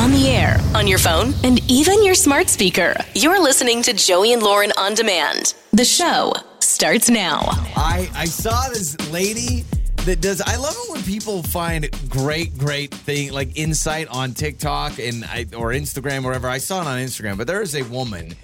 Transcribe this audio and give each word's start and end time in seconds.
on 0.00 0.10
the 0.12 0.28
air, 0.28 0.58
on 0.74 0.88
your 0.88 0.98
phone, 0.98 1.34
and 1.44 1.60
even 1.70 2.02
your 2.02 2.14
smart 2.14 2.48
speaker. 2.48 2.96
You're 3.14 3.38
listening 3.38 3.82
to 3.82 3.92
Joey 3.92 4.32
and 4.32 4.42
Lauren 4.42 4.72
on 4.78 4.94
demand. 4.94 5.52
The 5.74 5.84
show 5.84 6.32
starts 6.58 7.10
now. 7.10 7.40
I, 7.76 8.08
I 8.14 8.24
saw 8.24 8.70
this 8.70 8.96
lady 9.10 9.66
that 10.06 10.22
does. 10.22 10.40
I 10.40 10.56
love 10.56 10.74
it 10.74 10.92
when 10.92 11.02
people 11.02 11.42
find 11.42 11.90
great, 12.08 12.56
great 12.56 12.94
thing 12.94 13.32
like 13.32 13.58
insight 13.58 14.08
on 14.08 14.32
TikTok 14.32 14.98
and 14.98 15.22
I, 15.26 15.44
or 15.54 15.72
Instagram, 15.72 16.24
wherever. 16.24 16.48
I 16.48 16.56
saw 16.56 16.80
it 16.80 16.86
on 16.86 16.98
Instagram, 16.98 17.36
but 17.36 17.46
there 17.46 17.60
is 17.60 17.74
a 17.74 17.82
woman 17.82 18.34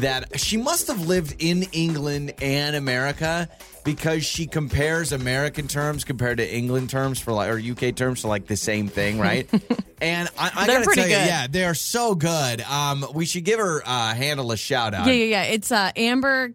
that 0.00 0.40
she 0.40 0.56
must 0.56 0.88
have 0.88 1.06
lived 1.06 1.36
in 1.38 1.62
England 1.70 2.34
and 2.42 2.74
America 2.74 3.48
because 3.84 4.24
she 4.24 4.46
compares 4.46 5.12
American 5.12 5.68
terms 5.68 6.04
compared 6.04 6.38
to 6.38 6.54
England 6.54 6.90
terms 6.90 7.20
for 7.20 7.32
like 7.32 7.50
or 7.50 7.58
UK 7.58 7.94
terms 7.94 8.22
for 8.22 8.28
like 8.28 8.46
the 8.46 8.56
same 8.56 8.88
thing, 8.88 9.18
right? 9.18 9.48
and 10.00 10.28
I, 10.38 10.50
I 10.54 10.66
gotta 10.66 10.84
pretty 10.84 11.02
tell 11.02 11.10
you, 11.10 11.16
good. 11.16 11.26
yeah, 11.26 11.46
they 11.48 11.64
are 11.64 11.74
so 11.74 12.14
good. 12.14 12.62
Um, 12.62 13.06
we 13.14 13.26
should 13.26 13.44
give 13.44 13.60
her 13.60 13.82
uh, 13.84 14.14
handle 14.14 14.50
a 14.52 14.56
shout 14.56 14.94
out. 14.94 15.06
Yeah, 15.06 15.12
yeah, 15.12 15.24
yeah. 15.24 15.42
It's 15.44 15.70
uh, 15.70 15.92
Amber 15.96 16.54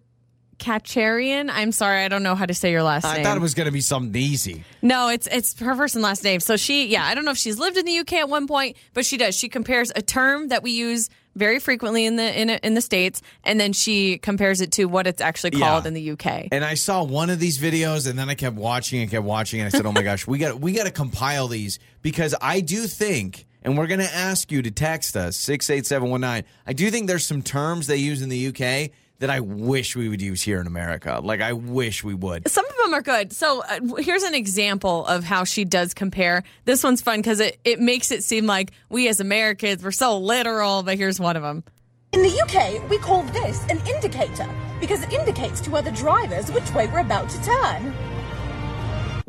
Kacharian. 0.58 1.50
I'm 1.52 1.72
sorry, 1.72 2.04
I 2.04 2.08
don't 2.08 2.24
know 2.24 2.36
how 2.36 2.46
to 2.46 2.54
say 2.54 2.72
your 2.72 2.84
last 2.84 3.06
I 3.06 3.14
name. 3.14 3.22
I 3.22 3.24
thought 3.24 3.38
it 3.38 3.42
was 3.42 3.54
going 3.54 3.66
to 3.66 3.72
be 3.72 3.82
something 3.82 4.20
easy. 4.22 4.64
No, 4.82 5.10
it's 5.10 5.28
it's 5.28 5.58
her 5.60 5.76
first 5.76 5.96
and 5.96 6.04
last 6.04 6.24
name. 6.24 6.40
So 6.40 6.58
she, 6.58 6.88
yeah, 6.88 7.06
I 7.06 7.16
don't 7.16 7.26
know 7.26 7.32
if 7.32 7.38
she's 7.38 7.60
lived 7.60 7.78
in 7.78 7.86
the 7.86 8.00
UK 8.00 8.14
at 8.14 8.30
one 8.30 8.48
point, 8.48 8.76
but 8.94 9.06
she 9.06 9.18
does. 9.18 9.38
She 9.38 9.50
compares 9.50 9.92
a 9.96 10.02
term 10.02 10.50
that 10.50 10.64
we 10.64 10.72
use 10.72 11.10
very 11.36 11.60
frequently 11.60 12.06
in 12.06 12.16
the 12.16 12.40
in 12.42 12.50
in 12.50 12.74
the 12.74 12.82
states, 12.82 13.22
and 13.44 13.60
then 13.60 13.72
she 13.74 14.18
compares 14.18 14.62
it 14.62 14.72
to 14.74 14.86
what 14.86 15.08
it's 15.08 15.22
actually 15.22 15.52
called 15.52 15.84
Yeah. 15.86 15.88
in 15.90 15.94
the 15.94 16.12
UK. 16.12 16.48
And 16.52 16.66
I 16.66 16.74
saw 16.74 17.04
one 17.04 17.30
of 17.30 17.40
these 17.40 17.58
videos, 17.60 18.10
and 18.10 18.18
then 18.20 18.30
I 18.30 18.36
kept 18.36 18.56
watching 18.56 19.02
and 19.02 19.10
kept 19.10 19.24
watching, 19.24 19.60
and 19.62 19.68
I 19.68 19.70
said, 19.70 19.86
"Oh 19.86 19.92
my 19.92 20.02
gosh, 20.04 20.28
we 20.28 20.38
got 20.38 20.60
we 20.60 20.74
got 20.74 20.86
to 20.86 20.92
compile 20.92 21.48
these 21.48 21.80
because 22.02 22.36
I 22.42 22.60
do 22.62 22.88
think." 22.88 23.46
And 23.62 23.78
we're 23.78 23.88
going 23.88 24.00
to 24.00 24.16
ask 24.16 24.54
you 24.54 24.62
to 24.62 24.72
text 24.72 25.18
us 25.18 25.36
68719. 25.36 26.46
I 26.66 26.72
do 26.74 26.90
think 26.90 27.08
there's 27.08 27.26
some 27.26 27.42
terms 27.42 27.88
they 27.88 27.98
use 27.98 28.22
in 28.22 28.30
the 28.30 28.48
UK 28.48 28.92
that 29.20 29.30
I 29.30 29.42
wish 29.42 29.96
we 29.96 30.10
would 30.10 30.22
use 30.22 30.42
here 30.42 30.60
in 30.60 30.68
America. 30.68 31.20
Like 31.24 31.42
I 31.42 31.54
wish 31.54 32.04
we 32.04 32.14
would. 32.14 32.48
Some 32.50 32.66
of 32.66 32.76
them 32.84 32.94
are 32.94 33.02
good. 33.02 33.32
So 33.34 33.62
uh, 33.62 33.96
here's 33.98 34.24
an 34.24 34.34
example 34.34 35.06
of 35.06 35.24
how 35.24 35.44
she 35.44 35.66
does 35.66 35.94
compare. 35.94 36.44
This 36.66 36.84
one's 36.84 37.02
fun 37.02 37.20
because 37.20 37.40
it, 37.40 37.60
it 37.64 37.80
makes 37.80 38.12
it 38.12 38.24
seem 38.24 38.46
like 38.46 38.72
we 38.90 39.08
as 39.08 39.20
Americans, 39.20 39.84
we're 39.84 39.92
so 39.92 40.18
literal, 40.18 40.84
but 40.84 40.98
here's 40.98 41.20
one 41.20 41.36
of 41.36 41.44
them. 41.44 41.64
In 42.12 42.24
the 42.24 42.42
UK, 42.42 42.90
we 42.90 42.98
call 42.98 43.22
this 43.24 43.64
an 43.70 43.80
indicator 43.86 44.50
because 44.80 45.04
it 45.04 45.14
indicates 45.14 45.62
to 45.62 45.76
other 45.76 45.92
drivers 45.92 46.52
which 46.52 46.74
way 46.74 46.88
we're 46.88 47.00
about 47.00 47.30
to 47.30 47.44
turn. 47.44 47.94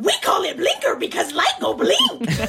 We 0.03 0.13
call 0.23 0.43
it 0.45 0.57
blinker 0.57 0.97
because 0.97 1.33
light 1.33 1.55
go 1.61 1.75
blink. 1.75 2.31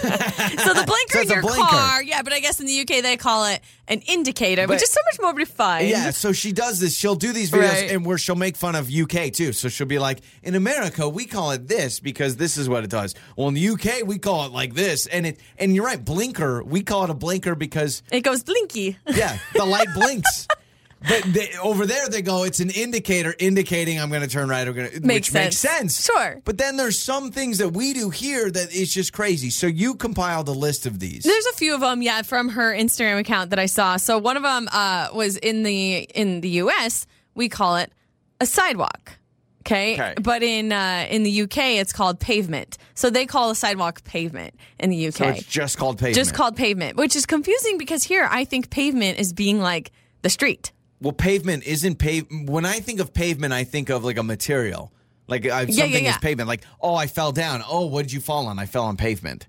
So 0.61 0.73
the 0.73 0.83
blinker 0.85 1.13
So 1.13 1.21
in 1.21 1.29
a 1.29 1.33
your 1.33 1.41
blinker. 1.41 1.67
car, 1.67 2.03
yeah, 2.03 2.21
but 2.21 2.33
I 2.33 2.39
guess 2.39 2.59
in 2.59 2.65
the 2.65 2.79
UK 2.81 3.01
they 3.01 3.17
call 3.17 3.45
it 3.45 3.61
an 3.87 4.01
indicator, 4.01 4.67
which 4.67 4.81
is 4.83 4.89
so 4.89 4.99
much 5.11 5.19
more 5.21 5.33
refined. 5.33 5.89
Yeah, 5.89 6.11
so 6.11 6.31
she 6.33 6.51
does 6.51 6.79
this. 6.79 6.95
She'll 6.95 7.15
do 7.15 7.31
these 7.33 7.51
videos 7.51 7.81
Right. 7.81 7.91
and 7.91 8.05
where 8.05 8.17
she'll 8.17 8.35
make 8.35 8.55
fun 8.57 8.75
of 8.75 8.89
UK 8.89 9.31
too. 9.33 9.53
So 9.53 9.69
she'll 9.69 9.87
be 9.87 9.99
like, 9.99 10.19
in 10.43 10.55
America, 10.55 11.07
we 11.09 11.25
call 11.25 11.51
it 11.51 11.67
this 11.67 11.99
because 11.99 12.35
this 12.37 12.57
is 12.57 12.69
what 12.69 12.83
it 12.83 12.89
does. 12.89 13.15
Well, 13.35 13.47
in 13.47 13.53
the 13.55 13.67
UK, 13.69 14.05
we 14.05 14.17
call 14.19 14.45
it 14.45 14.51
like 14.51 14.73
this. 14.75 15.07
And 15.07 15.25
it 15.25 15.39
and 15.57 15.73
you're 15.75 15.85
right, 15.85 16.03
blinker, 16.03 16.63
we 16.63 16.81
call 16.83 17.03
it 17.05 17.09
a 17.09 17.15
blinker 17.15 17.55
because 17.55 18.03
It 18.11 18.21
goes 18.21 18.43
blinky. 18.43 18.97
yeah, 19.07 19.37
the 19.55 19.65
light 19.65 19.87
blinks. 19.93 20.47
But 21.07 21.23
they, 21.33 21.49
over 21.61 21.85
there, 21.85 22.07
they 22.09 22.21
go, 22.21 22.43
it's 22.43 22.59
an 22.59 22.69
indicator 22.69 23.33
indicating 23.39 23.99
I'm 23.99 24.09
going 24.09 24.21
to 24.21 24.27
turn 24.27 24.49
right. 24.49 24.67
Or 24.67 24.73
gonna, 24.73 24.89
Makes 25.01 25.29
which 25.29 25.33
makes 25.33 25.57
sense. 25.57 25.95
sense. 25.95 26.05
Sure. 26.05 26.41
But 26.45 26.57
then 26.57 26.77
there's 26.77 26.99
some 26.99 27.31
things 27.31 27.57
that 27.57 27.69
we 27.69 27.93
do 27.93 28.09
here 28.11 28.51
that 28.51 28.71
is 28.73 28.93
just 28.93 29.11
crazy. 29.13 29.49
So 29.49 29.65
you 29.67 29.95
compiled 29.95 30.47
a 30.47 30.51
list 30.53 30.85
of 30.85 30.99
these. 30.99 31.23
There's 31.23 31.45
a 31.47 31.53
few 31.53 31.73
of 31.73 31.81
them, 31.81 32.01
yeah, 32.01 32.21
from 32.21 32.49
her 32.49 32.71
Instagram 32.73 33.19
account 33.19 33.49
that 33.49 33.59
I 33.59 33.65
saw. 33.65 33.97
So 33.97 34.17
one 34.19 34.37
of 34.37 34.43
them 34.43 34.69
uh, 34.71 35.09
was 35.13 35.37
in 35.37 35.63
the 35.63 35.99
in 36.13 36.41
the 36.41 36.49
U.S. 36.49 37.07
We 37.33 37.49
call 37.49 37.77
it 37.77 37.91
a 38.39 38.45
sidewalk. 38.45 39.17
Okay, 39.63 39.93
Okay. 39.93 40.13
but 40.21 40.41
in 40.41 40.71
uh, 40.71 41.05
in 41.09 41.21
the 41.21 41.43
UK 41.43 41.57
it's 41.79 41.93
called 41.93 42.19
pavement. 42.19 42.79
So 42.95 43.11
they 43.11 43.27
call 43.27 43.51
a 43.51 43.55
sidewalk 43.55 44.03
pavement 44.03 44.55
in 44.79 44.89
the 44.89 45.07
UK. 45.07 45.13
so 45.13 45.27
it's 45.27 45.43
just 45.43 45.77
called 45.77 45.97
pavement. 45.99 46.15
just 46.15 46.33
called 46.33 46.55
pavement, 46.55 46.97
which 46.97 47.15
is 47.15 47.27
confusing 47.27 47.77
because 47.77 48.03
here 48.03 48.27
I 48.29 48.43
think 48.43 48.71
pavement 48.71 49.19
is 49.19 49.33
being 49.33 49.59
like 49.61 49.91
the 50.23 50.29
street. 50.29 50.71
Well, 51.01 51.13
pavement 51.13 51.63
isn't 51.63 51.95
pave. 51.95 52.27
When 52.29 52.65
I 52.65 52.79
think 52.79 52.99
of 52.99 53.13
pavement, 53.13 53.53
I 53.53 53.63
think 53.63 53.89
of 53.89 54.03
like 54.03 54.17
a 54.17 54.23
material, 54.23 54.91
like 55.27 55.45
uh, 55.45 55.65
something 55.67 56.03
yeah, 56.03 56.11
is 56.11 56.17
pavement. 56.17 56.47
Like, 56.47 56.63
oh, 56.79 56.93
I 56.95 57.07
fell 57.07 57.31
down. 57.31 57.63
Oh, 57.67 57.87
what 57.87 58.03
did 58.03 58.13
you 58.13 58.21
fall 58.21 58.47
on? 58.47 58.59
I 58.59 58.67
fell 58.67 58.85
on 58.85 58.97
pavement. 58.97 59.47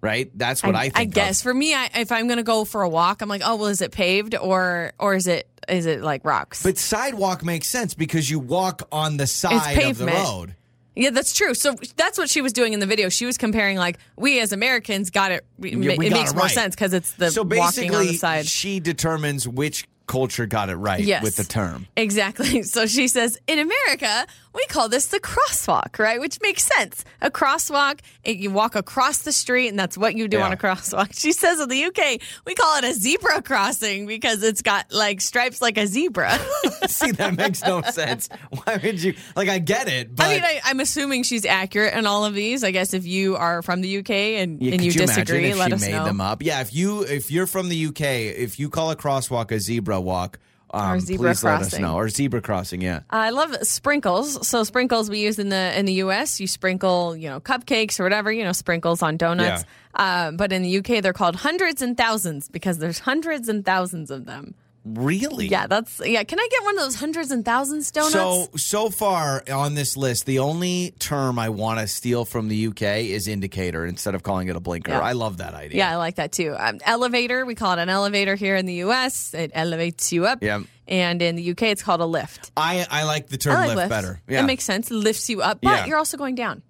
Right. 0.00 0.30
That's 0.34 0.62
what 0.62 0.74
I, 0.74 0.84
think. 0.84 0.96
I 0.96 1.02
of. 1.02 1.10
guess 1.10 1.42
for 1.42 1.52
me, 1.52 1.74
I, 1.74 1.90
if 1.96 2.10
I'm 2.10 2.26
going 2.26 2.38
to 2.38 2.42
go 2.42 2.64
for 2.64 2.82
a 2.82 2.88
walk, 2.88 3.20
I'm 3.20 3.28
like, 3.28 3.42
oh 3.44 3.56
well, 3.56 3.66
is 3.66 3.82
it 3.82 3.92
paved 3.92 4.34
or 4.34 4.92
or 4.98 5.14
is 5.14 5.26
it 5.26 5.46
is 5.68 5.86
it 5.86 6.00
like 6.00 6.24
rocks? 6.24 6.62
But 6.62 6.78
sidewalk 6.78 7.44
makes 7.44 7.68
sense 7.68 7.92
because 7.92 8.30
you 8.30 8.38
walk 8.38 8.88
on 8.90 9.18
the 9.18 9.26
side 9.26 9.76
of 9.82 9.98
the 9.98 10.06
road. 10.06 10.54
Yeah, 10.96 11.10
that's 11.10 11.34
true. 11.34 11.54
So 11.54 11.76
that's 11.96 12.18
what 12.18 12.28
she 12.28 12.40
was 12.40 12.52
doing 12.52 12.72
in 12.72 12.80
the 12.80 12.86
video. 12.86 13.08
She 13.08 13.26
was 13.26 13.38
comparing 13.38 13.76
like 13.76 13.98
we 14.16 14.40
as 14.40 14.52
Americans 14.52 15.10
got 15.10 15.32
it. 15.32 15.44
It, 15.62 15.72
Yeah, 15.72 15.96
we 15.96 16.06
it 16.06 16.10
got 16.10 16.18
makes 16.18 16.32
it 16.32 16.36
more 16.36 16.48
sense 16.48 16.74
because 16.74 16.92
it's 16.92 17.12
the 17.12 17.30
so 17.30 17.42
walking 17.42 17.58
basically, 17.58 17.96
on 17.96 18.06
the 18.06 18.14
side. 18.14 18.46
she 18.46 18.80
determines 18.80 19.46
which 19.46 19.86
culture 20.10 20.46
got 20.46 20.68
it 20.70 20.76
right 20.76 21.00
Yes. 21.00 21.22
with 21.22 21.36
the 21.36 21.44
term. 21.44 21.86
Exactly. 21.96 22.62
So 22.74 22.86
she 22.86 23.06
says, 23.08 23.38
in 23.46 23.58
America, 23.58 24.26
we 24.54 24.64
call 24.66 24.88
this 24.88 25.06
the 25.06 25.20
crosswalk, 25.20 25.98
right? 25.98 26.18
Which 26.20 26.38
makes 26.42 26.64
sense. 26.64 27.04
A 27.22 27.30
crosswalk, 27.30 28.00
it, 28.24 28.36
you 28.38 28.50
walk 28.50 28.74
across 28.74 29.18
the 29.18 29.32
street, 29.32 29.68
and 29.68 29.78
that's 29.78 29.96
what 29.96 30.14
you 30.16 30.26
do 30.28 30.38
Yeah. 30.38 30.46
on 30.46 30.52
a 30.52 30.56
crosswalk. 30.56 31.14
She 31.20 31.32
says 31.32 31.60
in 31.60 31.68
the 31.68 31.84
UK, 31.84 32.20
we 32.46 32.54
call 32.54 32.78
it 32.78 32.84
a 32.84 32.92
zebra 32.94 33.42
crossing 33.42 34.06
because 34.06 34.42
it's 34.42 34.62
got 34.62 34.90
like 34.92 35.20
stripes 35.20 35.60
like 35.62 35.78
a 35.78 35.86
zebra. 35.86 36.38
See, 36.88 37.10
that 37.12 37.36
makes 37.36 37.62
no 37.62 37.82
sense. 37.90 38.28
Why 38.64 38.78
would 38.82 39.02
you? 39.02 39.14
Like, 39.36 39.48
I 39.48 39.58
get 39.58 39.88
it, 39.88 40.14
but 40.16 40.26
I 40.26 40.34
mean, 40.34 40.42
I, 40.44 40.60
I'm 40.64 40.80
assuming 40.80 41.22
she's 41.22 41.44
accurate 41.44 41.94
in 41.94 42.06
all 42.06 42.24
of 42.24 42.34
these. 42.34 42.64
I 42.64 42.70
guess 42.70 42.94
if 42.94 43.06
you 43.06 43.36
are 43.36 43.62
from 43.62 43.80
the 43.82 43.98
UK 43.98 44.10
and, 44.10 44.60
Yeah, 44.60 44.72
and 44.72 44.82
you, 44.84 44.90
you 44.90 44.98
disagree, 44.98 45.54
let 45.54 45.68
she 45.68 45.74
us 45.74 45.80
made 45.80 45.92
know. 45.92 46.04
them 46.04 46.20
up? 46.20 46.42
Yeah, 46.42 46.60
if 46.60 46.74
you 46.74 47.02
if 47.02 47.30
you're 47.30 47.46
from 47.46 47.68
the 47.68 47.86
UK, 47.86 48.00
if 48.00 48.58
you 48.58 48.68
call 48.70 48.90
a 48.90 48.96
crosswalk 48.96 49.50
a 49.52 49.60
zebra 49.60 50.00
walk, 50.00 50.38
um, 50.72 50.92
Or 50.92 51.00
zebra 51.00 51.30
please 51.30 51.44
let 51.44 51.54
us 51.54 51.60
crossing. 51.70 51.82
know. 51.82 51.94
Or 51.96 52.08
zebra 52.08 52.40
crossing, 52.40 52.80
yeah. 52.80 53.00
I 53.10 53.30
love 53.30 53.54
sprinkles. 53.62 54.46
So 54.46 54.64
sprinkles 54.64 55.10
we 55.10 55.18
use 55.20 55.38
in 55.38 55.48
the 55.48 55.78
in 55.78 55.86
the 55.86 55.94
U.S. 55.94 56.40
You 56.40 56.46
sprinkle, 56.46 57.16
you 57.16 57.28
know, 57.28 57.40
cupcakes 57.40 57.98
or 58.00 58.04
whatever, 58.04 58.30
you 58.32 58.44
know, 58.44 58.52
sprinkles 58.52 59.02
on 59.02 59.16
donuts. 59.16 59.64
Uh, 59.94 60.30
but 60.30 60.52
in 60.52 60.62
the 60.62 60.68
U.K. 60.68 61.00
they're 61.00 61.12
called 61.12 61.36
hundreds 61.36 61.82
and 61.82 61.96
thousands 61.96 62.48
because 62.48 62.78
there's 62.78 63.00
hundreds 63.00 63.48
and 63.48 63.64
thousands 63.64 64.10
of 64.10 64.24
them. 64.26 64.54
Really? 64.84 65.46
Yeah, 65.48 65.66
that's 65.66 66.00
yeah. 66.04 66.24
Can 66.24 66.40
I 66.40 66.48
get 66.50 66.64
one 66.64 66.78
of 66.78 66.82
those 66.84 66.94
hundreds 66.94 67.30
and 67.30 67.44
thousands 67.44 67.90
donuts? 67.90 68.12
So 68.14 68.48
so 68.56 68.88
far 68.88 69.42
on 69.52 69.74
this 69.74 69.94
list, 69.96 70.24
the 70.24 70.38
only 70.38 70.94
term 70.98 71.38
I 71.38 71.50
want 71.50 71.80
to 71.80 71.86
steal 71.86 72.24
from 72.24 72.48
the 72.48 72.68
UK 72.68 72.82
is 73.04 73.28
indicator 73.28 73.84
instead 73.84 74.14
of 74.14 74.22
calling 74.22 74.48
it 74.48 74.56
a 74.56 74.60
blinker. 74.60 74.92
Yeah. 74.92 75.00
I 75.00 75.12
love 75.12 75.36
that 75.36 75.52
idea. 75.52 75.78
yeah, 75.78 75.92
I 75.92 75.96
like 75.96 76.14
that 76.16 76.32
too. 76.32 76.56
Um, 76.58 76.78
elevator, 76.84 77.44
we 77.44 77.54
call 77.54 77.74
it 77.74 77.78
an 77.78 77.90
elevator 77.90 78.36
here 78.36 78.56
in 78.56 78.64
the 78.64 78.74
U.S. 78.74 79.34
It 79.34 79.50
elevates 79.54 80.12
you 80.12 80.24
up. 80.26 80.42
Yeah. 80.42 80.62
And 80.88 81.20
in 81.22 81.36
the 81.36 81.42
U.K. 81.42 81.70
it's 81.70 81.82
called 81.82 82.00
a 82.00 82.06
lift. 82.06 82.50
I, 82.56 82.84
I 82.90 83.04
like 83.04 83.28
the 83.28 83.36
term 83.36 83.54
like 83.54 83.68
lift 83.68 83.76
lifts. 83.76 83.90
better. 83.90 84.20
Yeah. 84.26 84.40
It 84.40 84.46
makes 84.46 84.64
sense. 84.64 84.90
It 84.90 84.94
lifts 84.94 85.28
you 85.30 85.40
up, 85.42 85.60
but 85.62 85.70
Yeah. 85.70 85.86
you're 85.86 85.98
also 85.98 86.16
going 86.16 86.34
down. 86.34 86.62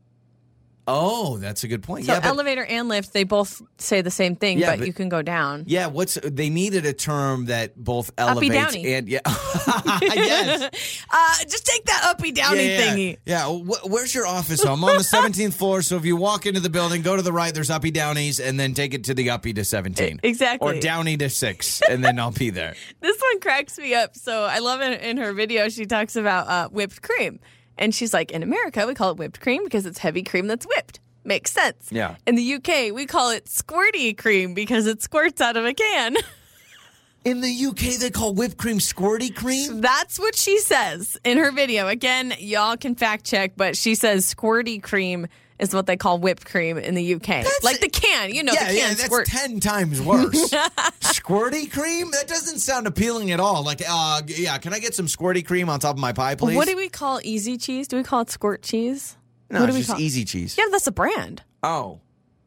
Oh, 0.91 1.37
that's 1.39 1.65
a 1.65 1.69
good 1.69 1.83
point. 1.83 2.06
So 2.06 2.12
yeah, 2.12 2.21
but, 2.21 2.27
elevator 2.28 2.65
and 2.65 2.89
lift, 2.89 3.12
they 3.12 3.25
both 3.25 3.62
say 3.78 4.01
the 4.03 4.11
same 4.11 4.37
thing, 4.37 4.59
Yeah, 4.59 4.73
but, 4.73 4.78
but- 4.81 4.87
you 4.87 4.93
can 4.93 5.09
go 5.09 5.23
down. 5.23 5.65
yeah, 5.67 5.87
what's 5.87 6.15
they 6.23 6.51
needed 6.51 6.87
a 6.87 6.93
term 6.93 7.47
that 7.47 7.77
both 7.77 8.11
Uppy 8.19 8.49
elevates 8.49 8.75
downy. 8.75 8.95
and 8.95 9.09
yeah. 9.09 9.21
yes. 10.03 10.71
Uh, 11.12 11.34
just 11.49 11.67
take 11.67 11.84
that 11.87 12.03
uppy 12.05 12.31
downy 12.31 12.67
yeah, 12.69 12.78
yeah. 12.78 12.95
thingy. 12.95 13.17
Yeah, 13.27 13.47
wh- 13.49 13.84
where's 13.91 14.15
your 14.15 14.27
office? 14.27 14.65
I'm 14.65 14.83
on 14.84 14.97
the 14.97 15.03
17th 15.03 15.55
floor. 15.55 15.83
So 15.83 15.97
if 15.97 16.05
you 16.05 16.15
walk 16.17 16.47
into 16.47 16.61
the 16.61 16.71
building, 16.71 17.03
go 17.03 17.17
to 17.17 17.22
the 17.22 17.33
right. 17.33 17.53
There's 17.53 17.69
uppy 17.71 17.91
downies, 17.91 18.39
and 18.39 18.61
then 18.61 18.75
take 18.75 18.95
it 18.95 19.05
to 19.05 19.15
the 19.15 19.31
uppy 19.31 19.53
to 19.55 19.65
17. 19.65 20.07
E- 20.17 20.19
exactly. 20.22 20.78
Or 20.78 20.81
downy 20.81 21.17
to 21.17 21.28
six, 21.28 21.83
and 21.89 22.04
then 22.04 22.19
I'll 22.21 22.31
be 22.31 22.51
there. 22.51 22.75
This 23.01 23.19
one 23.21 23.41
cracks 23.41 23.77
me 23.78 23.95
up. 23.95 24.15
So 24.16 24.45
I 24.45 24.59
love 24.60 24.81
it 24.83 25.01
in 25.01 25.16
her 25.16 25.33
video. 25.33 25.69
She 25.69 25.84
talks 25.87 26.15
about 26.16 26.47
uh, 26.48 26.69
whipped 26.69 27.03
cream. 27.03 27.41
And 27.80 27.94
she's 27.94 28.12
like, 28.12 28.30
in 28.30 28.42
America, 28.42 28.86
we 28.86 28.94
call 28.94 29.10
it 29.10 29.16
whipped 29.16 29.41
cream 29.41 29.65
because 29.65 29.86
it's 29.86 29.98
heavy 29.98 30.22
cream 30.22 30.47
that's 30.47 30.66
whipped. 30.66 31.00
Makes 31.24 31.50
sense. 31.50 31.88
Yeah. 31.91 32.16
In 32.27 32.34
the 32.34 32.54
UK, 32.54 32.94
we 32.94 33.06
call 33.06 33.30
it 33.30 33.47
squirty 33.47 34.16
cream 34.16 34.54
because 34.54 34.86
it 34.86 35.03
squirts 35.03 35.41
out 35.41 35.56
of 35.56 35.65
a 35.65 35.74
can. 35.74 36.16
In 37.24 37.42
the 37.42 37.66
UK, 37.66 37.98
they 38.00 38.09
call 38.10 38.32
whipped 38.32 38.56
cream 38.56 38.78
squirty 38.78 39.34
cream. 39.34 39.82
That's 39.82 40.18
what 40.18 40.34
she 40.34 40.59
says 40.59 41.18
in 41.22 41.36
her 41.36 41.53
video. 41.53 41.86
Again, 41.86 42.32
y'all 42.38 42.78
can 42.78 42.94
fact 42.94 43.27
check, 43.27 43.53
but 43.59 43.77
she 43.77 43.94
says 43.94 44.34
squirty 44.34 44.82
cream 44.82 45.27
is 45.60 45.72
what 45.72 45.86
they 45.86 45.97
call 45.97 46.18
whipped 46.18 46.45
cream 46.47 46.77
in 46.78 46.95
the 46.97 47.15
UK. 47.15 47.45
like 47.62 47.78
the 47.80 47.89
can, 47.89 48.34
you 48.34 48.42
know, 48.42 48.53
yeah, 48.53 48.68
the 48.68 48.74
yeah, 48.74 48.89
that's 48.89 49.04
squirt. 49.04 49.27
ten 49.27 49.60
times 49.60 50.01
worse. 50.03 50.51
squirty 51.01 51.71
cream? 51.71 52.10
That 52.10 52.27
doesn't 52.27 52.59
sound 52.59 52.86
appealing 52.86 53.30
at 53.30 53.41
all. 53.41 53.62
Like, 53.65 53.83
uh, 53.89 54.22
yeah, 54.27 54.59
can 54.59 54.72
I 54.74 54.78
get 54.78 54.95
some 54.95 55.07
squirty 55.07 55.47
cream 55.47 55.68
on 55.68 55.80
top 55.80 55.95
of 55.97 56.01
my 56.01 56.12
pie, 56.12 56.34
please? 56.34 56.57
what 56.57 56.66
do 56.68 56.77
we 56.77 56.89
call 56.89 57.21
easy 57.22 57.57
cheese? 57.57 57.86
Do 57.89 57.97
we 57.97 58.03
call 58.03 58.22
it 58.22 58.30
squirt 58.30 58.62
cheese? 58.62 59.16
no, 59.51 59.60
what 59.60 59.68
it's 59.68 59.74
do 59.74 59.78
we 59.78 59.80
just 59.83 59.91
call 59.92 60.01
easy 60.01 60.24
cheese. 60.24 60.57
Yeah, 60.59 60.65
that's 60.71 60.86
a 60.86 60.92
brand. 60.92 61.42
Oh, 61.63 62.01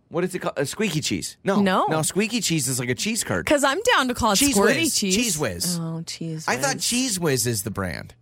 What 0.09 0.23
is 0.23 0.33
it 0.35 0.39
called? 0.39 0.53
A 0.57 0.65
squeaky 0.65 1.01
cheese? 1.01 1.37
No, 1.43 1.61
No. 1.61 1.85
no. 1.87 2.01
Squeaky 2.01 2.39
cheese 2.41 2.67
is 2.67 2.79
like 2.79 2.89
a 2.89 2.95
cheese 2.95 3.23
curd. 3.23 3.45
Because 3.45 3.63
I'm 3.63 3.79
down 3.95 4.07
to 4.07 4.13
call 4.13 4.31
it 4.31 4.35
Cheese 4.37 4.55
squirty 4.55 4.81
Whiz. 4.83 4.95
cheese. 4.95 5.17
Cheez 5.17 5.39
Whiz. 5.39 5.77
Oh, 5.79 6.01
cheese. 6.05 6.45
I 6.47 6.55
thought 6.57 6.75
Whiz. 6.75 6.83
Cheez 6.83 7.19
Whiz 7.19 7.45
is 7.47 7.63
the 7.63 7.71
brand, 7.71 8.15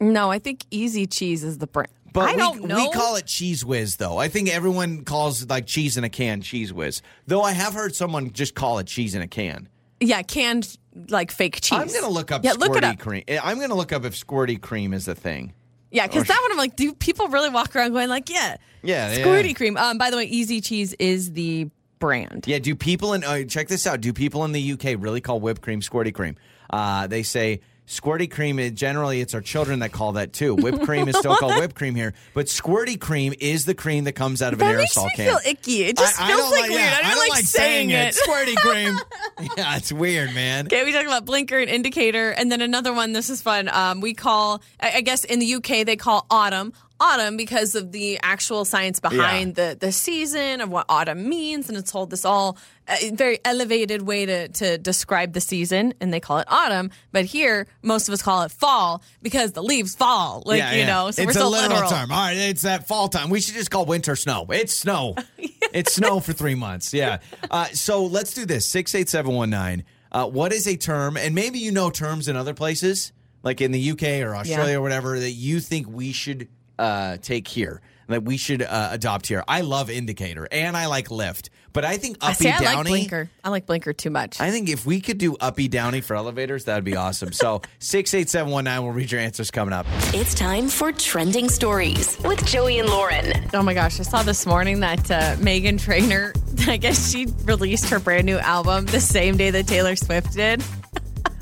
No, 0.00 0.30
I 0.30 0.38
think 0.38 0.64
Easy 0.70 1.06
Cheese 1.06 1.44
is 1.44 1.58
the 1.58 1.66
brand. 1.66 1.90
But 2.12 2.28
I 2.28 2.32
we, 2.32 2.38
don't 2.38 2.64
know. 2.64 2.76
we 2.76 2.90
call 2.92 3.16
it 3.16 3.26
Cheez 3.26 3.64
Whiz 3.64 3.96
though. 3.96 4.18
I 4.18 4.28
think 4.28 4.48
everyone 4.48 5.04
calls 5.04 5.48
like 5.48 5.66
cheese 5.66 5.96
in 5.96 6.04
a 6.04 6.08
can 6.08 6.42
Cheez 6.42 6.72
Whiz. 6.72 7.02
Though 7.26 7.42
I 7.42 7.52
have 7.52 7.74
heard 7.74 7.94
someone 7.94 8.32
just 8.32 8.54
call 8.54 8.78
it 8.78 8.86
cheese 8.86 9.14
in 9.14 9.22
a 9.22 9.28
can. 9.28 9.68
yeah, 10.00 10.22
canned 10.22 10.76
like 11.08 11.30
fake 11.30 11.60
cheese. 11.60 11.78
I'm 11.78 11.88
gonna 11.88 12.08
look 12.12 12.32
up 12.32 12.44
Yeah, 12.44 12.52
squirty 12.54 12.58
look 12.58 12.76
it 12.76 12.84
up. 12.84 12.98
cream. 12.98 13.22
I'm 13.42 13.60
gonna 13.60 13.74
look 13.76 13.92
up 13.92 14.04
if 14.04 14.14
squirty 14.14 14.60
cream 14.60 14.92
is 14.92 15.06
a 15.08 15.14
thing. 15.14 15.52
Yeah, 15.92 16.06
because 16.06 16.24
that 16.28 16.38
one 16.42 16.52
I'm 16.52 16.58
like, 16.58 16.76
do 16.76 16.92
people 16.94 17.28
really 17.28 17.50
walk 17.50 17.74
around 17.74 17.92
going 17.92 18.08
like, 18.08 18.28
yeah, 18.30 18.56
Yeah, 18.82 19.12
yeah. 19.12 19.24
squirty 19.24 19.54
cream? 19.56 19.76
Um, 19.76 19.98
by 19.98 20.10
the 20.10 20.16
way, 20.16 20.24
Easy 20.24 20.60
Cheese 20.60 20.94
is 21.00 21.32
the 21.32 21.68
brand. 21.98 22.44
Yeah, 22.46 22.60
do 22.60 22.74
people 22.76 23.12
in 23.12 23.24
uh, 23.24 23.42
check 23.44 23.66
this 23.68 23.86
out? 23.88 24.00
Do 24.00 24.12
people 24.12 24.44
in 24.44 24.52
the 24.52 24.72
UK 24.72 24.94
really 24.98 25.20
call 25.20 25.40
whipped 25.40 25.62
cream 25.62 25.80
squirty 25.80 26.14
cream? 26.14 26.36
Uh, 26.70 27.06
they 27.08 27.22
say 27.24 27.60
squirty 27.90 28.30
cream. 28.30 28.58
It, 28.58 28.74
generally, 28.74 29.20
it's 29.20 29.34
our 29.34 29.40
children 29.40 29.80
that 29.80 29.90
call 29.92 30.12
that 30.12 30.32
too. 30.32 30.54
Whipped 30.54 30.82
cream 30.82 31.08
is 31.08 31.16
still 31.18 31.34
called 31.40 31.56
whipped 31.56 31.74
cream 31.74 31.94
here, 31.94 32.14
but 32.32 32.46
squirty 32.46 32.98
cream 32.98 33.34
is 33.40 33.64
the 33.64 33.74
cream 33.74 34.04
that 34.04 34.12
comes 34.12 34.40
out 34.40 34.52
of 34.52 34.60
That 34.60 34.70
an 34.70 34.76
makes 34.78 34.96
aerosol 34.96 35.04
me 35.06 35.10
can. 35.16 35.26
feel 35.26 35.38
icky. 35.50 35.82
It 35.84 35.96
just 35.98 36.18
I- 36.20 36.24
I 36.24 36.28
feels 36.28 36.40
don't 36.40 36.50
like 36.52 36.70
weird. 36.70 36.80
yeah, 36.80 36.98
I 37.04 37.14
don't, 37.14 37.28
like, 37.28 37.44
saying 37.44 37.90
it. 37.90 38.14
Squirty 38.14 38.56
cream. 38.56 38.94
yeah, 39.56 39.76
it's 39.76 39.92
weird, 39.92 40.32
man. 40.34 40.66
Okay, 40.66 40.84
we 40.84 40.92
talked 40.92 41.06
about 41.06 41.24
blinker 41.26 41.58
and 41.58 41.68
indicator, 41.68 42.30
and 42.30 42.50
then 42.50 42.60
another 42.60 42.92
one. 42.92 43.12
This 43.12 43.28
is 43.28 43.42
fun. 43.42 43.68
Um, 43.68 44.00
we 44.00 44.14
call, 44.14 44.62
I 44.80 44.92
I 44.96 45.00
guess, 45.02 45.24
in 45.24 45.40
the 45.40 45.54
UK 45.56 45.84
they 45.84 45.96
call 45.96 46.26
autumn 46.30 46.72
autumn 47.00 47.36
because 47.36 47.74
of 47.74 47.92
the 47.92 48.20
actual 48.22 48.64
science 48.64 49.00
behind 49.00 49.54
the 49.54 49.76
the 49.78 49.90
season 49.90 50.60
of 50.60 50.70
what 50.70 50.86
autumn 50.88 51.28
means, 51.28 51.68
and 51.68 51.76
it's 51.78 51.90
told 51.90 52.10
this 52.10 52.24
all 52.24 52.58
uh, 52.86 52.96
very 53.14 53.38
elevated 53.44 54.02
way 54.02 54.26
to 54.26 54.48
to 54.48 54.78
describe 54.78 55.32
the 55.32 55.40
season, 55.40 55.94
and 56.00 56.12
they 56.12 56.20
call 56.20 56.38
it 56.38 56.46
autumn. 56.48 56.90
But 57.10 57.24
here, 57.24 57.66
most 57.82 58.08
of 58.08 58.12
us 58.12 58.22
call 58.22 58.42
it 58.42 58.52
fall 58.52 59.02
because 59.22 59.52
the 59.52 59.62
leaves 59.62 59.94
fall, 59.94 60.42
like 60.44 60.58
yeah, 60.58 60.72
you 60.72 60.78
yeah. 60.80 60.86
know. 60.86 61.10
So 61.10 61.22
it's 61.22 61.34
we're 61.34 61.42
a 61.42 61.48
literal 61.48 61.70
literal. 61.80 61.90
term. 61.90 62.12
All 62.12 62.18
right, 62.18 62.36
it's 62.36 62.62
that 62.62 62.86
fall 62.86 63.08
time. 63.08 63.30
We 63.30 63.40
should 63.40 63.54
just 63.54 63.70
call 63.70 63.86
winter 63.86 64.14
snow. 64.16 64.46
It's 64.50 64.74
snow. 64.74 65.16
It's 65.72 65.94
snow 65.94 66.18
for 66.18 66.32
three 66.32 66.56
months. 66.56 66.92
Yeah. 66.92 67.18
Uh, 67.48 67.66
so 67.66 68.04
let's 68.04 68.34
do 68.34 68.44
this. 68.44 68.66
Six 68.66 68.92
eight 68.96 69.08
seven 69.08 69.34
one 69.36 69.50
nine. 69.50 69.84
Uh, 70.10 70.26
what 70.26 70.52
is 70.52 70.66
a 70.66 70.76
term? 70.76 71.16
And 71.16 71.32
maybe 71.32 71.60
you 71.60 71.70
know 71.70 71.90
terms 71.90 72.26
in 72.26 72.34
other 72.34 72.54
places, 72.54 73.12
like 73.44 73.60
in 73.60 73.70
the 73.70 73.90
UK 73.92 74.02
or 74.26 74.34
Australia 74.34 74.72
Yeah. 74.72 74.78
or 74.78 74.82
whatever, 74.82 75.20
that 75.20 75.30
you 75.30 75.60
think 75.60 75.88
we 75.88 76.10
should 76.10 76.48
uh, 76.80 77.16
take 77.18 77.46
here, 77.46 77.80
that 78.08 78.24
we 78.24 78.36
should 78.36 78.62
uh, 78.62 78.88
adopt 78.92 79.26
here. 79.26 79.44
I 79.46 79.60
love 79.60 79.90
indicator 79.90 80.48
and 80.50 80.76
I 80.76 80.86
like 80.86 81.10
lift, 81.10 81.50
but 81.72 81.84
I 81.84 81.96
think 81.96 82.16
I 82.20 82.30
uppy 82.32 82.44
say 82.44 82.50
I 82.52 82.74
like 82.74 82.86
blinker. 82.86 83.30
I 83.44 83.50
like 83.50 83.66
blinker 83.66 83.92
too 83.92 84.10
much. 84.10 84.40
I 84.40 84.50
think 84.50 84.68
if 84.68 84.84
we 84.84 85.00
could 85.00 85.18
do 85.18 85.36
uppy 85.40 85.68
downy 85.68 86.00
for 86.00 86.16
elevators, 86.16 86.64
that'd 86.64 86.84
be 86.84 86.96
awesome. 86.96 87.32
So 87.32 87.62
six 87.78 88.14
eight 88.14 88.28
seven 88.28 88.52
one 88.52 88.64
nine. 88.64 88.82
We'll 88.82 88.92
read 88.92 89.12
your 89.12 89.20
answers 89.20 89.50
coming 89.50 89.72
up. 89.72 89.86
It's 90.12 90.34
time 90.34 90.68
for 90.68 90.90
trending 90.90 91.48
stories 91.48 92.18
with 92.24 92.44
Joey 92.46 92.78
and 92.78 92.88
Lauren. 92.88 93.48
Oh 93.54 93.62
my 93.62 93.74
gosh, 93.74 94.00
I 94.00 94.02
saw 94.02 94.22
this 94.22 94.46
morning 94.46 94.80
that 94.80 95.10
uh, 95.10 95.36
Meghan 95.36 95.78
Trainor, 95.78 96.32
I 96.66 96.78
guess 96.78 97.10
she 97.12 97.26
released 97.44 97.90
her 97.90 98.00
brand 98.00 98.26
new 98.26 98.38
album 98.38 98.86
the 98.86 99.00
same 99.00 99.36
day 99.36 99.50
that 99.50 99.66
Taylor 99.66 99.96
Swift 99.96 100.32
did. 100.34 100.64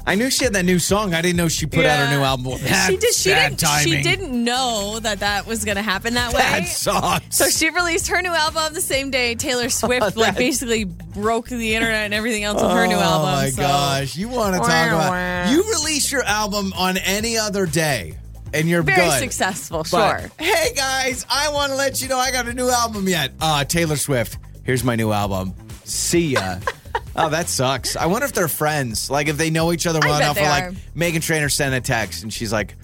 I 0.09 0.15
knew 0.15 0.31
she 0.31 0.45
had 0.45 0.55
that 0.55 0.65
new 0.65 0.79
song. 0.79 1.13
I 1.13 1.21
didn't 1.21 1.37
know 1.37 1.49
she 1.49 1.67
put 1.67 1.85
out 1.85 2.09
her 2.09 2.17
new 2.17 2.23
album. 2.25 2.59
That's 2.63 2.87
she 2.87 2.97
did. 2.97 3.15
She 3.15 3.29
didn't. 3.29 3.59
timing. 3.61 3.93
She 3.93 4.03
didn't 4.03 4.43
know 4.45 4.99
that 5.01 5.21
that 5.21 5.47
was 5.47 5.67
going 5.67 5.77
to 5.77 5.83
happen 5.83 6.15
that 6.15 6.33
way. 6.33 6.41
That 6.41 6.67
sucks. 6.67 7.37
So 7.37 7.49
she 7.51 7.69
released 7.69 8.09
her 8.09 8.23
new 8.23 8.31
album 8.33 8.73
the 8.73 8.81
same 8.81 9.11
day 9.11 9.35
Taylor 9.35 9.69
Swift 9.69 10.17
like 10.17 10.35
basically 10.37 10.85
broke 10.85 11.49
the 11.49 11.75
internet 11.75 12.07
and 12.07 12.15
everything 12.15 12.43
else 12.45 12.63
with 12.63 12.71
her 12.71 12.87
new 12.87 12.95
album. 12.95 13.29
Oh 13.29 13.33
my 13.33 13.51
so- 13.51 13.61
gosh! 13.63 14.17
You 14.17 14.29
want 14.29 14.55
to 14.55 14.61
talk 14.61 14.69
about? 14.89 15.51
You 15.53 15.63
release 15.65 16.11
your 16.11 16.23
album 16.25 16.73
on 16.75 16.97
any 16.97 17.37
other 17.37 17.67
day, 17.67 18.17
and 18.55 18.67
you're 18.67 18.83
Very 18.83 18.97
good. 19.09 19.19
successful, 19.19 19.85
But, 19.91 20.21
sure. 20.21 20.31
hey 20.39 20.73
guys, 20.75 21.27
I 21.29 21.51
want 21.53 21.71
to 21.73 21.77
let 21.77 22.01
you 22.01 22.09
know 22.09 22.17
I 22.19 22.31
got 22.31 22.49
a 22.49 22.55
new 22.55 22.71
album 22.71 23.07
yet. 23.09 23.33
Uh, 23.43 23.63
Taylor 23.65 23.97
Swift. 23.97 24.39
Here's 24.65 24.85
my 24.85 24.97
new 24.97 25.13
album. 25.13 25.53
See 25.85 26.29
ya. 26.29 26.59
oh, 27.27 27.29
that 27.31 27.49
sucks. 27.49 27.97
I 27.97 28.07
wonder 28.07 28.25
if 28.27 28.33
they're 28.33 28.49
friends. 28.49 29.11
Like 29.11 29.29
if 29.29 29.37
they 29.37 29.51
know 29.51 29.73
each 29.73 29.87
other 29.87 30.01
I 30.03 30.07
well 30.07 30.19
bet 30.19 30.23
enough. 30.25 30.37
they 30.37 30.43
Where, 30.43 30.51
are. 30.51 30.71
like 30.71 31.15
Meghan 31.15 31.23
Trainor 31.23 31.49
sent 31.49 31.75
a 31.75 31.81
text, 31.81 32.23
and 32.23 32.33
she's 32.33 32.53
like, 32.53 32.75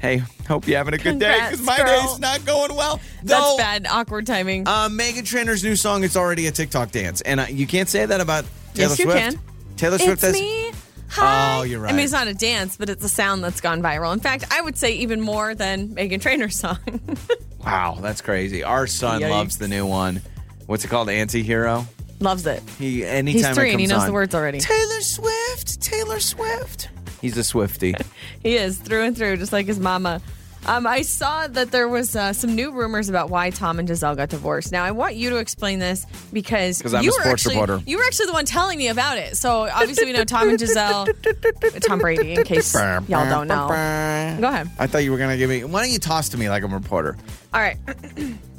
"Hey, 0.00 0.18
hope 0.48 0.66
you're 0.66 0.78
having 0.78 0.94
a 0.94 0.98
good 0.98 1.18
day 1.18 1.38
because 1.40 1.62
my 1.62 1.76
girl. 1.78 1.86
day's 1.86 2.18
not 2.18 2.44
going 2.44 2.74
well." 2.74 3.00
That's 3.22 3.40
Though, 3.40 3.56
bad, 3.56 3.86
awkward 3.88 4.26
timing. 4.26 4.66
Uh, 4.66 4.88
Meghan 4.88 5.24
Trainor's 5.26 5.62
new 5.64 5.76
song 5.76 6.04
is 6.04 6.16
already 6.16 6.46
a 6.46 6.50
TikTok 6.50 6.90
dance, 6.90 7.20
and 7.20 7.40
uh, 7.40 7.46
you 7.48 7.66
can't 7.66 7.88
say 7.88 8.04
that 8.06 8.20
about 8.20 8.44
Taylor 8.74 8.90
yes, 8.90 8.98
you 8.98 9.04
Swift. 9.04 9.18
can. 9.18 9.40
Taylor 9.76 9.98
Swift 9.98 10.22
it's 10.24 10.38
has. 10.38 10.40
me. 10.40 10.72
Hi. 11.08 11.58
Oh, 11.58 11.62
you're 11.62 11.80
I 11.86 11.90
mean, 11.90 11.96
right. 11.96 12.04
it's 12.04 12.12
not 12.12 12.26
a 12.26 12.34
dance, 12.34 12.76
but 12.76 12.88
it's 12.88 13.04
a 13.04 13.08
sound 13.08 13.44
that's 13.44 13.60
gone 13.60 13.82
viral. 13.82 14.12
In 14.12 14.18
fact, 14.20 14.46
I 14.50 14.60
would 14.60 14.76
say 14.76 14.94
even 14.96 15.20
more 15.20 15.54
than 15.54 15.94
Meghan 15.94 16.20
Trainor's 16.20 16.56
song. 16.56 16.78
Wow, 17.64 17.96
that's 17.98 18.20
crazy. 18.20 18.62
Our 18.62 18.86
son 18.86 19.22
Yikes. 19.22 19.30
loves 19.30 19.56
the 19.56 19.68
new 19.68 19.86
one. 19.86 20.20
What's 20.66 20.84
it 20.84 20.88
called? 20.88 21.08
Anti-hero. 21.08 21.86
Loves 22.24 22.46
it. 22.46 22.62
He 22.78 23.04
anytime 23.04 23.36
He's 23.36 23.46
it 23.46 23.54
three 23.54 23.70
and 23.70 23.78
he 23.80 23.86
knows 23.86 24.00
on, 24.00 24.06
the 24.06 24.12
words 24.14 24.34
already. 24.34 24.58
Taylor 24.58 25.02
Swift. 25.02 25.80
Taylor 25.82 26.18
Swift. 26.20 26.88
He's 27.20 27.36
a 27.36 27.40
Swiftie. 27.40 27.94
He 28.42 28.56
is 28.56 28.78
through 28.78 29.04
and 29.04 29.16
through, 29.16 29.38
just 29.38 29.52
like 29.52 29.66
his 29.66 29.78
mama. 29.80 30.20
Um, 30.66 30.86
I 30.86 31.02
saw 31.02 31.46
that 31.46 31.70
there 31.70 31.88
was 31.88 32.16
uh, 32.16 32.32
some 32.32 32.54
new 32.54 32.72
rumors 32.72 33.08
about 33.10 33.28
why 33.28 33.50
Tom 33.50 33.78
and 33.78 33.86
Gisele 33.86 34.14
got 34.16 34.30
divorced. 34.30 34.72
Now, 34.72 34.84
I 34.84 34.90
want 34.92 35.14
you 35.16 35.30
to 35.30 35.36
explain 35.36 35.78
this 35.78 36.06
because 36.32 36.82
I'm 36.94 37.04
you 37.04 37.10
a 37.10 37.12
were 37.12 37.20
sports 37.20 37.46
actually, 37.46 37.54
reporter. 37.56 37.82
You 37.86 37.98
were 37.98 38.04
actually 38.04 38.26
the 38.26 38.32
one 38.32 38.46
telling 38.46 38.78
me 38.78 38.88
about 38.88 39.18
it. 39.18 39.36
So 39.36 39.68
obviously, 39.68 40.06
we 40.06 40.12
know 40.12 40.24
Tom 40.24 40.48
and 40.48 40.58
Gisele, 40.58 41.06
Tom 41.80 41.98
Brady. 41.98 42.34
In 42.34 42.44
case 42.44 42.74
y'all 42.74 43.02
don't 43.06 43.48
know, 43.48 43.68
go 43.68 43.74
ahead. 43.74 44.70
I 44.78 44.86
thought 44.86 45.04
you 45.04 45.12
were 45.12 45.18
gonna 45.18 45.36
give 45.36 45.50
me. 45.50 45.64
Why 45.64 45.82
don't 45.82 45.92
you 45.92 45.98
toss 45.98 46.30
to 46.30 46.38
me 46.38 46.48
like 46.48 46.62
I'm 46.62 46.72
a 46.72 46.76
reporter? 46.76 47.16
All 47.52 47.60
right. 47.60 47.76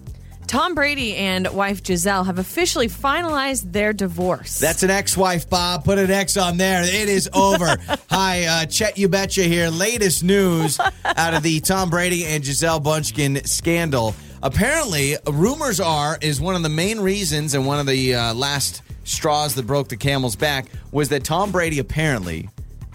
Tom 0.48 0.76
Brady 0.76 1.16
and 1.16 1.48
wife 1.50 1.84
Gisele 1.84 2.24
have 2.24 2.40
officially 2.40 2.88
finalized 2.88 3.72
their 3.72 3.94
divorce. 3.94 4.60
That's 4.60 4.84
an 4.84 4.90
ex-wife, 4.90 5.50
Bob. 5.50 5.84
Put 5.84 5.98
an 5.98 6.12
X 6.12 6.38
on 6.38 6.58
there. 6.58 6.84
It 6.84 7.10
is 7.10 7.30
over. 7.34 7.78
Hi, 8.10 8.46
uh, 8.46 8.66
Chet 8.66 8.98
You 8.98 9.10
Betcha 9.10 9.44
here. 9.44 9.70
Latest 9.70 10.24
news 10.24 10.80
out 11.04 11.34
of 11.34 11.44
the 11.44 11.60
Tom 11.60 11.90
Brady 11.90 12.26
and 12.26 12.44
Gisele 12.44 12.80
Bündchen 12.80 13.48
scandal. 13.48 14.16
Apparently, 14.44 15.16
rumors 15.28 15.80
are 15.80 16.18
is 16.22 16.40
one 16.40 16.56
of 16.56 16.64
the 16.64 16.70
main 16.70 17.00
reasons 17.00 17.54
and 17.56 17.66
one 17.66 17.80
of 17.80 17.88
the 17.88 18.14
uh, 18.14 18.34
last 18.34 18.84
straws 19.04 19.56
that 19.56 19.66
broke 19.66 19.88
the 19.90 19.98
camel's 19.98 20.36
back 20.36 20.68
was 20.92 21.10
that 21.10 21.24
Tom 21.24 21.52
Brady 21.52 21.80
apparently 21.80 22.50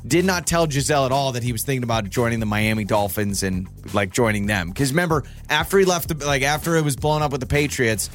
did 0.06 0.24
not 0.24 0.46
tell 0.46 0.66
Gisele 0.66 1.06
at 1.06 1.12
all 1.12 1.32
that 1.32 1.42
he 1.42 1.52
was 1.52 1.62
thinking 1.62 1.82
about 1.84 2.08
joining 2.10 2.40
the 2.40 2.46
Miami 2.46 2.84
Dolphins 2.84 3.42
and 3.42 3.68
like 3.94 4.12
joining 4.12 4.46
them. 4.46 4.68
Because 4.68 4.90
remember, 4.92 5.24
after 5.48 5.78
he 5.78 5.84
left, 5.84 6.08
the, 6.18 6.26
like 6.26 6.42
after 6.42 6.76
it 6.76 6.84
was 6.84 6.96
blown 6.96 7.22
up 7.22 7.32
with 7.32 7.40
the 7.40 7.46
Patriots, 7.46 8.08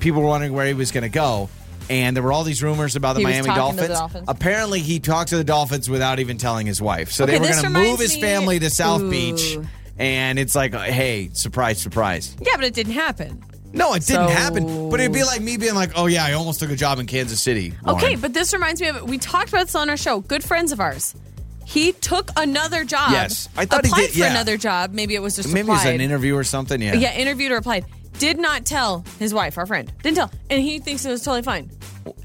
people 0.00 0.20
were 0.22 0.28
wondering 0.28 0.52
where 0.52 0.66
he 0.66 0.74
was 0.74 0.92
going 0.92 1.02
to 1.02 1.08
go, 1.08 1.48
and 1.88 2.14
there 2.16 2.22
were 2.22 2.32
all 2.32 2.44
these 2.44 2.62
rumors 2.62 2.94
about 2.96 3.14
the 3.14 3.20
He 3.20 3.24
Miami 3.24 3.42
to 3.42 3.48
the 3.48 3.54
Dolphins. 3.54 3.88
Dolphins. 3.88 4.24
Apparently, 4.28 4.80
he 4.80 5.00
talked 5.00 5.30
to 5.30 5.36
the 5.36 5.44
Dolphins 5.44 5.88
without 5.90 6.18
even 6.20 6.36
telling 6.38 6.66
his 6.66 6.80
wife. 6.80 7.10
So 7.12 7.24
Okay, 7.24 7.34
they 7.34 7.40
were 7.40 7.46
going 7.46 7.62
to 7.62 7.70
move 7.70 7.98
his 8.00 8.14
me- 8.14 8.20
family 8.20 8.58
to 8.58 8.70
South 8.70 9.00
Ooh. 9.02 9.10
Beach, 9.10 9.58
and 9.98 10.38
it's 10.38 10.54
like, 10.54 10.74
hey, 10.74 11.30
surprise, 11.32 11.80
surprise. 11.80 12.36
yeah, 12.40 12.56
but 12.56 12.64
it 12.64 12.74
didn't 12.74 12.92
happen. 12.94 13.42
No, 13.72 13.94
it 13.94 14.04
didn't 14.04 14.28
So- 14.28 14.34
happen. 14.34 14.90
But 14.90 14.98
it'd 15.00 15.12
be 15.12 15.22
like 15.22 15.40
me 15.40 15.56
being 15.56 15.74
like, 15.76 15.92
oh 15.94 16.06
yeah, 16.06 16.24
I 16.24 16.32
almost 16.32 16.58
took 16.60 16.70
a 16.70 16.76
job 16.76 16.98
in 16.98 17.06
Kansas 17.06 17.40
City. 17.40 17.72
Okay, 17.86 18.16
but 18.16 18.32
this 18.34 18.52
reminds 18.52 18.80
me 18.80 18.88
of 18.88 18.96
it. 18.96 19.06
we 19.06 19.16
talked 19.16 19.48
about 19.50 19.66
this 19.66 19.74
on 19.76 19.88
our 19.88 19.96
show. 19.96 20.20
Good 20.20 20.42
friends 20.42 20.72
of 20.72 20.80
ours. 20.80 21.14
He 21.70 21.92
took 21.92 22.30
another 22.36 22.84
job. 22.84 23.12
Yes. 23.12 23.48
I 23.56 23.64
thought 23.64 23.84
he 23.84 23.90
applied 23.90 24.00
did- 24.06 24.10
for 24.12 24.18
yeah. 24.18 24.30
another 24.32 24.56
job. 24.56 24.92
Maybe 24.92 25.14
it 25.14 25.22
was 25.22 25.36
just 25.36 25.52
maybe 25.52 25.68
it 25.68 25.70
was 25.70 25.80
applied. 25.82 25.94
an 25.94 26.00
interview 26.00 26.34
or 26.34 26.42
something. 26.42 26.82
Yeah. 26.82 26.94
Yeah, 26.94 27.14
interviewed 27.14 27.52
or 27.52 27.58
applied. 27.58 27.84
Did 28.18 28.40
not 28.40 28.64
tell 28.66 29.04
his 29.20 29.32
wife, 29.32 29.56
our 29.56 29.66
friend. 29.66 29.90
Didn't 30.02 30.16
tell, 30.16 30.32
and 30.50 30.60
he 30.60 30.80
thinks 30.80 31.04
it 31.04 31.10
was 31.10 31.22
totally 31.22 31.42
fine. 31.42 31.70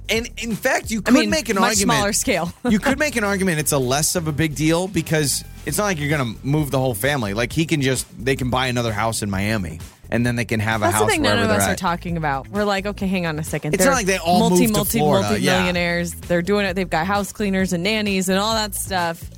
And 0.10 0.30
in 0.38 0.56
fact, 0.56 0.90
you 0.90 1.00
I 1.00 1.12
could 1.12 1.14
mean, 1.14 1.30
make 1.30 1.50
an 1.50 1.56
much 1.56 1.70
argument. 1.74 1.98
smaller 1.98 2.14
scale. 2.14 2.52
you 2.70 2.80
could 2.80 2.98
make 2.98 3.16
an 3.18 3.24
argument 3.24 3.60
it's 3.60 3.72
a 3.72 3.78
less 3.78 4.16
of 4.16 4.28
a 4.28 4.32
big 4.32 4.56
deal 4.56 4.88
because 4.88 5.44
it's 5.66 5.78
not 5.78 5.84
like 5.86 6.00
you're 6.00 6.10
going 6.10 6.36
to 6.36 6.46
move 6.46 6.72
the 6.72 6.80
whole 6.80 6.96
family. 6.96 7.34
Like 7.36 7.52
he 7.54 7.66
can 7.66 7.82
just 7.82 8.08
they 8.24 8.36
can 8.36 8.50
buy 8.50 8.68
another 8.68 8.94
house 8.94 9.22
in 9.22 9.30
Miami 9.30 9.80
and 10.10 10.26
then 10.26 10.36
they 10.36 10.46
can 10.46 10.60
have 10.60 10.82
a 10.82 10.86
That's 10.86 10.94
the 10.94 11.04
house 11.04 11.12
thing 11.12 11.22
none 11.22 11.40
of 11.40 11.50
us 11.50 11.66
they're 11.66 11.76
talking 11.76 12.18
about. 12.18 12.48
We're 12.50 12.64
like, 12.64 12.86
okay, 12.86 13.08
hang 13.08 13.26
on 13.26 13.40
a 13.40 13.44
second. 13.44 13.74
It's 13.74 13.84
They're 13.84 13.92
not 13.92 13.98
like 13.98 14.06
they 14.06 14.18
all 14.18 14.50
multi, 14.50 14.68
multi, 14.68 15.00
multi 15.00 15.42
yeah. 15.42 15.58
millionaires. 15.58 16.14
They're 16.14 16.42
doing 16.42 16.66
it. 16.66 16.76
They've 16.76 16.90
got 16.90 17.08
house 17.08 17.32
cleaners 17.32 17.74
and 17.74 17.84
nannies 17.84 18.30
and 18.30 18.40
all 18.40 18.54
that 18.54 18.76
stuff. 18.76 19.30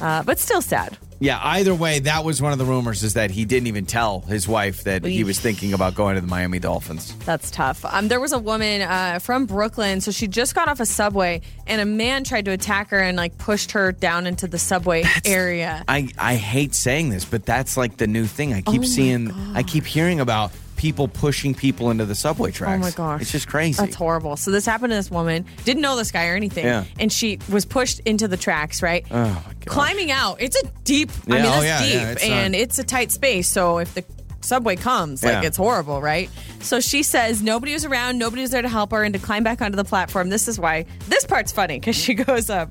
Uh, 0.00 0.22
but 0.22 0.38
still 0.38 0.62
sad. 0.62 0.98
Yeah, 1.20 1.38
either 1.42 1.74
way, 1.74 2.00
that 2.00 2.24
was 2.24 2.42
one 2.42 2.52
of 2.52 2.58
the 2.58 2.64
rumors 2.64 3.02
is 3.02 3.14
that 3.14 3.30
he 3.30 3.44
didn't 3.44 3.66
even 3.68 3.86
tell 3.86 4.20
his 4.20 4.46
wife 4.48 4.84
that 4.84 5.04
he 5.04 5.24
was 5.24 5.38
thinking 5.40 5.72
about 5.72 5.94
going 5.94 6.16
to 6.16 6.20
the 6.20 6.26
Miami 6.26 6.58
Dolphins. 6.58 7.14
That's 7.24 7.50
tough. 7.50 7.84
Um, 7.84 8.08
there 8.08 8.20
was 8.20 8.32
a 8.32 8.38
woman 8.38 8.82
uh, 8.82 9.18
from 9.20 9.46
Brooklyn, 9.46 10.00
so 10.00 10.10
she 10.10 10.26
just 10.26 10.54
got 10.54 10.68
off 10.68 10.80
a 10.80 10.86
subway, 10.86 11.40
and 11.66 11.80
a 11.80 11.84
man 11.84 12.24
tried 12.24 12.44
to 12.46 12.50
attack 12.50 12.90
her 12.90 12.98
and 13.00 13.16
like 13.16 13.36
pushed 13.38 13.72
her 13.72 13.92
down 13.92 14.26
into 14.26 14.46
the 14.46 14.58
subway 14.58 15.04
area. 15.24 15.84
I, 15.88 16.08
I 16.18 16.34
hate 16.34 16.74
saying 16.74 17.10
this, 17.10 17.24
but 17.24 17.46
that's 17.46 17.76
like 17.76 17.96
the 17.96 18.06
new 18.06 18.26
thing. 18.26 18.52
I 18.52 18.60
keep 18.60 18.82
Oh 18.82 18.84
seeing, 18.84 19.30
I 19.54 19.62
keep 19.62 19.84
hearing 19.84 20.20
about 20.20 20.52
people 20.76 21.08
pushing 21.08 21.54
people 21.54 21.90
into 21.90 22.04
the 22.04 22.14
subway 22.14 22.50
tracks. 22.50 22.76
Oh 22.76 22.78
my 22.78 22.90
gosh. 22.90 23.22
It's 23.22 23.32
just 23.32 23.48
crazy. 23.48 23.80
That's 23.82 23.94
horrible. 23.94 24.36
So 24.36 24.50
this 24.50 24.66
happened 24.66 24.90
to 24.90 24.96
this 24.96 25.10
woman, 25.10 25.46
didn't 25.64 25.82
know 25.82 25.96
this 25.96 26.10
guy 26.12 26.28
or 26.28 26.34
anything. 26.36 26.64
Yeah. 26.64 26.84
And 26.98 27.12
she 27.12 27.38
was 27.50 27.64
pushed 27.64 28.00
into 28.00 28.28
the 28.28 28.36
tracks, 28.36 28.82
right? 28.82 29.06
Oh 29.10 29.14
my 29.24 29.52
god. 29.52 29.66
Climbing 29.66 30.10
out. 30.10 30.40
It's 30.40 30.56
a 30.56 30.66
deep, 30.84 31.10
I 31.28 31.36
Yeah, 31.36 31.42
mean, 31.42 31.52
oh 31.52 31.56
it's 31.56 31.64
yeah, 31.64 31.82
deep 31.82 32.08
it's 32.16 32.22
uh, 32.22 32.26
and 32.26 32.52
not- 32.52 32.60
it's 32.60 32.78
a 32.78 32.84
tight 32.84 33.12
space. 33.12 33.48
So 33.48 33.78
if 33.78 33.94
the 33.94 34.04
subway 34.40 34.76
comes, 34.76 35.24
like 35.24 35.42
it's 35.44 35.56
horrible, 35.56 36.02
right? 36.02 36.28
So 36.60 36.78
she 36.80 37.02
says 37.02 37.42
nobody 37.42 37.72
was 37.72 37.84
around, 37.86 38.18
nobody 38.18 38.42
was 38.42 38.50
there 38.50 38.60
to 38.62 38.68
help 38.68 38.90
her 38.92 39.02
and 39.02 39.14
to 39.14 39.18
climb 39.20 39.42
back 39.42 39.62
onto 39.62 39.76
the 39.76 39.84
platform. 39.84 40.28
This 40.28 40.48
is 40.48 40.58
why 40.58 40.84
this 41.08 41.24
part's 41.24 41.50
funny 41.52 41.78
because 41.80 41.96
she 41.96 42.12
goes 42.14 42.50
up. 42.50 42.70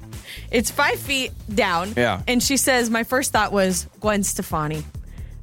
It's 0.52 0.70
five 0.70 1.00
feet 1.00 1.32
down. 1.54 1.94
Yeah. 1.98 2.22
And 2.28 2.44
she 2.44 2.58
says, 2.58 2.90
My 2.92 3.04
first 3.04 3.32
thought 3.32 3.52
was 3.52 3.88
Gwen 4.02 4.24
Stefani. 4.24 4.84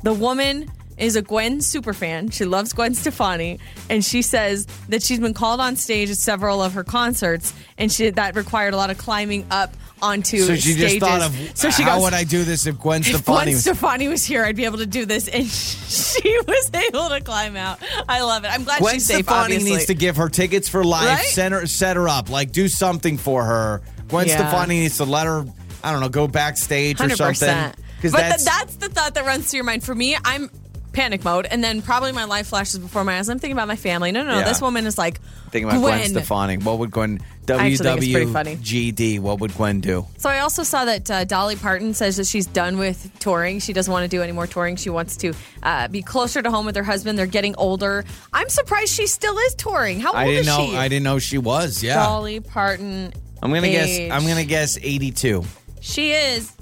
The 0.02 0.12
woman 0.14 0.70
is 1.00 1.16
a 1.16 1.22
Gwen 1.22 1.60
super 1.60 1.92
fan. 1.92 2.30
She 2.30 2.44
loves 2.44 2.72
Gwen 2.72 2.94
Stefani, 2.94 3.58
and 3.88 4.04
she 4.04 4.22
says 4.22 4.66
that 4.88 5.02
she's 5.02 5.18
been 5.20 5.34
called 5.34 5.60
on 5.60 5.76
stage 5.76 6.10
at 6.10 6.16
several 6.18 6.62
of 6.62 6.74
her 6.74 6.84
concerts, 6.84 7.52
and 7.78 7.90
she 7.90 8.10
that 8.10 8.36
required 8.36 8.74
a 8.74 8.76
lot 8.76 8.90
of 8.90 8.98
climbing 8.98 9.46
up 9.50 9.74
onto 10.02 10.38
So 10.38 10.54
she 10.54 10.72
stages. 10.72 10.92
just 10.94 11.00
thought 11.00 11.20
of 11.20 11.52
so 11.54 11.68
she 11.68 11.82
how 11.82 11.96
goes, 11.96 12.04
would 12.04 12.14
I 12.14 12.24
do 12.24 12.42
this 12.42 12.66
if 12.66 12.78
Gwen 12.78 13.02
Stefani 13.02 13.18
if 13.18 13.24
Gwen 13.26 13.48
was 13.48 13.60
Stefani 13.60 14.08
was 14.08 14.24
here, 14.24 14.44
I'd 14.44 14.56
be 14.56 14.64
able 14.64 14.78
to 14.78 14.86
do 14.86 15.04
this, 15.04 15.28
and 15.28 15.46
she 15.90 16.38
was 16.46 16.70
able 16.72 17.08
to 17.10 17.20
climb 17.20 17.56
out. 17.56 17.78
I 18.08 18.22
love 18.22 18.44
it. 18.44 18.48
I'm 18.48 18.64
glad 18.64 18.80
Gwen 18.80 18.94
she's 18.94 19.06
safe. 19.06 19.16
Stefani 19.26 19.42
obviously. 19.56 19.70
needs 19.72 19.86
to 19.86 19.94
give 19.94 20.16
her 20.16 20.28
tickets 20.28 20.68
for 20.68 20.84
life, 20.84 21.06
Right? 21.06 21.24
set 21.26 21.52
her 21.52 21.66
set 21.66 21.96
her 21.96 22.08
up, 22.08 22.30
like 22.30 22.52
do 22.52 22.68
something 22.68 23.18
for 23.18 23.44
her. 23.44 23.82
Gwen 24.08 24.26
Yeah. 24.26 24.36
Stefani 24.36 24.80
needs 24.80 24.96
to 24.98 25.04
let 25.04 25.26
her, 25.26 25.44
I 25.84 25.92
don't 25.92 26.00
know, 26.00 26.08
go 26.08 26.26
backstage 26.26 26.96
or 26.98 27.04
Hundred 27.04 27.16
something. 27.16 27.72
Because 27.96 28.12
But 28.12 28.20
that's, 28.20 28.44
that's, 28.44 28.74
that's 28.74 28.76
the 28.76 28.88
thought 28.88 29.14
that 29.14 29.26
runs 29.26 29.50
through 29.50 29.58
your 29.58 29.64
mind. 29.64 29.84
For 29.84 29.94
me, 29.94 30.16
I'm 30.24 30.50
panic 30.92 31.24
mode, 31.24 31.46
and 31.50 31.62
then 31.62 31.82
probably 31.82 32.12
my 32.12 32.24
life 32.24 32.48
flashes 32.48 32.78
before 32.78 33.04
my 33.04 33.18
eyes. 33.18 33.28
I'm 33.28 33.38
thinking 33.38 33.56
about 33.56 33.68
my 33.68 33.76
family. 33.76 34.12
No, 34.12 34.22
no, 34.22 34.30
no. 34.32 34.38
Yeah. 34.38 34.44
This 34.44 34.60
woman 34.60 34.86
is 34.86 34.98
like 34.98 35.20
thinking 35.50 35.68
about 35.68 35.80
Gwen, 35.80 35.98
Gwen. 35.98 36.10
Stefani. 36.10 36.56
What 36.58 36.78
would 36.78 36.90
Gwen 36.90 37.20
I 37.48 37.66
actually 37.68 37.76
think 37.76 38.02
it's 38.02 38.12
pretty 38.12 38.32
funny. 38.32 38.56
WWGD? 38.56 39.20
What 39.20 39.40
would 39.40 39.54
Gwen 39.54 39.80
do? 39.80 40.06
So 40.18 40.28
I 40.28 40.40
also 40.40 40.62
saw 40.62 40.84
that 40.84 41.10
uh, 41.10 41.24
Dolly 41.24 41.56
Parton 41.56 41.94
says 41.94 42.16
that 42.16 42.26
she's 42.26 42.46
done 42.46 42.78
with 42.78 43.10
touring. 43.18 43.58
She 43.58 43.72
doesn't 43.72 43.92
want 43.92 44.04
to 44.04 44.08
do 44.08 44.22
any 44.22 44.32
more 44.32 44.46
touring. 44.46 44.76
She 44.76 44.90
wants 44.90 45.16
to 45.18 45.32
uh, 45.62 45.88
be 45.88 46.02
closer 46.02 46.42
to 46.42 46.50
home 46.50 46.66
with 46.66 46.76
her 46.76 46.82
husband. 46.82 47.18
They're 47.18 47.26
getting 47.26 47.54
older. 47.56 48.04
I'm 48.32 48.48
surprised 48.48 48.92
she 48.92 49.06
still 49.06 49.36
is 49.38 49.54
touring. 49.54 50.00
How 50.00 50.10
old 50.10 50.18
I 50.18 50.26
didn't 50.26 50.40
is 50.40 50.46
know. 50.46 50.66
she? 50.66 50.76
I 50.76 50.88
didn't 50.88 51.04
know 51.04 51.18
she 51.18 51.38
was. 51.38 51.82
Yeah. 51.82 51.94
Dolly 51.94 52.40
Parton. 52.40 53.12
I'm 53.42 53.52
gonna 53.52 53.68
guess. 53.68 53.98
I'm 54.12 54.26
gonna 54.26 54.44
guess 54.44 54.78
82. 54.80 55.44
She 55.80 56.12
is 56.12 56.52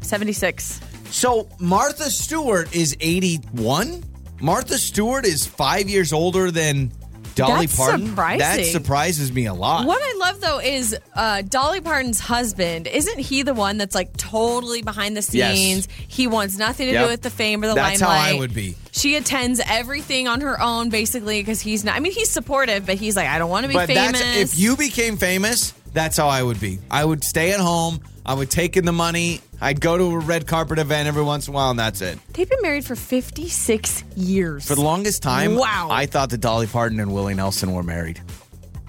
76. 0.00 0.80
So 1.10 1.48
Martha 1.58 2.10
Stewart 2.10 2.74
is 2.74 2.96
81. 3.00 4.04
Martha 4.40 4.76
Stewart 4.78 5.24
is 5.24 5.46
five 5.46 5.88
years 5.88 6.12
older 6.12 6.50
than 6.50 6.92
Dolly 7.34 7.66
That's 7.66 7.76
Parton. 7.76 8.06
surprising. 8.08 8.38
That 8.38 8.64
surprises 8.66 9.30
me 9.32 9.46
a 9.46 9.52
lot. 9.54 9.86
What 9.86 10.00
I 10.02 10.16
love 10.18 10.40
though 10.40 10.58
is 10.58 10.96
uh, 11.14 11.42
Dolly 11.42 11.80
Parton's 11.82 12.18
husband. 12.20 12.86
Isn't 12.86 13.18
he 13.18 13.42
the 13.42 13.52
one 13.54 13.76
that's 13.76 13.94
like 13.94 14.16
totally 14.16 14.80
behind 14.82 15.16
the 15.16 15.36
Yes. 15.36 15.54
scenes? 15.54 15.88
He 16.08 16.26
wants 16.26 16.56
nothing 16.56 16.86
to 16.88 16.92
Yep. 16.94 17.04
do 17.04 17.10
with 17.10 17.22
the 17.22 17.30
fame 17.30 17.62
or 17.62 17.66
the 17.68 17.74
limelight. 17.74 17.98
That's 17.98 18.10
how 18.10 18.36
I 18.36 18.38
would 18.38 18.54
be. 18.54 18.74
She 18.92 19.16
attends 19.16 19.60
everything 19.66 20.28
on 20.28 20.40
her 20.40 20.58
own, 20.60 20.88
basically, 20.88 21.40
because 21.40 21.60
he's 21.60 21.84
not. 21.84 21.94
I 21.96 22.00
mean, 22.00 22.12
he's 22.12 22.30
supportive, 22.30 22.86
but 22.86 22.96
he's 22.96 23.16
like, 23.16 23.28
I 23.28 23.38
don't 23.38 23.50
want 23.50 23.64
to 23.64 23.68
be 23.68 23.74
But 23.74 23.88
famous. 23.88 24.20
that's 24.20 24.54
if 24.54 24.58
you 24.58 24.74
became 24.76 25.18
famous, 25.18 25.72
that's 25.92 26.16
how 26.16 26.28
I 26.28 26.42
would 26.42 26.58
be. 26.60 26.78
I 26.90 27.04
would 27.04 27.22
stay 27.22 27.52
at 27.52 27.60
home. 27.60 28.00
I 28.26 28.34
would 28.34 28.50
take 28.50 28.76
in 28.76 28.84
the 28.84 28.92
money. 28.92 29.40
I'd 29.60 29.80
go 29.80 29.96
to 29.96 30.04
a 30.04 30.18
red 30.18 30.46
carpet 30.48 30.78
event 30.80 31.06
every 31.06 31.22
once 31.22 31.46
in 31.46 31.54
a 31.54 31.56
while, 31.56 31.70
and 31.70 31.78
that's 31.78 32.00
it. 32.00 32.18
They've 32.32 32.48
been 32.50 32.60
married 32.60 32.84
for 32.84 32.96
56 32.96 34.02
years. 34.16 34.66
For 34.66 34.74
the 34.74 34.80
longest 34.82 35.22
time, 35.22 35.54
Wow. 35.54 35.88
I 35.90 36.06
thought 36.06 36.30
that 36.30 36.38
Dolly 36.40 36.66
Parton 36.66 36.98
and 37.00 37.14
Willie 37.14 37.34
Nelson 37.34 37.72
were 37.72 37.84
married. 37.84 38.20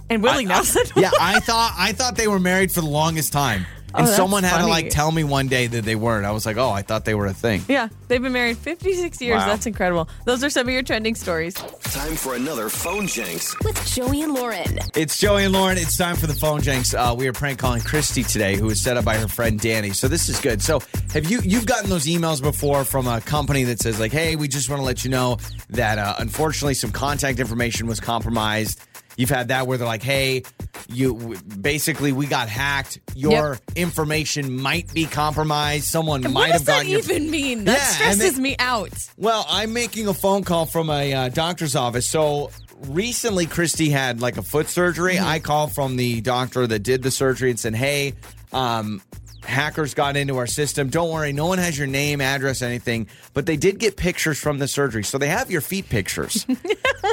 and 0.10 0.24
Willie 0.24 0.46
I- 0.46 0.50
Nelson. 0.50 0.84
yeah, 0.96 1.12
I 1.22 1.40
thought 1.40 1.74
I 1.78 1.92
thought 1.92 2.16
they 2.16 2.28
were 2.28 2.40
married 2.40 2.72
for 2.72 2.82
the 2.82 2.88
longest 2.88 3.32
time. 3.32 3.66
Oh, 3.94 4.00
And 4.00 4.08
that's 4.08 4.18
someone 4.18 4.44
had 4.44 4.60
to 4.60 4.68
like 4.68 4.90
tell 4.90 5.12
me 5.12 5.24
one 5.24 5.48
day 5.48 5.68
that 5.68 5.86
they 5.86 5.96
weren't. 5.96 6.26
I 6.26 6.32
was 6.32 6.46
like, 6.46 6.58
"Oh, 6.58 6.70
I 6.70 6.82
thought 6.82 7.06
they 7.06 7.16
were 7.16 7.26
a 7.26 7.34
thing." 7.34 7.64
Yeah, 7.70 7.88
they've 8.10 8.22
been 8.22 8.34
married 8.34 8.58
56 8.58 9.22
years. 9.22 9.38
Wow. 9.38 9.46
That's 9.48 9.66
incredible. 9.66 10.10
Those 10.26 10.44
are 10.44 10.50
some 10.50 10.68
of 10.68 10.74
your 10.74 10.84
trending 10.84 11.16
stories. 11.16 11.54
Time 11.54 12.16
for 12.16 12.36
another 12.36 12.68
phone 12.70 13.08
janks. 13.08 13.56
With 13.64 13.84
Joey 13.88 14.24
and 14.24 14.34
Lauren. 14.34 14.80
It's 14.96 15.18
Joey 15.18 15.46
and 15.46 15.54
Lauren. 15.54 15.78
It's 15.78 15.96
time 15.98 16.16
for 16.18 16.28
the 16.28 16.34
phone 16.36 16.60
janks. 16.62 16.94
Uh, 16.94 17.16
we 17.16 17.28
are 17.28 17.34
prank 17.34 17.60
calling 17.60 17.82
Christy 17.82 18.24
today, 18.24 18.58
who 18.58 18.66
was 18.66 18.82
set 18.82 18.98
up 18.98 19.06
by 19.06 19.18
her 19.18 19.28
friend 19.28 19.58
Danny. 19.60 19.92
So 19.92 20.08
this 20.10 20.28
is 20.28 20.40
good. 20.42 20.62
So 20.62 20.82
have 21.14 21.32
you 21.32 21.40
you've 21.42 21.66
gotten 21.66 21.90
those 21.90 22.06
emails 22.08 22.42
before 22.42 22.84
from 22.84 23.08
a 23.08 23.22
company 23.22 23.64
that 23.64 23.80
says 23.80 24.00
like, 24.00 24.12
"Hey, 24.12 24.36
we 24.36 24.48
just 24.50 24.70
want 24.70 24.82
to 24.82 24.86
let 24.86 25.04
you 25.06 25.10
know 25.10 25.38
that 25.70 25.98
uh, 25.98 26.16
unfortunately 26.20 26.74
some 26.74 26.92
contact 26.92 27.40
information 27.40 27.88
was 27.88 28.00
compromised." 28.00 28.82
You've 29.18 29.30
had 29.30 29.50
that 29.50 29.68
where 29.68 29.78
they're 29.78 29.88
like, 29.88 30.04
"Hey, 30.04 30.44
you 30.90 31.36
basically 31.60 32.12
we 32.14 32.28
got 32.28 32.48
hacked. 32.50 33.00
Your 33.16 33.58
information 33.76 34.62
might 34.62 34.94
be 34.94 35.06
compromised. 35.06 35.86
Someone 35.86 36.24
And 36.24 36.34
might 36.34 36.40
what 36.42 36.52
have 36.52 36.60
does 36.62 36.66
that 36.68 36.74
gotten 36.78 36.92
your 36.92 37.00
even 37.00 37.30
mean? 37.32 37.66
That 37.66 37.78
Yeah, 37.80 37.84
stresses 37.92 38.36
they- 38.36 38.42
me 38.42 38.56
out. 38.60 38.92
well, 39.18 39.46
I'm 39.50 39.74
making 39.74 40.08
a 40.08 40.14
phone 40.14 40.44
call 40.44 40.66
from 40.66 40.90
a 40.90 41.14
uh, 41.14 41.30
doctor's 41.30 41.76
office. 41.76 42.08
So 42.10 42.52
recently, 42.84 43.48
Christy 43.48 43.90
had 43.90 44.22
like 44.22 44.38
a 44.38 44.44
foot 44.44 44.70
surgery. 44.70 45.16
Mm-hmm. 45.16 45.26
I 45.28 45.40
called 45.40 45.74
from 45.74 45.96
the 45.98 46.22
doctor 46.22 46.68
that 46.68 46.80
did 46.80 47.02
the 47.02 47.12
surgery 47.12 47.50
and 47.50 47.60
said, 47.60 47.74
"Hey, 47.76 48.14
um, 48.54 49.02
hackers 49.48 49.94
got 49.94 50.18
into 50.18 50.38
our 50.38 50.48
system. 50.48 50.90
Don't 50.90 51.12
worry, 51.12 51.34
no 51.34 51.46
one 51.46 51.58
has 51.58 51.78
your 51.78 51.88
name, 51.88 52.22
address, 52.22 52.62
anything, 52.62 53.08
but 53.34 53.46
they 53.46 53.58
did 53.58 53.80
get 53.80 53.98
pictures 53.98 54.40
from 54.40 54.60
the 54.60 54.68
surgery, 54.68 55.04
so 55.04 55.18
they 55.18 55.28
have 55.28 55.50
your 55.52 55.62
feet 55.62 55.90
pictures." 55.90 56.46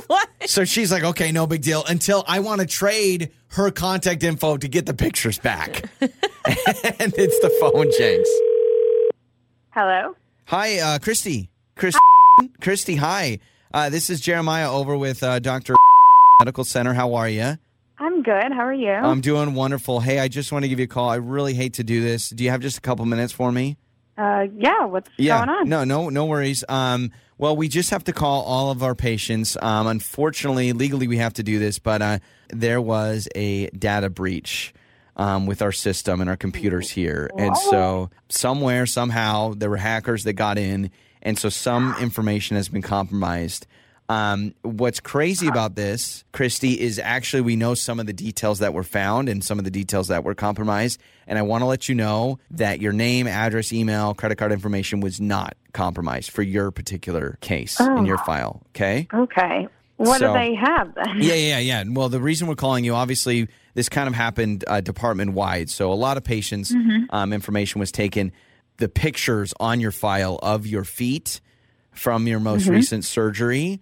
What? 0.09 0.29
so 0.47 0.65
she's 0.65 0.91
like, 0.91 1.05
"Okay, 1.05 1.31
no 1.31 1.47
big 1.47 1.63
deal." 1.63 1.85
Until 1.89 2.25
I 2.27 2.41
want 2.41 2.61
to 2.61 2.67
trade 2.67 3.31
her 3.49 3.71
contact 3.71 4.23
info 4.23 4.57
to 4.57 4.67
get 4.67 4.87
the 4.87 4.95
pictures 4.95 5.39
back, 5.39 5.85
and 6.01 6.11
it's 7.17 7.39
the 7.41 7.51
phone 7.61 7.91
jinx. 7.97 8.29
Hello. 9.71 10.17
Hi, 10.47 10.79
uh, 10.79 10.99
Christy. 10.99 11.49
Chris, 11.77 11.95
Christy, 12.61 12.97
hi. 12.97 13.39
Uh, 13.73 13.89
this 13.89 14.11
is 14.11 14.21
Jeremiah 14.21 14.71
over 14.71 14.97
with 14.97 15.23
uh, 15.23 15.39
Dr. 15.39 15.75
Medical 16.41 16.65
Center. 16.65 16.93
How 16.95 17.15
are 17.15 17.29
you? 17.29 17.59
Good. 18.25 18.53
How 18.53 18.61
are 18.67 18.73
you? 18.73 18.91
I'm 18.91 19.21
doing 19.21 19.55
wonderful. 19.55 20.01
Hey, 20.01 20.19
I 20.19 20.29
just 20.29 20.51
want 20.51 20.65
to 20.65 20.69
give 20.69 20.79
you 20.79 20.85
a 20.85 20.89
call. 20.89 21.11
I 21.11 21.17
really 21.17 21.53
hate 21.55 21.75
to 21.75 21.85
do 21.85 22.03
this. 22.03 22.31
Do 22.31 22.43
you 22.43 22.51
have 22.51 22.61
just 22.61 22.79
a 22.79 22.81
couple 22.81 23.05
minutes 23.05 23.33
for 23.33 23.53
me? 23.53 23.77
uh, 24.17 24.47
yeah. 24.57 24.85
What's 24.85 25.11
Yeah. 25.19 25.39
going 25.45 25.49
on? 25.51 25.69
No, 25.69 25.85
no, 25.85 26.09
no 26.09 26.25
worries. 26.27 26.65
Um, 26.69 27.11
well, 27.37 27.57
we 27.57 27.69
just 27.69 27.91
have 27.91 28.05
to 28.05 28.13
call 28.13 28.43
all 28.45 28.71
of 28.71 28.83
our 28.83 28.95
patients. 28.95 29.57
Um, 29.61 29.87
unfortunately, 29.89 30.73
legally, 30.73 31.07
we 31.09 31.17
have 31.19 31.35
to 31.35 31.43
do 31.43 31.59
this, 31.59 31.79
but 31.81 32.01
uh, 32.01 32.19
there 32.49 32.81
was 32.81 33.29
a 33.35 33.69
data 33.71 34.09
breach 34.09 34.73
um, 35.17 35.47
with 35.47 35.61
our 35.63 35.73
system 35.73 36.21
and 36.21 36.31
our 36.31 36.37
computers 36.37 36.91
here, 36.91 37.29
and 37.37 37.57
so 37.57 38.09
somewhere, 38.29 38.87
somehow, 38.87 39.55
there 39.55 39.69
were 39.71 39.77
hackers 39.77 40.23
that 40.25 40.33
got 40.35 40.59
in, 40.59 40.91
and 41.23 41.37
so 41.39 41.49
some 41.49 41.95
information 42.01 42.57
has 42.57 42.69
been 42.69 42.83
compromised. 42.83 43.67
Um, 44.09 44.55
what's 44.63 45.01
crazy 45.01 45.47
about 45.47 45.77
this, 45.77 46.25
Christy, 46.33 46.79
is 46.79 46.99
actually 46.99 47.41
we 47.41 47.57
know 47.57 47.75
some 47.75 47.99
of 47.99 48.07
the 48.07 48.13
details 48.13 48.59
that 48.59 48.75
were 48.75 48.83
found 48.83 49.29
and 49.31 49.43
some 49.43 49.59
of 49.59 49.65
the 49.65 49.71
details 49.71 50.09
that 50.09 50.25
were 50.25 50.35
compromised. 50.35 51.01
And 51.27 51.39
I 51.39 51.43
want 51.43 51.63
to 51.63 51.67
let 51.67 51.89
you 51.89 51.95
know 51.95 52.39
that 52.51 52.81
your 52.83 52.93
name, 52.93 53.27
address, 53.27 53.73
email, 53.73 54.13
credit 54.13 54.37
card 54.37 54.53
information 54.53 55.01
was 55.01 55.21
not 55.23 55.57
compromised 55.73 56.31
for 56.33 56.43
your 56.43 56.71
particular 56.71 57.39
case 57.41 57.81
in 57.81 58.05
your 58.05 58.19
file. 58.19 58.61
Okay. 58.75 59.09
Okay. 59.13 59.69
What 59.97 60.19
So- 60.19 60.33
do 60.35 60.39
they 60.39 60.55
have 60.55 60.95
then? 60.95 61.05
Yeah, 61.23 61.35
yeah, 61.35 61.59
yeah. 61.61 61.85
Well, 61.89 62.11
the 62.11 62.21
reason 62.21 62.47
we're 62.47 62.57
calling 62.57 62.85
you, 62.85 62.95
obviously, 62.95 63.49
this 63.73 63.89
kind 63.89 64.07
of 64.07 64.15
happened 64.15 64.65
uh, 64.69 64.81
department 64.83 65.33
wide. 65.33 65.71
So 65.71 65.91
a 65.91 65.95
lot 65.95 66.17
of 66.19 66.25
patients' 66.25 66.75
um, 67.11 67.33
information 67.33 67.79
was 67.81 67.91
taken. 67.91 68.33
The 68.77 68.89
pictures 68.89 69.55
on 69.61 69.81
your 69.81 69.93
file 69.93 70.39
of 70.43 70.67
your 70.67 70.85
feet 70.85 71.41
from 71.93 72.27
your 72.27 72.41
most 72.41 72.67
recent 72.67 73.05
surgery, 73.05 73.81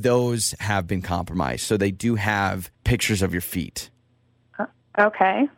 those 0.00 0.54
have 0.60 0.86
been 0.86 1.02
compromised. 1.02 1.64
So 1.64 1.76
they 1.76 1.90
do 1.90 2.14
have 2.14 2.70
pictures 2.84 3.20
of 3.22 3.32
your 3.32 3.42
feet. 3.42 3.90
Okay. 4.98 5.48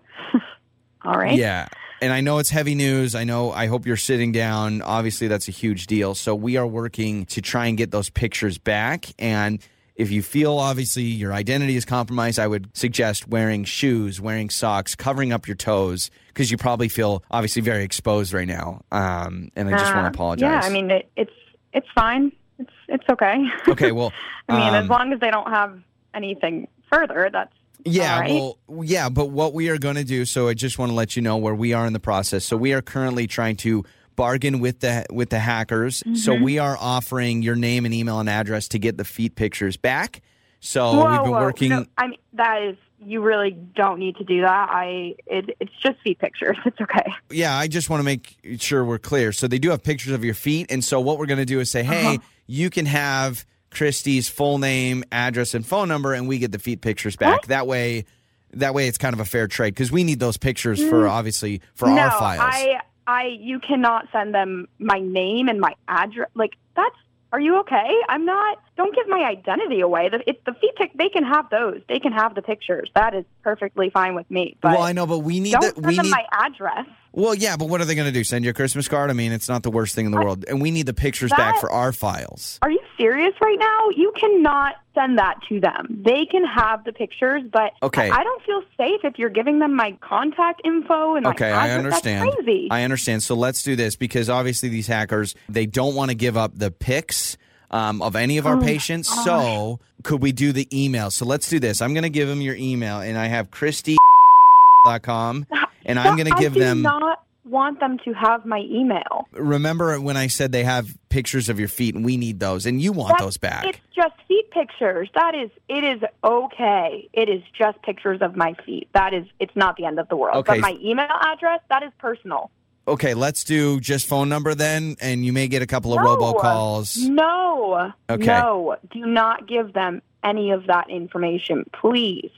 All 1.05 1.15
right. 1.15 1.37
Yeah. 1.37 1.69
And 2.01 2.13
I 2.13 2.21
know 2.21 2.39
it's 2.39 2.51
heavy 2.51 2.75
news. 2.75 3.15
I 3.15 3.25
know, 3.25 3.51
I 3.53 3.67
hope 3.67 3.87
you're 3.87 3.97
sitting 3.97 4.33
down. 4.33 4.83
Obviously, 4.83 5.27
that's 5.29 5.49
a 5.49 5.53
huge 5.53 5.87
deal. 5.87 6.15
So 6.15 6.35
we 6.35 6.57
are 6.57 6.67
working 6.67 7.27
to 7.27 7.41
try 7.41 7.67
and 7.67 7.77
get 7.79 7.91
those 7.91 8.11
pictures 8.11 8.59
back. 8.59 9.07
And 9.19 9.61
if 9.97 10.11
you 10.11 10.23
feel 10.23 10.59
obviously 10.59 11.05
your 11.05 11.33
identity 11.33 11.77
is 11.77 11.85
compromised, 11.85 12.39
I 12.39 12.47
would 12.47 12.69
suggest 12.77 13.29
wearing 13.29 13.65
shoes, 13.65 14.21
wearing 14.21 14.51
socks, 14.51 14.95
covering 14.95 15.33
up 15.33 15.47
your 15.47 15.57
toes, 15.57 16.11
because 16.29 16.51
you 16.51 16.57
probably 16.59 16.89
feel 16.89 17.23
obviously 17.31 17.63
very 17.63 17.85
exposed 17.85 18.33
right 18.33 18.49
now. 18.49 18.83
Um, 18.93 19.51
and 19.57 19.69
I 19.69 19.79
just 19.79 19.95
want 19.95 19.99
Uh, 20.07 20.11
to 20.11 20.15
apologize. 20.15 20.63
Yeah. 20.65 20.69
I 20.69 20.71
mean, 20.71 20.91
it, 20.91 21.09
it's 21.17 21.33
it's 21.73 21.87
fine. 21.95 22.33
It's 22.59 22.71
it's 22.89 23.05
okay. 23.11 23.37
okay, 23.69 23.93
well, 23.93 24.13
I 24.49 24.57
mean, 24.59 24.69
um, 24.75 24.85
as 24.85 24.89
long 24.89 25.13
as 25.13 25.21
they 25.21 25.31
don't 25.31 25.49
have 25.51 25.79
anything 26.15 26.69
further, 26.93 27.29
that's 27.33 27.53
Yeah, 27.85 28.21
right. 28.21 28.31
well, 28.31 28.59
yeah, 28.85 29.09
but 29.09 29.27
what 29.31 29.53
we 29.55 29.69
are 29.69 29.79
going 29.79 29.97
to 29.97 30.05
do, 30.05 30.25
so 30.25 30.49
I 30.49 30.55
just 30.55 30.79
want 30.79 30.91
to 30.91 30.95
let 30.97 31.17
you 31.17 31.23
know 31.23 31.37
where 31.37 31.55
we 31.55 31.73
are 31.73 31.87
in 31.87 31.93
the 31.93 32.01
process. 32.01 32.45
So 32.45 32.57
we 32.57 32.73
are 32.73 32.83
currently 32.83 33.27
trying 33.27 33.57
to 33.59 33.85
bargain 34.17 34.61
with 34.61 34.81
the 34.81 35.05
with 35.11 35.31
the 35.31 35.41
hackers. 35.41 36.03
So 36.15 36.33
Mm-hmm. 36.35 36.45
we 36.45 36.59
are 36.59 36.77
offering 36.81 37.43
your 37.43 37.57
name 37.57 37.85
and 37.85 37.93
email 37.93 38.21
and 38.21 38.29
address 38.31 38.69
to 38.69 38.79
get 38.79 38.97
the 38.97 39.05
feet 39.05 39.35
pictures 39.35 39.77
back. 39.77 40.23
So 40.61 40.93
whoa, 40.95 41.11
we've 41.11 41.23
been 41.23 41.33
whoa. 41.33 41.41
working. 41.41 41.71
No, 41.71 41.85
I 41.99 42.07
mean, 42.09 42.19
that 42.35 42.63
is 42.63 42.77
you 43.07 43.21
really 43.21 43.51
don't 43.51 43.99
need 43.99 44.17
to 44.17 44.25
do 44.25 44.41
that. 44.43 44.69
I 44.71 45.15
it, 45.27 45.55
it's 45.61 45.73
just 45.83 46.01
feet 46.03 46.21
pictures. 46.21 46.57
It's 46.65 46.81
okay. 46.81 47.13
Yeah, 47.31 47.55
I 47.57 47.67
just 47.67 47.91
want 47.91 48.01
to 48.01 48.05
make 48.05 48.37
sure 48.63 48.83
we're 48.85 48.99
clear. 48.99 49.33
So 49.33 49.47
they 49.49 49.59
do 49.59 49.71
have 49.71 49.83
pictures 49.83 50.13
of 50.13 50.25
your 50.25 50.33
feet, 50.35 50.71
and 50.71 50.83
so 50.83 51.01
what 51.01 51.19
we're 51.19 51.27
going 51.27 51.39
to 51.41 51.45
do 51.45 51.59
is 51.61 51.71
say, 51.71 51.83
hey, 51.83 52.07
Uh-huh. 52.15 52.19
You 52.47 52.71
can 52.71 52.87
have 52.87 53.45
Christy's 53.71 54.29
full 54.29 54.59
name, 54.59 55.05
address, 55.11 55.55
and 55.55 55.67
phone 55.67 55.89
number, 55.89 56.13
and 56.13 56.29
we 56.29 56.39
get 56.39 56.53
the 56.53 56.59
feet 56.59 56.81
pictures 56.81 57.17
back. 57.17 57.47
That 57.47 57.67
way, 57.67 58.05
that 58.53 58.73
way 58.75 58.87
it's 58.89 58.99
kind 58.99 59.15
of 59.15 59.21
a 59.21 59.25
fair 59.25 59.49
trade 59.49 59.75
because 59.75 59.91
we 59.91 60.05
need 60.05 60.21
those 60.21 60.37
pictures 60.37 60.83
for 60.89 61.09
obviously 61.09 61.61
for 61.75 61.89
Mm. 61.89 61.97
no, 61.97 62.03
our 62.03 62.11
files. 62.13 62.41
I 62.43 62.81
I 63.07 63.25
you 63.41 63.59
cannot 63.61 64.07
send 64.13 64.35
them 64.35 64.69
my 64.79 65.01
name 65.01 65.49
and 65.49 65.61
my 65.61 65.75
address. 65.89 66.29
Like 66.35 66.53
that's. 66.77 66.95
Are 67.35 67.41
you 67.41 67.59
okay? 67.63 67.91
I'm 68.09 68.25
not. 68.25 68.63
Don't 68.77 68.95
give 68.95 69.09
my 69.09 69.25
identity 69.25 69.81
away. 69.81 70.09
The, 70.09 70.23
it's 70.25 70.39
the 70.47 70.53
feet 70.55 70.77
pic. 70.77 70.93
They 70.97 71.09
can 71.09 71.25
have 71.25 71.51
those. 71.51 71.81
They 71.89 71.99
can 71.99 72.13
have 72.13 72.37
the 72.37 72.43
pictures. 72.43 72.93
That 72.95 73.13
is 73.13 73.25
perfectly 73.43 73.91
fine 73.91 74.15
with 74.15 74.31
me. 74.31 74.57
But 74.63 74.75
well, 74.75 74.83
I 74.83 74.93
know, 74.93 75.05
but 75.05 75.19
we 75.19 75.41
need 75.41 75.55
don't 75.55 75.75
the 75.75 75.81
we 75.81 75.97
them 75.97 76.05
need. 76.05 76.13
my 76.13 76.25
address. 76.31 76.87
well, 77.11 77.35
yeah, 77.35 77.57
but 77.57 77.69
what 77.69 77.81
are 77.81 77.87
they 77.87 77.97
going 77.97 78.07
to 78.07 78.13
do? 78.13 78.23
Send 78.23 78.45
you 78.45 78.53
a 78.53 78.55
Christmas 78.55 78.87
card? 78.87 79.11
I 79.11 79.15
mean, 79.15 79.33
it's 79.33 79.49
not 79.49 79.65
the 79.65 79.73
worst 79.73 79.97
thing 79.97 80.07
in 80.07 80.13
the 80.13 80.19
world, 80.19 80.45
and 80.47 80.63
we 80.63 80.71
need 80.71 80.87
the 80.87 80.95
pictures 80.95 81.33
back 81.33 81.59
for 81.59 81.73
our 81.73 81.91
files. 81.91 82.61
Are 82.63 82.71
you 82.71 82.79
serious 82.97 83.35
right 83.41 83.59
now? 83.59 83.89
You 83.97 84.13
cannot 84.17 84.77
send 84.95 85.19
that 85.19 85.37
to 85.49 85.61
them. 85.61 86.03
They 86.05 86.27
can 86.27 86.45
have 86.45 86.85
the 86.85 86.93
pictures, 86.93 87.43
but 87.53 87.73
Okay. 87.83 88.11
I, 88.11 88.21
I 88.21 88.25
don't 88.25 88.43
feel 88.45 88.63
safe 88.77 89.01
if 89.05 89.19
you're 89.19 89.29
giving 89.31 89.59
them 89.59 89.75
my 89.75 89.97
contact 90.01 90.61
info 90.65 91.17
and 91.17 91.27
Okay, 91.27 91.51
I 91.51 91.71
understand. 91.73 92.27
That's 92.29 92.37
crazy. 92.37 92.69
I 92.71 92.83
understand. 92.85 93.23
So 93.23 93.35
let's 93.35 93.63
do 93.63 93.77
this 93.77 93.97
because 93.97 94.31
obviously 94.31 94.69
these 94.69 94.87
hackers 94.87 95.35
they 95.49 95.67
don't 95.67 95.95
want 95.95 96.11
to 96.11 96.15
give 96.15 96.37
up 96.37 96.53
the 96.57 96.71
pics 96.71 97.37
um, 97.71 98.01
of 98.03 98.15
any 98.17 98.37
Oh 98.37 98.41
of 98.41 98.47
our 98.47 98.61
patients. 98.61 99.09
So 99.25 99.81
could 100.05 100.23
we 100.23 100.33
do 100.33 100.53
the 100.53 100.69
email? 100.73 101.11
So 101.11 101.25
let's 101.25 101.49
do 101.49 101.59
this. 101.59 101.83
I'm 101.83 101.93
going 101.95 102.05
to 102.05 102.11
give 102.11 102.29
them 102.29 102.41
your 102.41 102.55
email, 102.55 103.01
and 103.01 103.19
I 103.19 103.27
have 103.27 103.51
Christy.com, 103.51 105.47
and 105.85 105.99
I'm 105.99 106.17
going 106.17 106.33
to 106.33 106.41
give 106.41 106.55
them. 106.55 106.83
not 106.83 107.24
want 107.45 107.81
them 107.81 107.99
to 108.05 108.13
have 108.13 108.47
my 108.47 108.61
email. 108.61 109.29
remember 109.33 110.01
when 110.01 110.17
I 110.17 110.29
said 110.29 110.53
they 110.53 110.65
have 110.65 110.97
pictures 111.09 111.49
of 111.49 111.59
your 111.59 111.69
feet, 111.69 111.95
and 111.95 112.05
we 112.05 112.17
need 112.17 112.41
those, 112.41 112.67
and 112.67 112.81
you 112.81 112.93
want 112.93 113.11
That's- 113.11 113.25
those 113.27 113.37
back? 113.37 113.67
It's 113.67 113.79
just 113.95 114.15
feet 114.27 114.51
pictures. 114.51 115.09
That 115.15 115.35
is, 115.35 115.51
it 115.69 115.85
is 115.85 116.03
okay. 116.25 117.09
It 117.13 117.29
is 117.29 117.43
just 117.57 117.81
pictures 117.83 118.21
of 118.23 118.35
my 118.37 118.55
feet. 118.65 118.89
That 118.95 119.13
is, 119.15 119.27
it's 119.39 119.55
not 119.55 119.77
the 119.77 119.85
end 119.85 119.99
of 119.99 120.09
the 120.09 120.17
world. 120.17 120.37
Okay. 120.39 120.55
But 120.55 120.61
my 120.61 120.79
email 120.83 121.07
address, 121.23 121.61
that 121.69 121.83
is 121.83 121.93
personal. 121.99 122.51
okay, 122.87 123.15
let's 123.15 123.45
do 123.45 123.81
just 123.81 124.07
phone 124.07 124.29
number 124.29 124.55
then, 124.55 124.97
and 125.01 125.25
you 125.25 125.33
may 125.33 125.49
get 125.49 125.63
a 125.63 125.67
couple 125.67 125.93
of 125.95 126.03
No. 126.03 126.17
robocalls. 126.17 126.99
No. 127.09 127.93
Okay. 128.11 128.27
No. 128.27 128.77
Do 128.93 129.07
not 129.07 129.47
give 129.49 129.73
them 129.73 130.03
any 130.23 130.51
of 130.51 130.67
that 130.67 130.89
information, 130.91 131.65
please. 131.73 132.31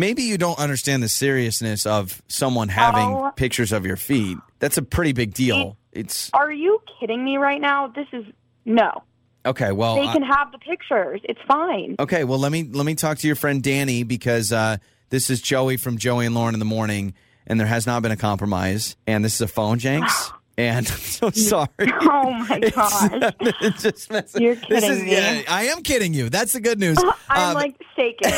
Maybe 0.00 0.22
you 0.22 0.38
don't 0.38 0.58
understand 0.58 1.02
the 1.02 1.08
seriousness 1.08 1.86
of 1.86 2.22
someone 2.28 2.68
having 2.68 3.08
Oh. 3.14 3.32
pictures 3.36 3.72
of 3.72 3.84
your 3.86 3.96
feet. 3.96 4.38
That's 4.58 4.76
a 4.78 4.82
pretty 4.82 5.12
big 5.12 5.34
deal. 5.34 5.76
It's 5.92 6.30
Are 6.34 6.52
you 6.52 6.80
kidding 7.00 7.24
me 7.24 7.36
right 7.38 7.60
now? 7.60 7.88
This 7.88 8.06
is 8.12 8.24
no. 8.64 9.02
okay. 9.44 9.72
Well, 9.72 9.96
They 9.96 10.06
I- 10.08 10.12
can 10.12 10.22
have 10.22 10.52
the 10.52 10.58
pictures. 10.58 11.20
It's 11.24 11.40
fine. 11.48 11.96
okay. 11.98 12.24
Well, 12.24 12.38
let 12.38 12.52
me 12.52 12.64
let 12.70 12.84
me 12.86 12.94
talk 12.94 13.18
to 13.18 13.26
your 13.26 13.36
friend 13.36 13.62
Danny 13.62 14.02
because 14.02 14.52
uh, 14.52 14.76
this 15.10 15.30
is 15.30 15.40
Joey 15.40 15.76
from 15.76 15.98
Joey 15.98 16.26
and 16.26 16.34
Lauren 16.34 16.54
in 16.54 16.58
the 16.58 16.64
morning, 16.66 17.14
and 17.46 17.58
there 17.60 17.66
has 17.66 17.86
not 17.86 18.02
been 18.02 18.12
a 18.12 18.16
compromise, 18.16 18.96
and 19.06 19.24
this 19.24 19.34
is 19.36 19.40
a 19.40 19.48
phone 19.48 19.78
janks. 19.78 20.30
And 20.58 20.86
I'm 20.90 20.94
so 20.96 21.30
sorry. 21.30 21.68
Oh 22.08 22.32
my 22.32 22.56
It's- 22.62 22.72
gosh. 22.74 23.32
it's 23.60 23.82
just 23.82 24.10
messing- 24.10 24.42
You're 24.42 24.54
this 24.54 24.82
is- 24.84 24.90
kidding 24.90 25.04
me. 25.04 25.12
Yeah, 25.12 25.42
I 25.48 25.64
am 25.64 25.82
kidding 25.82 26.14
you. 26.14 26.28
That's 26.30 26.52
the 26.52 26.60
good 26.60 26.78
news. 26.80 26.96
I'm 27.28 27.48
Um, 27.50 27.54
like 27.54 27.74
shaking. 27.94 28.32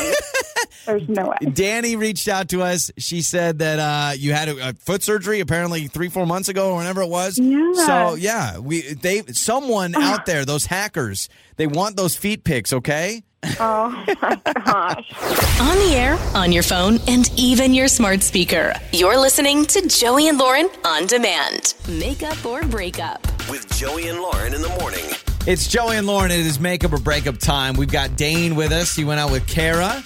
There's 0.85 1.07
no 1.07 1.27
way. 1.29 1.37
Danny 1.53 1.95
reached 1.95 2.27
out 2.27 2.49
to 2.49 2.61
us. 2.63 2.91
She 2.97 3.21
said 3.21 3.59
that 3.59 3.79
uh, 3.79 4.13
you 4.15 4.33
had 4.33 4.49
a, 4.49 4.69
a 4.69 4.73
foot 4.73 5.03
surgery 5.03 5.39
apparently 5.39 5.87
three, 5.87 6.09
four 6.09 6.25
months 6.25 6.49
ago, 6.49 6.71
or 6.71 6.77
whenever 6.77 7.01
it 7.01 7.09
was. 7.09 7.37
Yeah. 7.37 7.73
So 7.85 8.15
yeah, 8.15 8.57
we 8.59 8.81
they 8.93 9.21
someone 9.31 9.95
out 9.95 10.25
there, 10.25 10.45
those 10.45 10.65
hackers, 10.65 11.29
they 11.59 11.67
want 11.67 11.97
those 11.97 12.15
feet 12.15 12.43
pics. 12.43 12.73
Okay. 12.73 13.21
Oh 13.59 13.89
my 14.21 14.41
gosh. 14.65 15.59
On 15.61 15.75
the 15.77 15.93
air, 15.93 16.17
on 16.33 16.51
your 16.51 16.63
phone, 16.63 16.99
and 17.07 17.29
even 17.37 17.73
your 17.73 17.87
smart 17.87 18.23
speaker. 18.23 18.73
You're 18.93 19.17
listening 19.17 19.65
to 19.65 19.87
Joey 19.87 20.29
and 20.29 20.37
Lauren 20.37 20.69
on 20.85 21.05
demand. 21.05 21.75
Makeup 21.87 22.43
or 22.45 22.63
breakup. 22.63 23.27
With 23.49 23.69
Joey 23.75 24.07
and 24.07 24.19
Lauren 24.19 24.53
in 24.53 24.61
the 24.61 24.69
morning. 24.79 25.05
It's 25.47 25.67
Joey 25.67 25.97
and 25.97 26.07
Lauren. 26.07 26.31
It 26.31 26.39
is 26.39 26.59
makeup 26.59 26.93
or 26.93 26.97
breakup 26.97 27.37
time. 27.37 27.75
We've 27.75 27.91
got 27.91 28.15
Dane 28.15 28.55
with 28.55 28.71
us. 28.71 28.95
He 28.95 29.03
went 29.03 29.19
out 29.19 29.31
with 29.31 29.45
Kara, 29.45 30.01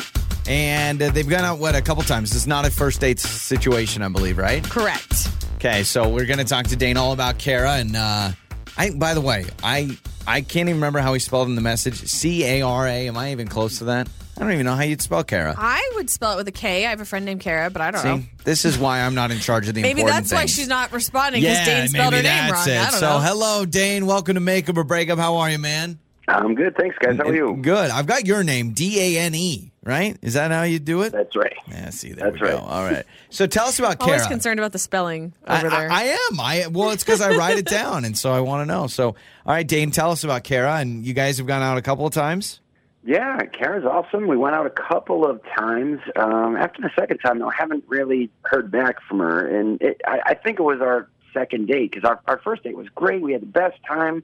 and 0.47 1.01
uh, 1.01 1.11
they've 1.11 1.27
gone 1.27 1.43
out 1.43 1.59
what 1.59 1.75
a 1.75 1.81
couple 1.81 2.01
times. 2.03 2.35
It's 2.35 2.47
not 2.47 2.65
a 2.65 2.71
first 2.71 2.99
date 3.01 3.19
situation, 3.19 4.01
I 4.01 4.09
believe, 4.09 4.37
right? 4.37 4.63
Correct. 4.63 5.29
Okay, 5.55 5.83
so 5.83 6.09
we're 6.09 6.25
gonna 6.25 6.43
talk 6.43 6.67
to 6.67 6.75
Dane 6.75 6.97
all 6.97 7.13
about 7.13 7.37
Kara, 7.37 7.73
and 7.73 7.95
uh, 7.95 8.31
I. 8.77 8.91
By 8.91 9.13
the 9.13 9.21
way, 9.21 9.45
I 9.63 9.97
I 10.27 10.41
can't 10.41 10.69
even 10.69 10.75
remember 10.75 10.99
how 10.99 11.13
he 11.13 11.19
spelled 11.19 11.47
in 11.47 11.55
the 11.55 11.61
message. 11.61 11.95
C 12.07 12.43
A 12.45 12.61
R 12.61 12.87
A. 12.87 13.07
Am 13.07 13.17
I 13.17 13.31
even 13.31 13.47
close 13.47 13.77
to 13.79 13.85
that? 13.85 14.07
I 14.35 14.39
don't 14.41 14.51
even 14.51 14.65
know 14.65 14.73
how 14.75 14.81
you'd 14.81 15.01
spell 15.01 15.23
Kara. 15.23 15.53
I 15.55 15.91
would 15.95 16.09
spell 16.09 16.33
it 16.33 16.37
with 16.37 16.47
a 16.47 16.51
K. 16.51 16.87
I 16.87 16.89
have 16.89 16.99
a 17.01 17.05
friend 17.05 17.23
named 17.23 17.41
Kara, 17.41 17.69
but 17.69 17.83
I 17.83 17.91
don't 17.91 18.03
know. 18.03 18.17
See, 18.17 18.29
this 18.45 18.65
is 18.65 18.79
why 18.79 19.01
I'm 19.01 19.13
not 19.13 19.29
in 19.29 19.37
charge 19.37 19.67
of 19.67 19.75
the 19.75 19.83
Maybe 19.83 20.01
important 20.01 20.23
that's 20.23 20.33
why 20.33 20.39
things. 20.39 20.55
she's 20.55 20.67
not 20.67 20.91
responding 20.91 21.41
because 21.41 21.57
Yeah, 21.59 21.65
Dane 21.65 21.87
spelled 21.89 22.13
maybe 22.13 22.27
her 22.27 22.33
name 22.33 22.49
that's 22.51 22.67
wrong. 22.67 22.75
it. 22.75 22.79
I 22.79 22.89
don't 22.91 22.99
so, 22.99 23.09
know. 23.09 23.19
hello, 23.19 23.65
Dane. 23.65 24.07
Welcome 24.07 24.33
to 24.33 24.41
Makeup 24.41 24.75
or 24.75 24.83
Breakup. 24.83 25.19
How 25.19 25.37
are 25.37 25.51
you, 25.51 25.59
man? 25.59 25.99
I'm 26.27 26.55
good, 26.55 26.75
thanks, 26.75 26.97
guys. 26.99 27.17
How 27.17 27.25
are 27.25 27.35
you? 27.35 27.57
Good. 27.61 27.91
I've 27.91 28.07
got 28.07 28.25
your 28.25 28.43
name, 28.43 28.71
D 28.71 29.17
A 29.17 29.19
N 29.21 29.35
E. 29.35 29.71
Right? 29.85 30.17
Is 30.21 30.35
that 30.35 30.51
how 30.51 30.63
you 30.63 30.79
do 30.79 31.01
it? 31.01 31.11
That's 31.11 31.35
right. 31.35 31.57
Yeah. 31.67 31.89
See, 31.89 32.13
there 32.13 32.31
That's 32.31 32.41
we 32.41 32.47
go. 32.47 32.55
right. 32.55 32.63
All 32.63 32.83
right. 32.83 33.05
So, 33.29 33.47
tell 33.47 33.65
us 33.65 33.79
about 33.79 33.97
Always 34.01 34.21
Kara. 34.21 34.29
concerned 34.29 34.59
about 34.59 34.71
the 34.71 34.79
spelling 34.79 35.33
I, 35.45 35.57
over 35.59 35.69
there. 35.69 35.91
I, 35.91 36.01
I 36.01 36.03
am. 36.31 36.39
I 36.39 36.67
well, 36.67 36.91
it's 36.91 37.03
because 37.03 37.19
I 37.19 37.35
write 37.35 37.57
it 37.57 37.65
down, 37.65 38.05
and 38.05 38.17
so 38.17 38.31
I 38.31 38.39
want 38.39 38.61
to 38.61 38.73
know. 38.73 38.87
So, 38.87 39.07
all 39.07 39.15
right, 39.45 39.67
Dane, 39.67 39.91
tell 39.91 40.11
us 40.11 40.23
about 40.23 40.45
Kara, 40.45 40.75
and 40.75 41.05
you 41.05 41.13
guys 41.13 41.37
have 41.37 41.47
gone 41.47 41.61
out 41.61 41.77
a 41.77 41.81
couple 41.81 42.05
of 42.07 42.13
times. 42.13 42.61
Yeah, 43.05 43.37
Kara's 43.39 43.83
awesome. 43.83 44.27
We 44.27 44.37
went 44.37 44.55
out 44.55 44.65
a 44.65 44.69
couple 44.69 45.25
of 45.29 45.41
times. 45.57 45.99
Um, 46.15 46.55
after 46.55 46.81
the 46.81 46.89
second 46.97 47.17
time, 47.17 47.39
though, 47.39 47.49
I 47.49 47.55
haven't 47.57 47.83
really 47.89 48.29
heard 48.43 48.71
back 48.71 49.01
from 49.09 49.19
her, 49.19 49.45
and 49.45 49.81
it, 49.81 49.99
I, 50.07 50.19
I 50.27 50.33
think 50.35 50.59
it 50.59 50.63
was 50.63 50.79
our 50.79 51.09
second 51.33 51.67
date 51.67 51.91
because 51.91 52.07
our 52.07 52.21
our 52.25 52.39
first 52.41 52.63
date 52.63 52.77
was 52.77 52.87
great. 52.95 53.21
We 53.21 53.33
had 53.33 53.41
the 53.41 53.47
best 53.47 53.75
time. 53.85 54.23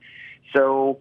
So, 0.56 1.00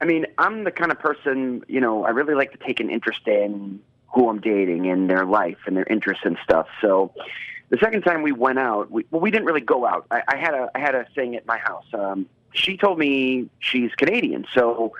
I 0.00 0.04
mean, 0.04 0.26
I'm 0.38 0.64
the 0.64 0.70
kind 0.70 0.92
of 0.92 0.98
person, 0.98 1.62
you 1.68 1.80
know, 1.80 2.04
I 2.04 2.10
really 2.10 2.34
like 2.34 2.52
to 2.52 2.58
take 2.58 2.80
an 2.80 2.90
interest 2.90 3.26
in 3.26 3.80
who 4.12 4.28
I'm 4.28 4.40
dating 4.40 4.88
and 4.90 5.08
their 5.08 5.24
life 5.24 5.58
and 5.66 5.76
their 5.76 5.84
interests 5.86 6.24
and 6.24 6.36
stuff. 6.44 6.66
So, 6.80 7.12
the 7.68 7.78
second 7.78 8.02
time 8.02 8.22
we 8.22 8.30
went 8.30 8.58
out, 8.60 8.90
we, 8.92 9.06
well, 9.10 9.20
we 9.20 9.30
didn't 9.32 9.46
really 9.46 9.60
go 9.60 9.84
out. 9.86 10.06
I, 10.10 10.22
I 10.28 10.36
had 10.36 10.54
a 10.54 10.70
I 10.74 10.78
had 10.78 10.94
a 10.94 11.04
thing 11.16 11.34
at 11.34 11.46
my 11.46 11.58
house. 11.58 11.86
Um, 11.92 12.26
she 12.52 12.76
told 12.76 12.98
me 12.98 13.48
she's 13.58 13.90
Canadian, 13.96 14.46
so 14.54 14.92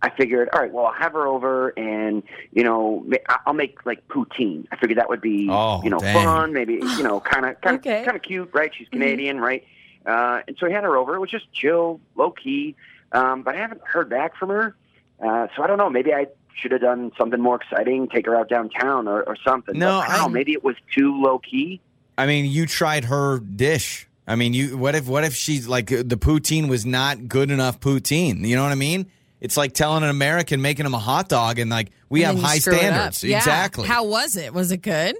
I 0.00 0.10
figured, 0.10 0.48
all 0.52 0.60
right, 0.60 0.70
well, 0.72 0.86
I'll 0.86 0.92
have 0.92 1.12
her 1.14 1.26
over, 1.26 1.70
and 1.76 2.22
you 2.52 2.62
know, 2.62 3.04
I- 3.28 3.38
I'll 3.46 3.52
make 3.54 3.84
like 3.84 4.06
poutine. 4.08 4.66
I 4.70 4.76
figured 4.76 4.98
that 4.98 5.08
would 5.08 5.20
be, 5.22 5.48
Oh, 5.50 5.80
you 5.82 5.90
know, 5.90 5.98
dang. 5.98 6.14
fun, 6.24 6.52
maybe, 6.52 6.74
you 6.74 7.02
know, 7.02 7.18
kind 7.20 7.46
of, 7.46 7.60
kind 7.62 7.74
of, 7.76 7.80
Okay. 7.80 8.04
kind 8.04 8.16
of 8.16 8.22
cute, 8.22 8.50
right? 8.52 8.70
She's 8.72 8.88
Canadian, 8.90 9.40
right? 9.40 9.64
Uh, 10.06 10.42
and 10.46 10.56
so 10.58 10.66
I 10.66 10.70
had 10.70 10.84
her 10.84 10.96
over. 10.96 11.16
It 11.16 11.20
was 11.20 11.30
just 11.30 11.50
chill, 11.52 11.98
low 12.14 12.30
key, 12.30 12.76
um, 13.14 13.42
but 13.42 13.54
I 13.54 13.58
haven't 13.58 13.80
heard 13.84 14.10
back 14.10 14.36
from 14.36 14.50
her. 14.50 14.76
Uh, 15.24 15.46
so 15.56 15.62
I 15.62 15.66
don't 15.66 15.78
know. 15.78 15.88
Maybe 15.88 16.12
I 16.12 16.26
should 16.56 16.72
have 16.72 16.80
done 16.80 17.12
something 17.16 17.40
more 17.40 17.56
exciting, 17.56 18.08
take 18.08 18.26
her 18.26 18.36
out 18.36 18.48
downtown 18.48 19.08
or, 19.08 19.22
or 19.22 19.36
something. 19.46 19.78
No, 19.78 20.00
but 20.00 20.10
I 20.10 20.16
don't 20.16 20.26
know. 20.26 20.34
Maybe 20.34 20.52
it 20.52 20.62
was 20.62 20.76
too 20.94 21.20
low 21.20 21.38
key. 21.38 21.80
I 22.18 22.26
mean, 22.26 22.44
you 22.44 22.66
tried 22.66 23.06
her 23.06 23.38
dish. 23.38 24.08
I 24.26 24.36
mean, 24.36 24.54
you 24.54 24.76
what 24.76 24.94
if 24.94 25.06
what 25.06 25.24
if 25.24 25.34
she's 25.34 25.68
like 25.68 25.88
the 25.88 26.16
poutine 26.16 26.68
was 26.68 26.86
not 26.86 27.28
good 27.28 27.50
enough 27.50 27.80
poutine? 27.80 28.46
You 28.46 28.56
know 28.56 28.62
what 28.62 28.72
I 28.72 28.76
mean? 28.76 29.10
It's 29.40 29.56
like 29.56 29.74
telling 29.74 30.02
an 30.02 30.08
American 30.08 30.62
making 30.62 30.86
him 30.86 30.94
a 30.94 30.98
hot 30.98 31.28
dog, 31.28 31.58
and 31.58 31.70
like 31.70 31.90
we 32.08 32.24
And 32.24 32.38
have 32.38 32.44
high 32.46 32.58
screw 32.58 32.74
it 32.74 32.78
standards. 32.78 33.22
Yeah. 33.22 33.36
Exactly. 33.36 33.86
How 33.86 34.04
was 34.06 34.36
it? 34.36 34.54
Was 34.54 34.72
it 34.72 34.78
good? 34.78 35.16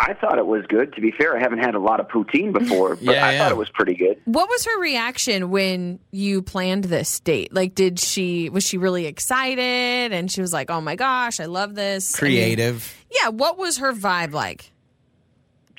I 0.00 0.14
thought 0.14 0.38
it 0.38 0.46
was 0.46 0.64
good. 0.66 0.92
To 0.94 1.00
be 1.00 1.10
fair, 1.10 1.36
I 1.36 1.40
haven't 1.40 1.58
had 1.58 1.74
a 1.74 1.80
lot 1.80 1.98
of 1.98 2.06
poutine 2.06 2.52
before, 2.52 2.94
but 2.94 3.02
Yeah, 3.02 3.26
I 3.26 3.32
yeah. 3.32 3.38
thought 3.38 3.50
it 3.50 3.56
was 3.58 3.68
pretty 3.68 3.94
good. 3.96 4.20
What 4.26 4.48
was 4.48 4.64
her 4.64 4.80
reaction 4.80 5.50
when 5.50 5.98
you 6.12 6.40
planned 6.40 6.84
this 6.84 7.18
date? 7.18 7.52
Like, 7.52 7.74
did 7.74 7.98
she 7.98 8.48
was 8.48 8.62
she 8.64 8.78
really 8.78 9.06
excited 9.06 10.12
and 10.12 10.30
she 10.30 10.40
was 10.40 10.52
like, 10.52 10.70
"Oh 10.70 10.80
my 10.80 10.94
gosh, 10.94 11.40
I 11.40 11.46
love 11.46 11.74
this." 11.74 12.14
I 12.22 12.24
mean, 12.26 12.32
Creative. 12.36 13.04
yeah. 13.10 13.30
What 13.30 13.58
was 13.58 13.78
her 13.78 13.92
vibe 13.92 14.32
like? 14.32 14.70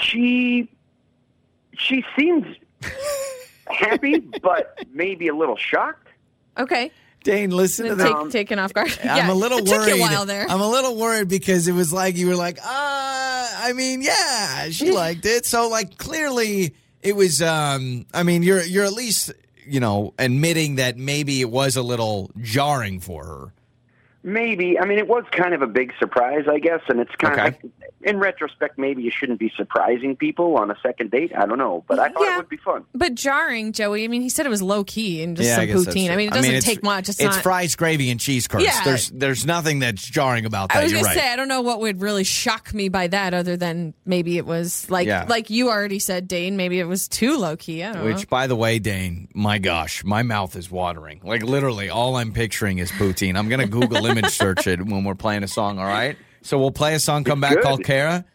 She 0.02 0.70
she 1.78 2.04
seemed 2.18 2.58
happy, 3.68 4.20
but 4.44 4.78
maybe 4.94 5.28
a 5.30 5.36
little 5.36 5.56
shocked. 5.58 6.08
Okay, 6.58 6.92
Dane, 7.24 7.50
listen 7.52 7.88
to 7.88 7.96
that. 7.96 8.32
Taken 8.32 8.60
off 8.60 8.74
guard. 8.74 8.98
I'm 9.02 9.06
yeah, 9.18 9.32
a 9.32 9.34
little 9.34 9.60
it 9.60 9.68
worried. 9.68 9.90
took 9.90 9.98
a 9.98 10.02
while 10.02 10.26
there. 10.26 10.46
I'm 10.50 10.62
a 10.62 10.70
little 10.70 10.96
worried 10.96 11.28
because 11.28 11.68
it 11.68 11.74
was 11.74 11.92
like 11.92 12.16
you 12.18 12.28
were 12.28 12.36
like, 12.36 12.58
uh, 12.60 12.64
I 12.66 13.74
mean, 13.76 14.02
yeah, 14.02 14.70
she 14.70 14.92
liked 15.04 15.26
it. 15.26 15.46
So 15.46 15.68
like 15.70 15.98
clearly 15.98 16.74
it 17.02 17.16
was 17.16 17.42
um 17.42 18.06
I 18.14 18.24
mean, 18.24 18.44
you're 18.44 18.64
you're 18.64 18.86
at 18.86 18.94
least 18.94 19.32
you 19.68 19.80
know, 19.80 20.14
admitting 20.18 20.76
that 20.76 20.98
maybe 20.98 21.42
it 21.42 21.50
was 21.52 21.76
a 21.76 21.84
little 21.84 22.32
jarring 22.42 23.00
for 23.00 23.24
her. 23.26 23.54
Maybe. 24.24 24.80
I 24.80 24.86
mean, 24.86 24.98
it 24.98 25.08
was 25.08 25.24
kind 25.32 25.54
of 25.54 25.62
a 25.62 25.68
big 25.68 25.94
surprise, 26.00 26.46
I 26.50 26.60
guess, 26.60 26.82
and 26.90 27.00
it's 27.00 27.14
kind 27.16 27.34
Okay. 27.40 27.48
of 27.50 27.54
like, 27.80 27.89
in 28.02 28.18
retrospect, 28.20 28.78
maybe 28.78 29.04
you 29.04 29.12
shouldn't 29.12 29.40
be 29.40 29.52
surprising 29.58 30.16
people 30.16 30.56
on 30.58 30.72
a 30.72 30.78
second 30.82 31.12
date. 31.12 31.32
I 31.38 31.46
don't 31.46 31.58
know, 31.58 31.84
but 31.88 32.00
I 32.00 32.10
thought 32.10 32.24
Yeah. 32.24 32.36
it 32.36 32.38
would 32.38 32.50
be 32.50 32.58
fun. 32.58 32.86
But 32.96 33.16
jarring, 33.16 33.74
Joey. 33.74 34.04
I 34.06 34.08
mean, 34.08 34.22
he 34.22 34.30
said 34.30 34.46
it 34.46 34.50
was 34.50 34.62
low 34.62 34.84
key 34.84 35.22
and 35.22 35.36
just 35.36 35.48
yeah, 35.50 35.56
some 35.56 35.64
I 35.64 35.68
poutine. 35.68 36.10
I 36.12 36.16
mean, 36.16 36.28
it 36.30 36.34
doesn't 36.34 36.46
it's- 36.50 36.64
take 36.64 36.82
much. 36.84 37.10
It's, 37.10 37.20
It's 37.20 37.36
not. 37.36 37.44
fries, 37.44 37.76
gravy, 37.76 38.10
and 38.10 38.20
cheese 38.20 38.48
curds. 38.48 38.64
Yeah. 38.64 38.84
There's 38.84 39.10
there's 39.10 39.46
nothing 39.46 39.80
that's 39.80 40.02
jarring 40.04 40.46
about 40.46 40.70
that. 40.70 40.78
I 40.80 40.84
was 40.84 40.92
You're 40.92 41.02
gonna 41.02 41.14
say 41.14 41.30
I 41.32 41.36
don't 41.36 41.48
know 41.50 41.62
what 41.62 41.80
would 41.82 42.02
really 42.02 42.24
shock 42.24 42.74
me 42.74 42.88
by 42.90 43.08
that, 43.08 43.34
other 43.34 43.58
than 43.58 43.94
maybe 44.06 44.38
it 44.38 44.46
was 44.46 44.90
like 44.90 45.08
Yeah. 45.08 45.26
like 45.28 45.50
you 45.50 45.70
already 45.70 46.00
said, 46.00 46.28
Dane. 46.28 46.56
Maybe 46.58 46.80
it 46.80 46.86
was 46.86 47.08
too 47.08 47.38
low 47.38 47.58
key. 47.58 47.84
I 47.84 47.92
don't 47.94 48.04
know. 48.06 48.14
Which, 48.14 48.30
by 48.30 48.48
the 48.48 48.56
way, 48.56 48.80
Dane, 48.80 49.28
my 49.34 49.58
gosh, 49.60 50.04
my 50.04 50.24
mouth 50.24 50.56
is 50.56 50.72
watering. 50.72 51.22
Like 51.24 51.44
literally, 51.44 51.90
all 51.90 52.16
I'm 52.16 52.32
picturing 52.32 52.78
is 52.80 52.92
poutine. 52.92 53.38
I'm 53.38 53.50
gonna 53.50 53.68
Google 53.68 54.06
image 54.06 54.30
search 54.30 54.68
it 54.68 54.82
when 54.86 55.04
we're 55.04 55.16
playing 55.16 55.44
a 55.44 55.48
song. 55.48 55.80
All 55.80 55.86
right. 55.86 56.16
So 56.42 56.58
we'll 56.60 56.72
play 56.72 56.94
a 56.96 57.00
song, 57.00 57.24
come 57.24 57.42
back, 57.42 57.56
Good. 57.56 57.64
call 57.64 57.78
Kara. 57.78 58.26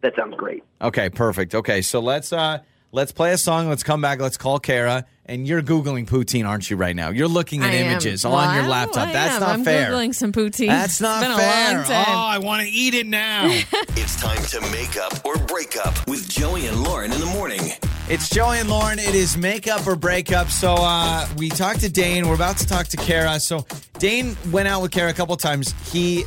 That 0.00 0.14
sounds 0.16 0.36
great. 0.36 0.62
Okay, 0.80 1.10
perfect. 1.10 1.54
Okay, 1.54 1.82
so 1.82 2.00
let's 2.00 2.32
uh 2.32 2.58
let's 2.92 3.12
play 3.12 3.32
a 3.32 3.38
song. 3.38 3.68
Let's 3.68 3.82
come 3.82 4.00
back. 4.00 4.20
Let's 4.20 4.36
call 4.36 4.58
Kara. 4.60 5.04
And 5.26 5.46
you're 5.46 5.60
googling 5.60 6.06
poutine, 6.08 6.48
aren't 6.48 6.70
you? 6.70 6.76
Right 6.78 6.96
now, 6.96 7.10
you're 7.10 7.28
looking 7.28 7.62
at 7.62 7.70
I 7.72 7.74
images 7.76 8.24
Well, 8.24 8.34
on 8.34 8.54
your 8.54 8.64
I- 8.64 8.68
laptop. 8.68 9.08
I 9.08 9.12
That's 9.12 9.34
am. 9.34 9.40
not 9.40 9.48
I'm 9.50 9.64
fair. 9.64 9.90
Googling 9.90 10.14
some 10.14 10.32
poutine. 10.32 10.68
That's 10.68 10.92
It's 10.94 11.00
not 11.02 11.20
been 11.20 11.32
a 11.32 11.36
fair. 11.36 11.74
long 11.74 11.84
time. 11.84 12.04
Oh, 12.08 12.12
I 12.18 12.38
want 12.38 12.62
to 12.62 12.68
eat 12.68 12.94
it 12.94 13.06
now. 13.06 13.46
It's 14.00 14.18
time 14.22 14.42
to 14.46 14.60
make 14.72 14.96
up 14.96 15.22
or 15.26 15.36
break 15.36 15.76
up 15.84 16.06
with 16.08 16.28
Joey 16.30 16.66
and 16.66 16.82
Lauren 16.82 17.12
in 17.12 17.20
the 17.20 17.26
morning. 17.26 17.60
It's 18.08 18.30
Joey 18.30 18.58
and 18.60 18.70
Lauren. 18.70 18.98
It 18.98 19.14
is 19.14 19.36
makeup 19.36 19.86
or 19.86 19.96
breakup. 19.96 20.48
So 20.48 20.74
uh, 20.78 21.26
we 21.36 21.50
talked 21.50 21.80
to 21.80 21.90
Dane. 21.90 22.26
We're 22.26 22.34
about 22.36 22.56
to 22.58 22.66
talk 22.66 22.86
to 22.86 22.96
Kara. 22.96 23.38
So 23.38 23.66
Dane 23.98 24.34
went 24.50 24.66
out 24.68 24.80
with 24.80 24.92
Kara 24.92 25.10
a 25.10 25.12
couple 25.12 25.36
times. 25.36 25.74
He 25.92 26.24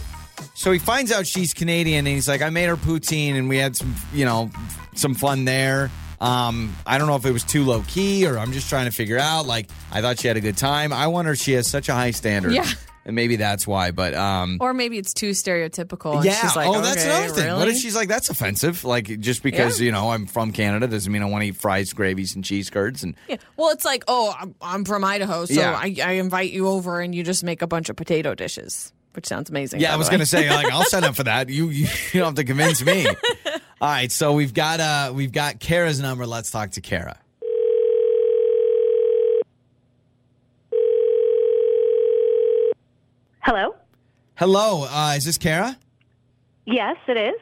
so 0.61 0.71
he 0.71 0.79
finds 0.79 1.11
out 1.11 1.25
she's 1.27 1.53
Canadian 1.53 2.05
and 2.05 2.15
he's 2.15 2.27
like, 2.27 2.41
I 2.41 2.49
made 2.49 2.65
her 2.67 2.77
poutine 2.77 3.35
and 3.35 3.49
we 3.49 3.57
had 3.57 3.75
some, 3.75 3.95
you 4.13 4.25
know, 4.25 4.49
some 4.95 5.15
fun 5.15 5.45
there. 5.45 5.89
Um, 6.19 6.75
I 6.85 6.99
don't 6.99 7.07
know 7.07 7.15
if 7.15 7.25
it 7.25 7.31
was 7.31 7.43
too 7.43 7.65
low 7.65 7.83
key 7.87 8.27
or 8.27 8.37
I'm 8.37 8.51
just 8.51 8.69
trying 8.69 8.85
to 8.85 8.91
figure 8.91 9.17
out. 9.17 9.47
Like, 9.47 9.69
I 9.91 10.01
thought 10.01 10.19
she 10.19 10.27
had 10.27 10.37
a 10.37 10.41
good 10.41 10.57
time. 10.57 10.93
I 10.93 11.07
wonder 11.07 11.31
if 11.31 11.39
she 11.39 11.53
has 11.53 11.65
such 11.67 11.89
a 11.89 11.93
high 11.93 12.11
standard. 12.11 12.53
Yeah. 12.53 12.67
And 13.03 13.15
maybe 13.15 13.37
that's 13.37 13.65
why. 13.65 13.89
But 13.89 14.13
um, 14.13 14.59
Or 14.61 14.75
maybe 14.75 14.99
it's 14.99 15.15
too 15.15 15.31
stereotypical. 15.31 16.17
and 16.17 16.25
yeah. 16.25 16.39
She's 16.39 16.55
like, 16.55 16.67
oh, 16.67 16.81
that's 16.81 17.03
okay, 17.03 17.09
another 17.09 17.33
thing. 17.33 17.55
What 17.55 17.67
if 17.67 17.77
she's 17.77 17.95
like, 17.95 18.07
that's 18.07 18.29
offensive? 18.29 18.83
Like, 18.83 19.19
just 19.19 19.41
because, 19.41 19.79
Yeah. 19.81 19.85
you 19.87 19.91
know, 19.91 20.11
I'm 20.11 20.27
from 20.27 20.51
Canada 20.51 20.85
doesn't 20.87 21.11
mean 21.11 21.23
I 21.23 21.25
want 21.25 21.41
to 21.41 21.47
eat 21.47 21.55
fries, 21.55 21.91
gravies, 21.93 22.35
and 22.35 22.45
cheese 22.45 22.69
curds. 22.69 23.01
And 23.03 23.15
Yeah. 23.27 23.37
Well, 23.57 23.71
it's 23.71 23.85
like, 23.85 24.03
oh, 24.07 24.35
I'm, 24.39 24.53
I'm 24.61 24.85
from 24.85 25.03
Idaho, 25.03 25.45
so 25.45 25.53
Yeah. 25.59 25.71
I, 25.75 25.95
I 26.03 26.11
invite 26.11 26.51
you 26.51 26.67
over 26.67 27.01
and 27.01 27.15
you 27.15 27.23
just 27.23 27.43
make 27.43 27.63
a 27.63 27.67
bunch 27.67 27.89
of 27.89 27.95
potato 27.95 28.35
dishes, 28.35 28.93
which 29.13 29.25
sounds 29.27 29.49
amazing. 29.49 29.79
yeah, 29.81 29.93
I 29.93 29.97
was 29.97 30.09
going 30.09 30.19
to 30.19 30.25
say, 30.25 30.49
like, 30.49 30.71
I'll 30.71 30.83
sign 30.85 31.03
up 31.03 31.15
for 31.15 31.23
that. 31.25 31.49
You, 31.49 31.69
you, 31.69 31.87
you 32.13 32.19
don't 32.19 32.27
have 32.27 32.35
to 32.35 32.43
convince 32.43 32.83
me. 32.83 33.07
All 33.07 33.13
right. 33.81 34.11
So 34.11 34.33
we've 34.33 34.53
got, 34.53 34.79
uh, 34.79 35.11
we've 35.13 35.31
got 35.31 35.59
Kara's 35.59 35.99
number. 35.99 36.25
Let's 36.25 36.51
talk 36.51 36.71
to 36.71 36.81
Kara. 36.81 37.17
Hello? 43.39 43.75
Hello. 44.35 44.85
Uh, 44.89 45.13
is 45.17 45.25
this 45.25 45.37
Kara? 45.37 45.77
Yes, 46.65 46.97
it 47.07 47.17
is. 47.17 47.35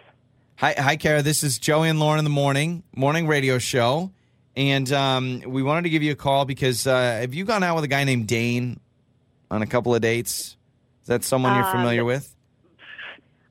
Hi, 0.58 0.74
hi, 0.78 0.96
Kara. 0.98 1.22
This 1.22 1.44
is 1.44 1.60
Joey 1.60 1.90
and 1.90 2.00
Lauren 2.00 2.20
in 2.20 2.26
the 2.26 2.30
morning 2.30 2.84
morning 2.96 3.28
radio 3.28 3.58
show, 3.60 4.12
and 4.56 4.92
um, 4.92 5.42
we 5.46 5.64
wanted 5.64 5.84
to 5.84 5.90
give 5.90 6.04
you 6.04 6.12
a 6.12 6.16
call 6.16 6.46
because 6.46 6.86
uh, 6.88 6.98
have 7.22 7.34
you 7.34 7.46
gone 7.46 7.64
out 7.64 7.76
with 7.76 7.84
a 7.86 7.88
guy 7.88 8.04
named 8.04 8.28
Dane 8.28 8.80
on 9.50 9.62
a 9.62 9.68
couple 9.68 9.96
of 9.96 10.02
dates? 10.02 10.58
Is 11.10 11.12
that 11.22 11.24
someone 11.24 11.56
you're 11.56 11.64
Uh, 11.66 11.72
familiar 11.72 12.06
with? 12.06 12.36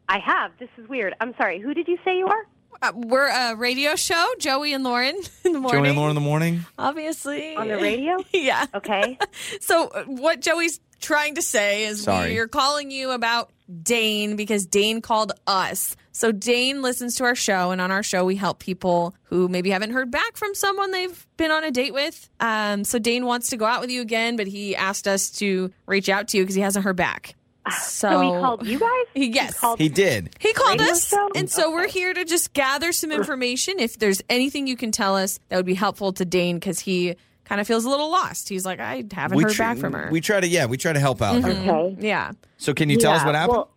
I 0.09 0.21
have. 0.21 0.53
This 0.61 0.69
is 0.79 0.89
weird. 0.89 1.13
I'm 1.21 1.35
sorry. 1.37 1.59
Who 1.59 1.75
did 1.75 1.89
you 1.89 1.99
say 2.05 2.17
you 2.17 2.29
are? 2.29 2.47
Uh, 2.81 2.93
we're 2.95 3.27
a 3.27 3.57
radio 3.57 3.97
show, 3.97 4.27
Joey 4.39 4.73
and 4.73 4.85
Lauren 4.85 5.17
in 5.45 5.53
the 5.55 5.59
morning. 5.59 5.81
Joey 5.81 5.89
and 5.89 5.99
Lauren 5.99 6.11
in 6.11 6.15
the 6.15 6.21
morning. 6.21 6.65
Obviously. 6.79 7.57
On 7.57 7.67
the 7.67 7.75
radio? 7.79 8.17
yeah. 8.33 8.65
Okay. 8.75 9.19
So 9.61 9.89
uh, 9.89 10.05
what 10.05 10.41
Joey's 10.41 10.79
trying 11.01 11.35
to 11.35 11.43
say 11.43 11.87
is 11.87 12.05
Sorry. 12.05 12.33
we're 12.35 12.47
calling 12.47 12.93
you 12.93 13.11
about 13.11 13.51
Dane 13.83 14.37
because 14.37 14.65
Dane 14.65 15.01
called 15.03 15.33
us. 15.49 15.97
So 16.13 16.31
Dane 16.31 16.81
listens 16.81 17.17
to 17.17 17.25
our 17.25 17.35
show, 17.35 17.73
and 17.73 17.81
on 17.81 17.91
our 17.91 18.05
show 18.05 18.25
we 18.25 18.37
help 18.37 18.61
people 18.61 19.17
who 19.25 19.49
maybe 19.49 19.71
haven't 19.71 19.91
heard 19.91 20.13
back 20.13 20.37
from 20.37 20.55
someone 20.55 20.93
they've 20.93 21.27
been 21.37 21.51
on 21.51 21.65
a 21.65 21.73
date 21.73 21.93
with. 21.93 22.31
Um, 22.39 22.85
so 22.85 23.01
Dane 23.01 23.27
wants 23.27 23.51
to 23.51 23.57
go 23.57 23.65
out 23.67 23.81
with 23.81 23.91
you 23.91 24.01
again, 24.01 24.37
but 24.37 24.47
he 24.47 24.77
asked 24.77 25.09
us 25.09 25.31
to 25.33 25.73
reach 25.87 26.09
out 26.09 26.29
to 26.29 26.37
you 26.37 26.45
because 26.45 26.55
he 26.55 26.63
hasn't 26.63 26.85
heard 26.85 26.97
back. 26.97 27.35
So, 27.71 28.11
So 28.11 28.21
he 28.21 28.29
called 28.41 28.67
you 28.67 28.79
guys? 28.79 28.91
Yes. 29.15 29.55
He 29.55 29.59
called 29.61 29.79
He 29.79 29.89
did. 29.89 30.35
He 30.39 30.53
called 30.53 30.81
us, 30.81 31.09
show? 31.09 31.29
and 31.35 31.51
so 31.51 31.71
we're 31.73 31.89
here 31.89 32.13
to 32.15 32.25
just 32.25 32.53
gather 32.53 32.93
some 32.93 33.11
information. 33.13 33.79
If 33.79 33.99
there's 33.99 34.23
anything 34.29 34.67
you 34.67 34.77
can 34.77 34.93
tell 34.93 35.17
us 35.17 35.39
that 35.49 35.57
would 35.57 35.67
be 35.67 35.75
helpful 35.75 36.13
to 36.15 36.25
Dane, 36.25 36.57
because 36.57 36.81
he 36.81 37.17
kind 37.45 37.61
of 37.61 37.67
feels 37.67 37.85
a 37.85 37.89
little 37.89 38.11
lost. 38.11 38.49
He's 38.49 38.65
like, 38.67 38.79
I 38.81 39.05
haven't 39.13 39.41
heard 39.41 39.53
tr- 39.53 39.63
back 39.63 39.79
from 39.79 39.93
her. 39.95 40.05
Mm-hmm. 40.05 40.13
We 40.13 40.21
try 40.21 40.41
to, 40.41 40.47
yeah, 40.47 40.67
we 40.67 40.77
try 40.77 40.93
to 40.93 41.01
help 41.01 41.23
out. 41.23 41.43
here. 41.43 41.53
Okay. 41.53 41.97
yeah. 42.01 42.33
So 42.59 42.75
can 42.75 42.91
you 42.91 42.99
tell 42.99 43.13
us 43.13 43.25
what 43.25 43.35
happened? 43.35 43.57
Well, 43.57 43.71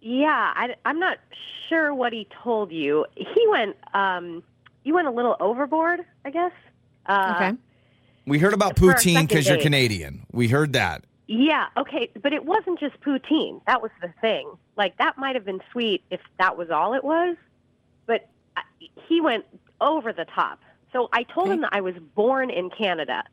yeah, 0.00 0.52
I, 0.54 0.74
am 0.84 1.00
not 1.00 1.18
sure 1.68 1.92
what 1.92 2.12
he 2.12 2.28
told 2.44 2.70
you. 2.70 3.04
He 3.16 3.46
went, 3.48 3.76
um, 3.92 4.42
you 4.84 4.94
went 4.94 5.08
a 5.08 5.10
little 5.10 5.36
overboard, 5.40 6.00
I 6.24 6.30
guess. 6.30 6.52
Uh, 7.06 7.32
Okay. 7.36 7.58
we 8.26 8.38
heard 8.38 8.52
about 8.52 8.76
poutine 8.76 9.26
because 9.26 9.48
you're. 9.48 9.58
Canadian. 9.58 10.24
We 10.30 10.46
heard 10.48 10.74
that. 10.74 11.02
Yeah, 11.28 11.66
okay, 11.76 12.10
but 12.22 12.32
it 12.32 12.44
wasn't 12.44 12.78
just 12.78 13.00
poutine. 13.00 13.60
That 13.66 13.82
was 13.82 13.90
the 14.00 14.12
thing. 14.20 14.52
Like 14.76 14.96
that 14.98 15.18
might 15.18 15.34
have 15.34 15.44
been 15.44 15.60
sweet 15.72 16.04
if 16.10 16.20
that 16.38 16.56
was 16.56 16.70
all 16.70 16.94
it 16.94 17.02
was, 17.02 17.36
but 18.06 18.22
I, 18.56 18.62
he 19.08 19.20
went 19.20 19.44
over 19.80 20.12
the 20.12 20.24
top. 20.34 20.60
So 20.92 21.08
I 21.12 21.24
told 21.24 21.50
Okay. 21.50 21.54
him 21.54 21.60
that 21.62 21.70
I 21.72 21.80
was 21.80 21.94
born 22.14 22.50
in 22.50 22.70
Canada, 22.70 23.24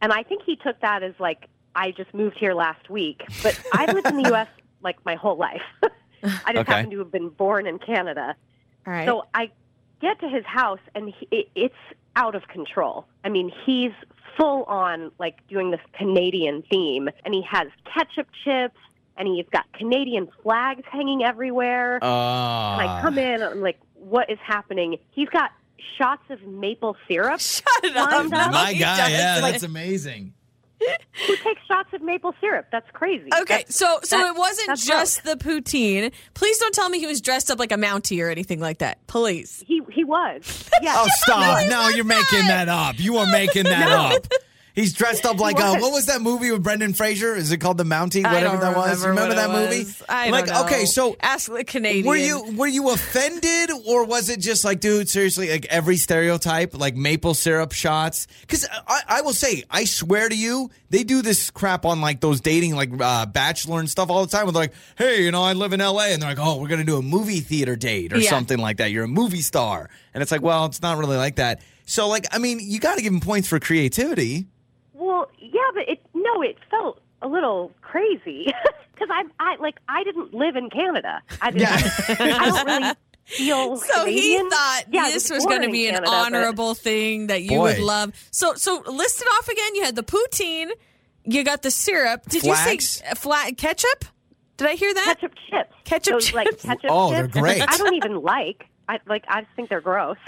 and 0.00 0.12
I 0.12 0.22
think 0.22 0.42
he 0.46 0.56
took 0.56 0.80
that 0.80 1.02
as 1.02 1.14
like 1.18 1.48
I 1.74 1.90
just 1.90 2.14
moved 2.14 2.36
here 2.38 2.54
last 2.54 2.88
week. 2.88 3.20
But 3.42 3.56
I've 3.72 3.90
lived 3.90 4.08
in 4.08 4.16
the 4.16 4.24
U.S. 4.24 4.48
like 4.80 4.96
my 5.04 5.16
whole 5.16 5.36
life. 5.36 5.62
I 6.44 6.52
just 6.52 6.68
Okay. 6.68 6.72
happen 6.72 6.90
to 6.90 6.98
have 7.00 7.10
been 7.12 7.30
born 7.30 7.66
in 7.66 7.78
Canada. 7.78 8.36
All 8.86 8.92
right. 8.92 9.06
So 9.08 9.24
I 9.34 9.50
get 10.00 10.20
to 10.20 10.28
his 10.28 10.44
house, 10.46 10.80
and 10.94 11.12
he, 11.18 11.28
it, 11.30 11.46
it's 11.54 11.74
out 12.16 12.34
of 12.34 12.46
control. 12.48 13.06
I 13.24 13.28
mean, 13.28 13.50
he's 13.66 13.92
full 14.36 14.64
on 14.64 15.12
like 15.18 15.46
doing 15.48 15.70
this 15.70 15.80
Canadian 15.92 16.62
theme, 16.70 17.08
and 17.24 17.34
he 17.34 17.42
has 17.48 17.68
ketchup 17.84 18.28
chips, 18.44 18.78
and 19.16 19.28
he's 19.28 19.46
got 19.52 19.70
Canadian 19.72 20.28
flags 20.42 20.82
hanging 20.90 21.22
everywhere. 21.22 21.98
Uh, 22.02 22.78
and 22.78 22.88
I 22.88 23.00
come 23.02 23.18
in, 23.18 23.42
I'm 23.42 23.60
like, 23.60 23.78
what 23.94 24.30
is 24.30 24.38
happening? 24.44 24.98
He's 25.10 25.28
got 25.28 25.50
shots 25.98 26.24
of 26.30 26.42
maple 26.42 26.96
syrup. 27.08 27.40
Shut 27.40 27.66
it 27.84 27.96
up. 27.96 28.12
Up. 28.12 28.30
My 28.30 28.72
he 28.72 28.80
guy, 28.80 29.08
yeah, 29.10 29.40
that's 29.40 29.62
amazing. 29.62 30.34
Who 31.26 31.36
takes 31.36 31.60
shots 31.68 31.90
of 31.92 32.00
maple 32.02 32.34
syrup? 32.40 32.66
That's 32.72 32.90
crazy. 32.92 33.28
Okay, 33.42 33.58
That's- 33.58 33.76
so 33.76 34.00
so 34.02 34.16
that- 34.18 34.34
it 34.34 34.38
wasn't 34.38 34.68
that's 34.68 34.86
just 34.86 35.24
the 35.24 35.36
poutine. 35.36 36.12
Please 36.34 36.58
don't 36.58 36.74
tell 36.74 36.88
me 36.88 36.98
he 36.98 37.06
was 37.06 37.20
dressed 37.20 37.50
up 37.50 37.58
like 37.58 37.72
a 37.72 37.76
Mountie 37.76 38.22
or 38.24 38.30
anything 38.30 38.60
like 38.60 38.78
that. 38.78 39.06
Please. 39.06 39.62
he 39.66 39.82
he 39.92 40.04
was. 40.04 40.68
Yeah. 40.82 40.94
Oh, 40.96 41.08
stop. 41.16 41.68
No, 41.68 41.88
you're 41.88 42.04
making 42.06 42.46
that 42.46 42.68
up. 42.70 42.98
You 42.98 43.18
are 43.18 43.26
making 43.30 43.64
that 43.64 43.90
up. 43.90 44.26
He's 44.80 44.92
dressed 44.94 45.26
up 45.26 45.38
like 45.40 45.56
uh, 45.56 45.72
What? 45.72 45.80
what 45.82 45.92
was 45.92 46.06
that 46.06 46.22
movie 46.22 46.50
with 46.50 46.62
Brendan 46.62 46.94
Fraser? 46.94 47.34
Is 47.36 47.52
it 47.52 47.58
called 47.58 47.76
The 47.78 47.84
Mountie? 47.84 48.22
Whatever 48.24 48.56
that 48.58 48.76
was. 48.76 49.04
remember 49.06 49.34
that 49.34 49.50
movie? 49.50 49.84
was. 49.84 50.02
I 50.08 50.30
like, 50.30 50.46
know. 50.46 50.64
okay, 50.64 50.84
so 50.86 51.16
ask 51.20 51.50
the 51.52 51.64
Canadian. 51.64 52.06
were 52.06 52.16
you 52.16 52.42
were 52.56 52.66
you 52.66 52.90
offended 52.90 53.70
or 53.86 54.04
was 54.04 54.30
it 54.30 54.40
just 54.40 54.64
like, 54.64 54.80
dude, 54.80 55.08
seriously, 55.08 55.50
like 55.50 55.66
every 55.66 55.96
stereotype, 55.96 56.74
like 56.78 56.96
maple 56.96 57.34
syrup 57.34 57.72
shots? 57.72 58.26
Because 58.40 58.66
I, 58.86 59.02
I 59.08 59.20
will 59.20 59.32
say, 59.34 59.64
I 59.70 59.84
swear 59.84 60.28
to 60.28 60.36
you, 60.36 60.70
they 60.88 61.04
do 61.04 61.22
this 61.22 61.50
crap 61.50 61.84
on 61.84 62.00
like 62.00 62.20
those 62.20 62.40
dating, 62.40 62.74
like 62.74 62.90
uh, 63.00 63.26
Bachelor 63.26 63.80
and 63.80 63.88
stuff 63.90 64.10
all 64.10 64.24
the 64.24 64.30
time. 64.34 64.46
With 64.46 64.56
like, 64.56 64.72
hey, 64.96 65.22
you 65.22 65.30
know, 65.30 65.42
I 65.42 65.52
live 65.52 65.72
in 65.72 65.80
L.A. 65.80 66.12
and 66.12 66.22
they're 66.22 66.30
like, 66.30 66.38
oh, 66.40 66.60
we're 66.60 66.68
gonna 66.68 66.84
do 66.84 66.96
a 66.96 67.02
movie 67.02 67.40
theater 67.40 67.76
date 67.76 68.12
or 68.12 68.18
Yeah. 68.18 68.30
something 68.30 68.58
like 68.58 68.78
that. 68.78 68.90
You're 68.90 69.04
a 69.04 69.08
movie 69.08 69.42
star, 69.42 69.90
and 70.14 70.22
it's 70.22 70.32
like, 70.32 70.42
well, 70.42 70.64
it's 70.66 70.80
not 70.82 70.96
really 70.98 71.16
like 71.16 71.36
that. 71.36 71.60
So, 71.86 72.06
like, 72.08 72.26
I 72.32 72.38
mean, 72.38 72.60
you 72.62 72.78
got 72.78 72.96
to 72.98 73.02
give 73.02 73.12
them 73.12 73.20
points 73.20 73.48
for 73.48 73.58
creativity. 73.58 74.46
Well, 75.20 75.30
yeah, 75.38 75.60
but 75.74 75.88
it 75.88 76.00
no, 76.14 76.42
it 76.42 76.56
felt 76.70 77.00
a 77.22 77.28
little 77.28 77.72
crazy 77.82 78.46
because 78.94 79.08
I, 79.10 79.24
I 79.38 79.56
like 79.60 79.76
I 79.88 80.02
didn't 80.04 80.32
live 80.34 80.56
in 80.56 80.70
Canada. 80.70 81.20
I 81.42 81.50
didn't. 81.50 81.68
I 82.20 82.44
don't 82.50 82.66
really 82.66 82.94
feel. 83.24 83.76
So 83.76 84.06
he 84.06 84.38
thought 84.38 84.82
Yeah, 84.90 85.10
this 85.10 85.30
was 85.30 85.38
was 85.38 85.46
going 85.46 85.60
to 85.60 85.66
in 85.66 85.72
be 85.72 85.86
an 85.88 85.94
Canada, 85.94 86.10
but- 86.10 86.26
honorable 86.26 86.74
thing 86.74 87.26
that 87.26 87.42
you 87.42 87.50
Boy. 87.58 87.62
would 87.74 87.78
love. 87.80 88.12
So 88.30 88.54
so 88.54 88.82
list 88.86 89.20
it 89.20 89.26
off 89.38 89.48
again. 89.48 89.74
You 89.74 89.84
had 89.84 89.96
the 89.96 90.02
poutine. 90.02 90.70
You 91.24 91.44
got 91.44 91.60
the 91.62 91.70
syrup. 91.70 92.22
Did 92.28 92.44
you 92.44 92.54
say 92.56 92.78
flat 93.14 93.58
ketchup? 93.58 94.06
Did 94.56 94.68
I 94.68 94.74
hear 94.74 94.92
that? 94.94 95.16
ketchup 95.20 95.32
chips. 95.50 95.74
Ketchup 95.84 96.12
Those, 96.14 96.32
like 96.32 96.46
chips. 96.48 96.62
ketchup 96.64 96.90
Oh, 96.90 97.10
they're 97.10 97.26
great. 97.28 97.62
I 97.62 97.76
don't 97.76 97.94
even 97.94 98.22
like. 98.22 98.66
I 98.90 98.98
like. 99.06 99.24
I 99.28 99.42
just 99.42 99.52
think 99.54 99.68
they're 99.68 99.80
gross. 99.80 100.16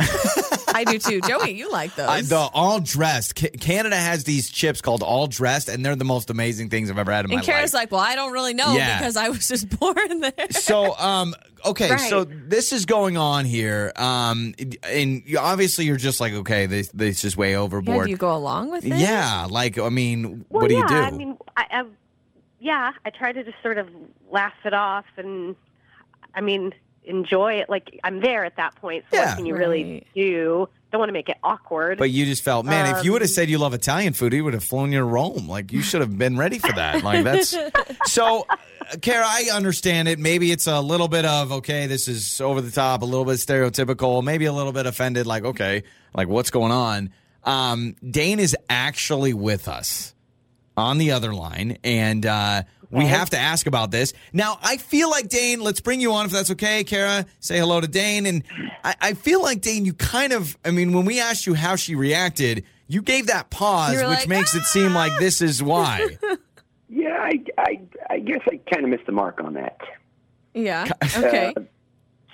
I 0.75 0.85
do 0.87 0.99
too. 0.99 1.21
Joey, 1.23 1.51
you 1.53 1.71
like 1.71 1.95
those? 1.97 2.09
I, 2.09 2.23
the 2.23 2.49
all 2.55 2.79
dressed. 2.81 3.35
Ca- 3.35 3.51
Canada 3.61 3.97
has 3.97 4.23
these 4.25 4.49
chips 4.49 4.81
called 4.81 5.03
all 5.03 5.27
dressed, 5.27 5.69
and 5.69 5.85
they're 5.85 5.97
the 5.97 6.05
most 6.05 6.31
amazing 6.31 6.71
things 6.71 6.89
I've 6.91 6.97
ever 6.99 7.11
had 7.11 7.25
in 7.25 7.33
and 7.33 7.41
my 7.41 7.45
Kara's 7.45 7.75
life. 7.75 7.83
like, 7.83 7.91
well, 7.91 8.01
I 8.01 8.15
don't 8.15 8.33
really 8.33 8.55
know 8.55 8.75
Yeah. 8.77 8.99
because 8.99 9.17
I 9.17 9.29
was 9.31 9.49
just 9.49 9.69
born 9.81 10.21
there. 10.21 10.33
so, 10.51 10.97
um, 10.97 11.35
okay, 11.67 11.91
Right. 11.91 12.01
so 12.09 12.23
this 12.25 12.73
is 12.73 12.87
going 12.87 13.17
on 13.17 13.47
here, 13.47 13.93
um, 13.97 14.55
and 14.85 15.23
you, 15.27 15.39
obviously 15.39 15.85
you're 15.87 15.97
just 15.97 16.21
like, 16.21 16.33
okay, 16.33 16.67
this 16.67 16.89
this 16.95 17.25
is 17.25 17.37
way 17.37 17.51
Yeah, 17.53 17.59
overboard. 17.59 18.07
do 18.07 18.11
you 18.13 18.17
go 18.17 18.35
along 18.37 18.71
with 18.71 18.85
it? 18.85 18.97
Yeah, 18.97 19.49
like 19.51 19.77
I 19.79 19.89
mean, 19.89 20.45
Well, 20.49 20.63
what 20.63 20.69
do 20.69 20.75
yeah, 20.77 20.83
you 20.83 20.89
do? 20.89 20.95
I 20.95 21.11
mean, 21.11 21.37
I, 21.57 21.65
I, 21.71 21.85
yeah, 22.61 22.93
I 23.05 23.11
try 23.11 23.33
to 23.33 23.43
just 23.43 23.61
sort 23.61 23.79
of 23.79 23.89
laugh 24.31 24.55
it 24.65 24.73
off, 24.73 25.07
and 25.17 25.57
I 26.35 26.41
mean, 26.41 26.73
enjoy 27.05 27.55
it. 27.55 27.69
Like 27.69 27.99
I'm 28.05 28.21
there 28.21 28.45
at 28.45 28.57
that 28.57 28.75
point. 28.77 29.05
So 29.11 29.17
Yeah. 29.19 29.27
what 29.29 29.37
can 29.37 29.47
you 29.47 29.57
really 29.57 29.85
Right. 29.85 30.07
do? 30.15 30.69
Don't 30.91 30.99
want 30.99 31.09
to 31.09 31.15
make 31.15 31.29
it 31.31 31.39
awkward. 31.43 31.99
But 31.99 32.11
you 32.11 32.27
just 32.27 32.43
felt, 32.45 32.67
man, 32.67 32.95
if 32.97 33.03
you 33.05 33.13
would 33.13 33.23
have 33.23 33.31
Um, 33.31 33.35
said 33.35 33.49
you 33.49 33.57
love 33.59 33.73
Italian 33.73 34.13
food, 34.13 34.33
he 34.35 34.43
would 34.43 34.53
have 34.53 34.63
flown 34.65 34.93
you 34.93 34.99
to 34.99 35.05
Rome. 35.05 35.49
Like 35.49 35.73
you 35.73 35.81
should 35.81 36.03
have 36.03 36.17
been 36.19 36.37
ready 36.37 36.59
for 36.59 36.73
that. 36.73 37.03
Like 37.03 37.25
that's 37.25 37.57
so. 38.07 38.47
uh, 38.51 38.57
Kara, 39.01 39.25
I 39.27 39.49
understand 39.55 40.09
it. 40.09 40.19
Maybe 40.19 40.51
it's 40.53 40.67
a 40.67 40.81
little 40.81 41.09
bit 41.09 41.25
of 41.25 41.51
okay, 41.53 41.87
this 41.87 42.09
is 42.09 42.41
over 42.41 42.61
the 42.61 42.71
top, 42.71 43.01
a 43.03 43.05
little 43.07 43.25
bit 43.25 43.37
stereotypical, 43.37 44.23
maybe 44.23 44.45
a 44.45 44.53
little 44.53 44.73
bit 44.73 44.87
offended. 44.87 45.27
Like 45.27 45.45
okay, 45.45 45.85
like 46.15 46.29
what's 46.29 46.51
going 46.51 46.73
on? 46.73 47.11
Um, 47.45 47.97
Dane 48.09 48.39
is 48.39 48.55
actually 48.69 49.33
with 49.35 49.67
us 49.69 50.15
on 50.77 50.99
the 50.99 51.13
other 51.13 51.33
line, 51.35 51.79
and 51.85 52.25
uh, 52.27 52.63
we 52.93 53.07
have 53.07 53.31
to 53.31 53.39
ask 53.39 53.67
about 53.67 53.91
this. 53.91 54.13
Now, 54.33 54.59
I 54.63 54.77
feel 54.77 55.11
like 55.11 55.29
Dane. 55.29 55.61
Let's 55.61 55.81
bring 55.81 56.01
you 56.01 56.13
on 56.13 56.27
if 56.27 56.33
that's 56.33 56.51
okay, 56.53 56.85
Kara. 56.85 57.27
Say 57.41 57.59
hello 57.59 57.81
to 57.81 57.89
Dane, 57.89 58.27
and 58.27 58.43
I, 58.85 58.95
I 59.01 59.15
feel 59.15 59.43
like 59.43 59.61
Dane. 59.61 59.85
You 59.85 59.95
kind 59.95 60.33
of, 60.33 60.57
I 60.65 60.71
mean, 60.71 60.93
when 60.93 61.05
we 61.05 61.21
asked 61.21 61.47
you 61.47 61.55
how 61.55 61.77
she 61.77 61.95
reacted, 61.95 62.65
you 62.87 63.03
gave 63.03 63.27
that 63.29 63.51
pause, 63.51 63.95
You 63.95 64.09
which 64.09 64.19
like, 64.19 64.29
makes 64.29 64.55
it 64.55 64.65
seem 64.65 64.93
like 64.95 65.13
this 65.19 65.41
is 65.43 65.63
why. 65.63 66.19
Yeah, 66.95 67.17
I, 67.19 67.43
I, 67.57 67.81
I 68.11 68.19
guess 68.19 68.41
I 68.47 68.61
kind 68.71 68.85
of 68.85 68.91
missed 68.91 69.07
the 69.07 69.13
mark 69.13 69.41
on 69.43 69.55
that. 69.55 69.79
Yeah. 70.53 70.85
Okay. 71.17 71.55
Uh, 71.57 71.63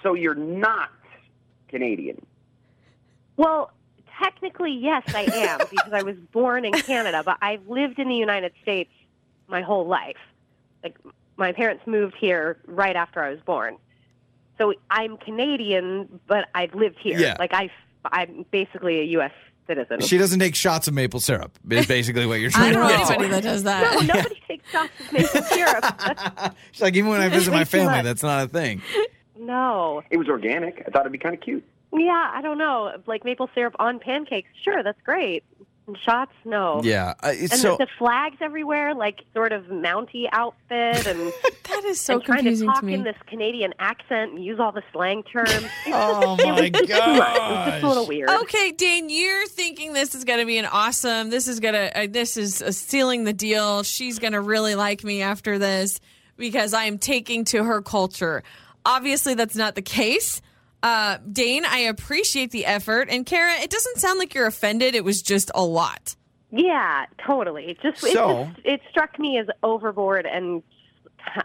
so 0.03 0.15
you're 0.15 0.35
not 0.35 0.91
Canadian. 1.69 2.21
well, 3.37 3.71
technically, 4.21 4.73
yes, 4.73 5.05
I 5.15 5.29
am 5.33 5.61
because 5.71 5.93
I 5.93 6.03
was 6.03 6.17
born 6.33 6.65
in 6.65 6.73
Canada, 6.73 7.23
but 7.25 7.39
I've 7.41 7.69
lived 7.69 8.01
in 8.01 8.09
the 8.09 8.17
United 8.17 8.53
States 8.63 8.91
my 9.47 9.63
whole 9.63 9.87
life. 9.87 10.17
Like 10.83 10.97
my 11.37 11.53
parents 11.53 11.87
moved 11.87 12.15
here 12.19 12.59
right 12.67 12.97
after 12.97 13.23
I 13.23 13.31
was 13.31 13.41
born, 13.41 13.77
so 14.59 14.75
I'm 14.91 15.17
Canadian, 15.17 16.21
but 16.27 16.49
I've 16.55 16.75
lived 16.75 16.99
here. 17.01 17.19
Yeah. 17.19 17.37
Like 17.39 17.53
I, 17.55 17.71
I'm 18.07 18.45
basically 18.51 19.01
a 19.01 19.05
U.S. 19.05 19.33
citizen. 19.67 20.01
she 20.01 20.19
doesn't 20.19 20.39
take 20.41 20.55
shots 20.55 20.89
of 20.89 20.95
maple 20.95 21.21
syrup. 21.21 21.59
Is 21.69 21.87
basically 21.87 22.27
what 22.27 22.41
you're 22.41 22.51
I 22.51 22.53
trying 22.53 22.73
don't 22.73 22.89
to 22.89 22.93
know 22.93 22.99
get 22.99 23.11
anybody 23.11 23.29
that 23.31 23.43
does 23.43 23.63
that. 23.65 23.83
no, 23.95 24.01
that. 24.01 24.17
nobody 24.17 24.43
takes 24.49 24.71
shots 24.71 24.91
of 25.01 25.13
maple 25.13 25.43
syrup. 25.43 26.55
She's 26.73 26.83
like, 26.83 26.95
even 26.97 27.11
when 27.11 27.21
I 27.21 27.29
visit 27.29 27.51
my 27.53 27.65
family, 27.65 28.03
that's 28.03 28.23
not 28.23 28.45
a 28.45 28.49
thing. 28.49 28.83
no. 29.39 30.03
It 30.11 30.17
was 30.17 30.29
organic. 30.29 30.83
I 30.87 30.91
thought 30.91 31.03
it'd 31.03 31.13
be 31.13 31.19
kind 31.19 31.35
of 31.35 31.41
cute. 31.41 31.65
Yeah, 31.93 32.31
I 32.35 32.43
don't 32.43 32.59
know. 32.59 32.93
Like 33.07 33.25
maple 33.25 33.49
syrup 33.55 33.75
on 33.79 33.99
pancakes, 33.99 34.49
sure, 34.63 34.83
that's 34.83 35.01
great. 35.03 35.43
And 35.89 35.97
shots, 36.05 36.33
no. 36.45 36.81
Yeah. 36.85 37.15
Uh, 37.23 37.29
And 37.29 37.51
so 37.53 37.73
the, 37.79 37.87
the 37.87 37.91
flags 37.99 38.37
everywhere, 38.41 38.95
like 38.95 39.21
sort 39.35 39.53
of 39.53 39.65
Mountie 39.65 40.29
outfit, 40.31 41.07
and, 41.07 41.33
That 41.69 41.85
is 41.85 42.01
so 42.01 42.15
and 42.15 42.23
trying 42.25 42.39
to 42.39 42.43
confusing 42.45 42.69
talk 42.69 42.81
to 42.81 42.87
me. 42.87 42.95
in 42.95 43.03
this 43.05 43.17
Canadian 43.27 43.73
accent 43.79 44.33
and 44.33 44.45
use 44.45 44.61
all 44.61 44.71
the 44.73 44.83
slang 44.93 45.23
terms. 45.23 45.51
It's 45.51 45.71
Oh 45.87 46.37
my 46.37 46.61
was 46.61 46.71
just 46.71 46.85
too 46.85 47.15
much. 47.15 47.37
It 47.37 47.41
was 47.41 47.67
just 47.73 47.83
a 47.83 47.89
little 47.89 48.07
weird. 48.07 48.29
Okay, 48.31 48.73
Dane, 48.73 49.09
you're 49.11 49.47
thinking 49.49 49.93
this 49.95 50.15
is 50.15 50.25
going 50.25 50.39
to 50.41 50.47
be 50.47 50.59
an 50.59 50.67
awesome. 50.67 51.31
This 51.31 51.49
is 51.49 51.59
gonna. 51.61 51.91
Uh, 51.95 52.07
this 52.09 52.37
is 52.37 52.61
uh, 52.63 52.71
sealing 52.71 53.25
the 53.25 53.33
deal. 53.33 53.83
She's 53.83 54.19
going 54.19 54.35
to 54.35 54.41
really 54.41 54.75
like 54.75 55.03
me 55.05 55.23
after 55.23 55.59
this 55.59 56.01
because 56.37 56.75
I 56.75 56.85
am 56.85 56.99
taking 56.99 57.45
to 57.47 57.65
her 57.65 57.81
culture. 57.83 58.43
Obviously, 58.85 59.35
that's 59.35 59.57
not 59.57 59.75
the 59.75 59.83
case. 59.83 60.41
Uh, 60.83 61.19
Dane, 61.31 61.65
I 61.65 61.79
appreciate 61.81 62.51
the 62.53 62.65
effort, 62.67 63.09
and 63.11 63.27
Kara, 63.27 63.55
it 63.61 63.71
doesn't 63.71 63.97
sound 63.99 64.19
like 64.19 64.35
you're 64.35 64.47
offended. 64.47 64.95
It 64.95 65.05
was 65.05 65.23
just 65.23 65.51
a 65.55 65.63
lot. 65.65 66.15
Yeah, 66.51 67.07
totally. 67.27 67.71
It 67.71 67.81
just, 67.83 68.03
it, 68.05 68.15
just 68.15 68.51
it 68.65 68.81
struck 68.91 69.19
me 69.19 69.39
as 69.39 69.47
overboard 69.63 70.25
and 70.25 70.63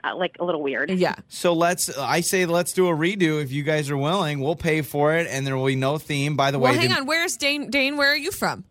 uh, 0.03 0.15
like 0.15 0.37
a 0.39 0.45
little 0.45 0.61
weird. 0.61 0.91
Yeah. 0.91 1.15
So 1.27 1.53
let's. 1.53 1.97
I 1.97 2.21
say 2.21 2.45
let's 2.45 2.73
do 2.73 2.87
a 2.87 2.91
redo 2.91 3.41
if 3.41 3.51
you 3.51 3.63
guys 3.63 3.89
are 3.89 3.97
willing. 3.97 4.39
We'll 4.39 4.55
pay 4.55 4.81
for 4.81 5.13
it, 5.15 5.27
and 5.29 5.45
there 5.45 5.57
will 5.57 5.65
be 5.65 5.75
no 5.75 5.97
theme. 5.97 6.35
By 6.37 6.51
the 6.51 6.59
Well, 6.59 6.71
way, 6.71 6.77
hang 6.77 6.89
the- 6.89 6.95
on. 6.97 7.05
Where's 7.07 7.35
Dane? 7.35 7.69
Dane, 7.69 7.97
where 7.97 8.11
are 8.13 8.17
you 8.17 8.31
from? 8.31 8.63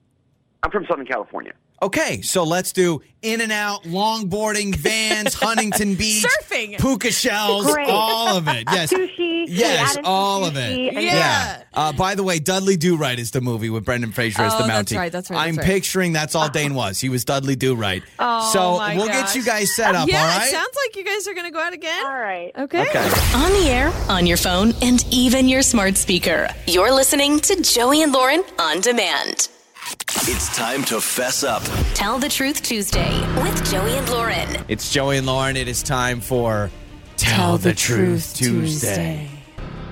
I'm 0.62 0.70
from 0.70 0.87
Southern 0.88 1.07
California. 1.07 1.53
Okay, 1.83 2.23
so 2.23 2.45
let's 2.45 2.71
do 2.73 3.03
in 3.23 3.40
and 3.40 3.53
out, 3.53 3.83
longboarding, 3.85 4.75
vans, 4.75 5.35
Huntington 5.40 5.95
Beach, 5.97 6.25
Surfing. 6.25 6.79
puka 6.81 7.11
shells, 7.12 7.73
Great. 7.73 7.88
all 7.88 8.37
of 8.37 8.47
it. 8.49 8.64
Yes. 8.71 8.92
Sushi. 8.92 9.45
Yes, 9.49 9.81
added 9.90 9.95
some 9.95 10.05
all 10.05 10.45
of 10.45 10.57
it. 10.57 10.95
and- 10.95 11.03
Yeah. 11.05 11.62
Uh, 11.75 11.92
by 11.92 12.14
the 12.14 12.23
way, 12.23 12.38
Dudley 12.38 12.77
Do 12.77 12.97
Right 12.97 13.18
is 13.18 13.31
the 13.33 13.40
movie 13.40 13.68
with 13.71 13.85
Brendan 13.85 14.12
Fraser 14.12 14.42
as 14.42 14.53
Oh, 14.55 14.59
the 14.59 14.64
Mountie. 14.64 14.68
that's 14.90 14.92
right, 14.95 15.12
that's 15.12 15.31
right, 15.31 15.38
I'm 15.38 15.57
that's 15.57 15.66
right. 15.66 15.75
picturing 15.75 16.12
that's 16.12 16.35
all 16.35 16.49
Dane 16.49 16.75
was. 16.75 17.01
He 17.01 17.09
was 17.09 17.25
Dudley 17.25 17.57
Do 17.57 17.75
Right. 17.75 18.03
Oh, 18.18 18.51
so 18.53 18.77
my 18.79 18.95
we'll 18.97 19.07
gosh. 19.09 19.33
get 19.33 19.35
you 19.37 19.45
guys 19.45 19.75
set 19.75 19.95
up. 19.95 20.09
yeah, 20.09 20.21
all 20.21 20.27
right. 20.38 20.47
it 20.49 20.51
sounds 20.53 20.77
like 20.87 20.97
you 20.97 21.05
guys 21.05 21.27
are 21.29 21.35
going 21.35 21.47
to 21.47 21.53
go 21.53 21.61
out 21.61 21.73
again. 21.73 22.05
All 22.05 22.12
right. 22.18 22.53
Okay. 22.59 22.83
okay. 22.88 23.11
On 23.35 23.51
the 23.53 23.68
air, 23.68 23.92
on 24.09 24.27
your 24.27 24.37
phone, 24.37 24.73
and 24.83 25.05
even 25.12 25.49
your 25.49 25.62
smart 25.62 25.97
speaker. 25.97 26.49
You're 26.66 26.92
listening 26.92 27.40
to 27.40 27.61
Joey 27.62 28.03
and 28.03 28.12
Lauren 28.12 28.42
on 28.59 28.81
demand. 28.81 29.49
It's 30.25 30.55
time 30.57 30.85
to 30.85 31.01
fess 31.01 31.42
up. 31.42 31.62
Tell 31.95 32.18
the 32.18 32.29
Truth 32.29 32.62
Tuesday 32.62 33.21
with 33.42 33.71
Joey 33.71 33.92
and 33.92 34.09
Lauren. 34.09 34.64
It's 34.68 34.92
Joey 34.92 35.18
and 35.18 35.27
Lauren. 35.27 35.57
It 35.57 35.66
is 35.66 35.83
time 35.83 36.21
for 36.21 36.71
Tell, 37.16 37.59
the, 37.59 37.75
Truth, 37.75 38.37
Tuesday. 38.37 39.29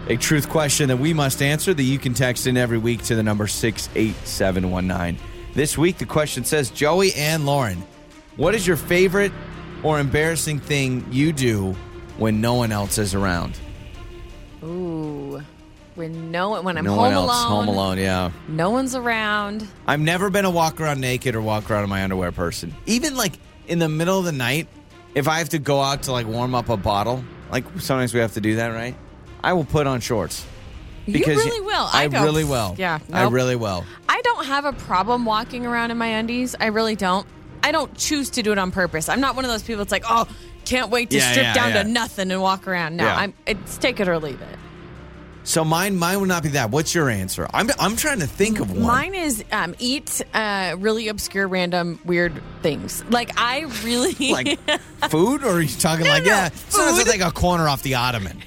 A 0.09 0.17
truth 0.17 0.49
question 0.49 0.89
that 0.89 0.99
we 0.99 1.13
must 1.13 1.43
answer 1.43 1.75
that 1.75 1.83
you 1.83 1.99
can 1.99 2.15
text 2.15 2.47
in 2.47 2.57
every 2.57 2.79
week 2.79 3.03
to 3.05 3.15
the 3.15 3.23
number 3.23 3.47
68719. 3.47 5.19
This 5.55 5.77
week, 5.77 5.99
the 5.99 6.07
question 6.07 6.45
says 6.45 6.71
Joey 6.71 7.13
and 7.15 7.45
Lauren, 7.45 7.83
what 8.37 8.55
is 8.55 8.67
your 8.67 8.77
favorite 8.77 9.33
or 9.83 9.99
embarrassing 9.99 10.61
thing 10.61 11.05
you 11.11 11.33
do 11.33 11.75
when 12.19 12.41
no 12.41 12.55
one 12.55 12.71
else 12.71 12.99
is 12.99 13.15
around? 13.15 13.59
When 16.01 16.31
no 16.31 16.63
when 16.63 16.79
I'm 16.79 16.85
no 16.85 16.93
home 16.93 16.99
one 16.99 17.13
else. 17.13 17.31
alone, 17.45 17.67
Home 17.67 17.69
alone, 17.69 17.99
yeah. 17.99 18.31
no 18.49 18.71
one's 18.71 18.95
around. 18.95 19.69
I've 19.87 20.01
never 20.01 20.31
been 20.31 20.47
a 20.47 20.51
walk 20.51 20.81
around 20.81 20.99
naked 20.99 21.35
or 21.35 21.43
walk 21.43 21.71
around 21.71 21.85
in 21.85 21.91
my 21.91 22.03
underwear 22.03 22.33
person. 22.33 22.75
Even 22.87 23.17
like 23.17 23.35
in 23.69 23.79
the 23.79 23.89
middle 23.91 24.19
of 24.19 24.25
the 24.25 24.33
night, 24.33 24.67
if 25.15 25.29
I 25.29 25.41
have 25.41 25.51
to 25.51 25.59
go 25.59 25.83
out 25.83 26.05
to 26.05 26.13
like 26.13 26.27
warm 26.27 26.55
up 26.55 26.71
a 26.71 26.79
bottle, 26.79 27.23
like 27.53 27.65
sometimes 27.81 28.15
we 28.15 28.21
have 28.21 28.33
to 28.33 28.41
do 28.41 28.57
that, 28.57 28.69
right? 28.69 28.97
I 29.45 29.53
will 29.53 29.67
put 29.67 29.87
on 29.87 30.01
shorts. 30.01 30.47
you 31.05 31.23
really 31.23 31.61
will. 31.61 31.89
I, 31.93 32.05
I, 32.11 32.23
really 32.23 32.45
will. 32.45 32.77
Yeah, 32.79 32.99
I 33.13 33.29
really 33.29 33.57
will. 33.57 33.85
I 34.09 34.23
don't 34.23 34.47
have 34.47 34.65
a 34.65 34.73
problem 34.73 35.27
walking 35.27 35.67
around 35.67 35.91
in 35.91 35.99
my 35.99 36.07
undies. 36.07 36.57
I 36.59 36.69
really 36.69 36.97
don't. 36.97 37.27
I 37.63 37.73
don't 37.73 37.95
choose 37.95 38.31
to 38.31 38.43
do 38.43 38.53
it 38.53 38.59
on 38.59 38.71
purpose. 38.71 39.11
I'm 39.11 39.21
not 39.21 39.37
one 39.37 39.45
of 39.45 39.51
those 39.51 39.63
people 39.63 39.81
that's 39.85 39.93
like, 39.93 40.05
oh, 40.09 40.27
can't 40.65 40.89
wait 40.91 41.11
to 41.11 41.19
Yeah, 41.19 41.31
strip 41.33 41.45
yeah, 41.45 41.53
down 41.55 41.69
yeah. 41.71 41.83
to 41.83 41.89
nothing 41.91 42.31
and 42.31 42.41
walk 42.41 42.67
around. 42.67 42.97
No. 42.97 43.07
I'm 43.07 43.35
it's 43.47 43.77
take 43.77 44.01
it 44.01 44.09
or 44.09 44.19
leave 44.19 44.41
it. 44.41 44.59
So 45.51 45.65
mine, 45.65 45.97
mine 45.97 46.21
would 46.21 46.29
not 46.29 46.45
be 46.45 46.51
that. 46.51 46.71
What's 46.71 46.95
your 46.95 47.11
answer? 47.11 47.49
I'm, 47.53 47.71
I'm 47.81 47.97
trying 47.97 48.21
to 48.21 48.29
think 48.29 48.61
of 48.61 48.71
one. 48.71 48.83
Mine 48.83 49.15
is 49.17 49.43
um, 49.51 49.75
eat 49.81 50.23
uh, 50.33 50.77
really 50.79 51.09
obscure, 51.09 51.49
random, 51.49 51.99
weird 52.05 52.41
things. 52.63 53.03
Like 53.11 53.33
I 53.37 53.63
really 53.83 54.31
like 54.31 54.61
food, 55.11 55.43
or 55.43 55.55
are 55.55 55.61
you 55.61 55.77
talking 55.77 56.07
like 56.07 56.23
no, 56.23 56.31
yeah? 56.31 56.51
Sometimes 56.69 57.01
I 57.01 57.03
food. 57.03 57.11
take 57.11 57.21
a 57.23 57.33
corner 57.33 57.69
off 57.69 57.83
the 57.83 57.97
ottoman. 57.97 58.41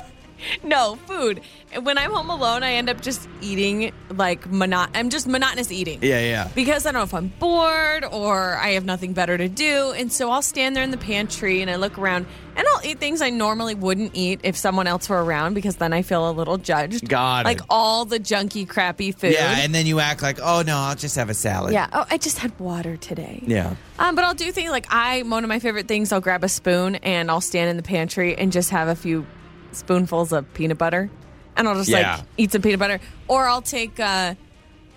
no 0.64 0.96
food. 1.04 1.42
When 1.82 1.98
I'm 1.98 2.10
home 2.10 2.30
alone, 2.30 2.62
I 2.62 2.72
end 2.72 2.88
up 2.88 3.02
just 3.02 3.28
eating 3.42 3.92
like 4.08 4.50
monot. 4.50 4.88
I'm 4.94 5.10
just 5.10 5.26
monotonous 5.26 5.70
eating. 5.70 5.98
Yeah, 6.00 6.20
yeah. 6.20 6.50
because 6.54 6.86
I 6.86 6.92
don't 6.92 7.00
know 7.00 7.04
if 7.04 7.12
I'm 7.12 7.28
bored 7.38 8.06
or 8.06 8.56
I 8.56 8.70
have 8.70 8.86
nothing 8.86 9.12
better 9.12 9.36
to 9.36 9.50
do. 9.50 9.92
And 9.92 10.10
so 10.10 10.30
I'll 10.30 10.40
stand 10.40 10.74
there 10.74 10.82
in 10.82 10.92
the 10.92 10.96
pantry 10.96 11.60
and 11.60 11.70
I 11.70 11.76
look 11.76 11.98
around 11.98 12.24
and 12.58 12.66
I'll 12.66 12.80
eat 12.84 12.98
things 12.98 13.22
I 13.22 13.30
normally 13.30 13.74
wouldn't 13.76 14.10
eat 14.14 14.40
if 14.42 14.56
someone 14.56 14.86
else 14.88 15.08
were 15.08 15.22
around 15.24 15.54
because 15.54 15.76
then 15.76 15.92
I 15.92 16.02
feel 16.02 16.28
a 16.28 16.32
little 16.32 16.58
judged. 16.58 17.04
It. 17.04 17.12
Like 17.12 17.60
all 17.70 18.04
the 18.04 18.18
junky, 18.18 18.68
crappy 18.68 19.12
food. 19.12 19.32
Yeah, 19.32 19.58
and 19.60 19.72
then 19.74 19.86
you 19.86 20.00
act 20.00 20.22
like, 20.22 20.40
oh 20.42 20.62
no, 20.66 20.76
I'll 20.76 20.96
just 20.96 21.14
have 21.16 21.30
a 21.30 21.34
salad. 21.34 21.72
Yeah. 21.72 21.88
Oh, 21.92 22.04
I 22.10 22.18
just 22.18 22.38
had 22.38 22.58
water 22.58 22.96
today. 22.96 23.42
Yeah. 23.46 23.76
Um, 24.00 24.16
but 24.16 24.24
I'll 24.24 24.34
do 24.34 24.50
things 24.52 24.70
like 24.70 24.86
I, 24.90 25.22
one 25.22 25.44
of 25.44 25.48
my 25.48 25.60
favorite 25.60 25.86
things, 25.88 26.12
I'll 26.12 26.20
grab 26.20 26.42
a 26.42 26.48
spoon 26.48 26.96
and 26.96 27.30
I'll 27.30 27.40
stand 27.40 27.70
in 27.70 27.76
the 27.76 27.82
pantry 27.84 28.36
and 28.36 28.50
just 28.52 28.70
have 28.70 28.88
a 28.88 28.96
few 28.96 29.24
spoonfuls 29.72 30.32
of 30.32 30.52
peanut 30.54 30.78
butter. 30.78 31.08
And 31.56 31.68
I'll 31.68 31.76
just 31.76 31.88
Yeah. 31.88 32.16
like 32.16 32.24
eat 32.36 32.52
some 32.52 32.62
peanut 32.62 32.80
butter. 32.80 32.98
Or 33.28 33.46
I'll 33.46 33.62
take, 33.62 33.98
uh, 34.00 34.34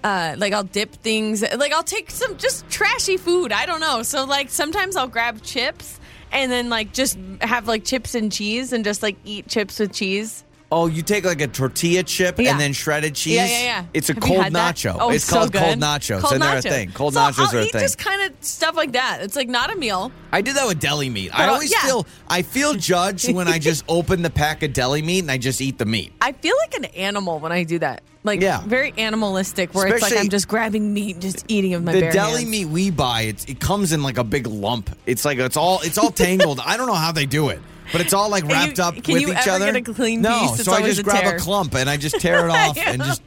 uh, 0.04 0.34
like 0.38 0.52
I'll 0.54 0.64
dip 0.64 0.94
things. 0.96 1.42
Like 1.44 1.74
I'll 1.74 1.84
take 1.84 2.10
some 2.10 2.38
just 2.38 2.68
trashy 2.70 3.18
food. 3.18 3.52
I 3.52 3.68
don't 3.68 3.82
know. 3.82 4.02
So 4.02 4.26
like 4.26 4.50
sometimes 4.50 4.96
I'll 4.96 5.08
grab 5.08 5.44
chips 5.44 6.00
and 6.32 6.52
then 6.52 6.70
like 6.70 6.94
just 6.94 7.18
have 7.42 7.68
like 7.68 7.84
chips 7.86 8.16
and 8.16 8.32
cheese 8.32 8.74
and 8.74 8.84
just 8.86 9.02
like 9.04 9.18
eat 9.26 9.48
chips 9.48 9.80
with 9.80 9.94
cheese. 9.94 10.44
Oh, 10.74 10.88
you 10.88 11.02
take 11.02 11.26
like 11.26 11.42
a 11.42 11.48
tortilla 11.48 12.02
chip 12.02 12.40
Yeah. 12.40 12.52
and 12.52 12.60
then 12.60 12.72
shredded 12.72 13.14
cheese. 13.14 13.36
Yeah, 13.36 13.46
yeah, 13.46 13.64
yeah. 13.64 13.86
It's 13.94 14.10
a 14.10 14.14
Have 14.14 14.24
cold 14.24 14.46
nacho. 14.46 14.96
Oh, 14.98 15.10
it's 15.12 15.26
so 15.26 15.40
called 15.40 15.52
good. 15.52 15.62
cold 15.62 15.80
nachos, 15.80 16.22
Cold 16.22 16.34
and 16.36 16.42
they're 16.42 16.56
nacho. 16.56 16.66
a 16.66 16.70
thing. 16.70 16.92
Cold 16.94 17.14
so 17.14 17.20
nachos 17.20 17.40
I'll 17.50 17.56
are 17.58 17.60
a 17.60 17.66
eat 17.66 17.72
thing. 17.74 17.82
just 17.82 17.98
kind 17.98 18.22
of 18.22 18.32
stuff 18.42 18.78
like 18.78 18.94
that. 18.94 19.20
It's 19.22 19.36
like 19.36 19.50
not 19.50 19.70
a 19.70 19.76
meal. 19.76 20.14
I 20.32 20.40
did 20.42 20.56
that 20.56 20.66
with 20.66 20.80
deli 20.80 21.10
meat. 21.10 21.34
I 21.34 21.40
But, 21.40 21.50
uh, 21.50 21.54
always 21.56 21.72
yeah. 21.74 21.80
feel 21.86 22.06
I 22.30 22.42
feel 22.42 22.74
judged 22.76 23.34
when 23.34 23.50
I 23.50 23.60
just 23.70 23.84
open 23.90 24.22
the 24.22 24.30
pack 24.30 24.64
of 24.64 24.72
deli 24.72 25.02
meat 25.02 25.20
and 25.20 25.30
I 25.32 25.38
just 25.38 25.60
eat 25.60 25.78
the 25.78 25.86
meat. 25.86 26.14
I 26.22 26.32
feel 26.32 26.56
like 26.62 26.74
an 26.78 26.86
animal 26.86 27.40
when 27.40 27.52
I 27.52 27.64
do 27.66 27.78
that. 27.80 28.02
Like 28.24 28.42
Yeah. 28.42 28.62
very 28.62 28.94
animalistic, 28.98 29.74
where 29.74 29.88
it's 29.88 30.02
like 30.04 30.16
I'm 30.16 30.30
just 30.30 30.48
grabbing 30.48 30.94
meat 30.94 31.14
and 31.16 31.22
just 31.22 31.44
eating 31.48 31.72
with 31.72 31.84
my 31.84 31.94
the 31.94 32.02
deli 32.12 32.42
hands. 32.42 32.46
meat 32.46 32.66
we 32.66 32.92
buy, 32.92 33.22
it's, 33.24 33.46
it 33.46 33.60
comes 33.60 33.92
in 33.94 34.04
like 34.04 34.18
a 34.20 34.24
big 34.24 34.46
lump. 34.46 34.96
It's 35.08 35.26
like 35.26 35.40
it's 35.40 35.58
all 35.58 35.80
it's 35.84 35.98
all 35.98 36.12
tangled. 36.12 36.60
I 36.64 36.78
don't 36.78 36.86
know 36.88 36.94
how 36.94 37.12
they 37.12 37.26
do 37.26 37.50
it, 37.50 37.60
but 37.92 38.00
it's 38.02 38.14
all 38.14 38.30
like 38.30 38.44
Can 38.44 38.52
you- 38.52 38.56
wrapped 38.58 38.80
up 38.80 39.04
can 39.04 39.14
with 39.14 39.22
you 39.24 39.32
each 39.32 39.40
ever 39.48 39.52
other. 39.64 39.74
get 39.74 39.90
a 39.90 39.94
clean 39.94 40.22
no, 40.22 40.54
so 40.56 40.72
I 40.72 40.84
just 40.84 41.04
grab 41.04 41.24
tear. 41.24 41.36
a 41.38 41.40
clump 41.40 41.74
and 41.76 41.90
I 41.90 41.98
just 41.98 42.20
tear 42.20 42.46
it 42.48 42.52
off 42.52 42.78
and 42.78 43.02
just 43.02 43.24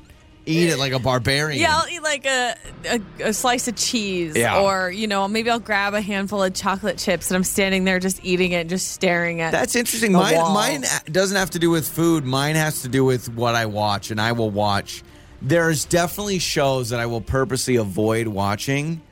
eat 0.46 0.68
it 0.70 0.78
like 0.78 0.92
a 0.92 0.98
barbarian. 0.98 1.60
Yeah, 1.60 1.76
I'll 1.76 1.88
eat 1.88 2.02
like 2.02 2.26
a, 2.26 2.54
a 2.86 3.00
a 3.20 3.32
slice 3.32 3.68
of 3.68 3.76
cheese, 3.76 4.36
Yeah. 4.36 4.60
or 4.60 4.90
you 4.90 5.06
know, 5.06 5.26
maybe 5.28 5.50
I'll 5.50 5.58
grab 5.60 5.94
a 5.94 6.00
handful 6.00 6.42
of 6.42 6.54
chocolate 6.54 6.98
chips, 6.98 7.30
and 7.30 7.36
I'm 7.36 7.44
standing 7.44 7.84
there 7.84 7.98
just 7.98 8.24
eating 8.24 8.52
it, 8.52 8.60
and 8.62 8.70
just 8.70 8.92
staring 8.92 9.40
at. 9.40 9.52
That's 9.52 9.74
interesting. 9.76 10.12
Mine, 10.12 10.36
wall. 10.36 10.54
mine 10.54 10.84
doesn't 11.06 11.36
have 11.36 11.50
to 11.50 11.58
do 11.58 11.70
with 11.70 11.88
food. 11.88 12.24
Mine 12.24 12.56
has 12.56 12.82
to 12.82 12.88
do 12.88 13.04
with 13.04 13.28
what 13.34 13.54
I 13.54 13.66
watch, 13.66 14.10
and 14.10 14.20
I 14.20 14.32
will 14.32 14.50
watch. 14.50 15.02
There's 15.42 15.84
definitely 15.84 16.38
shows 16.38 16.90
that 16.90 17.00
I 17.00 17.06
will 17.06 17.20
purposely 17.20 17.76
avoid 17.76 18.26
watching 18.28 19.02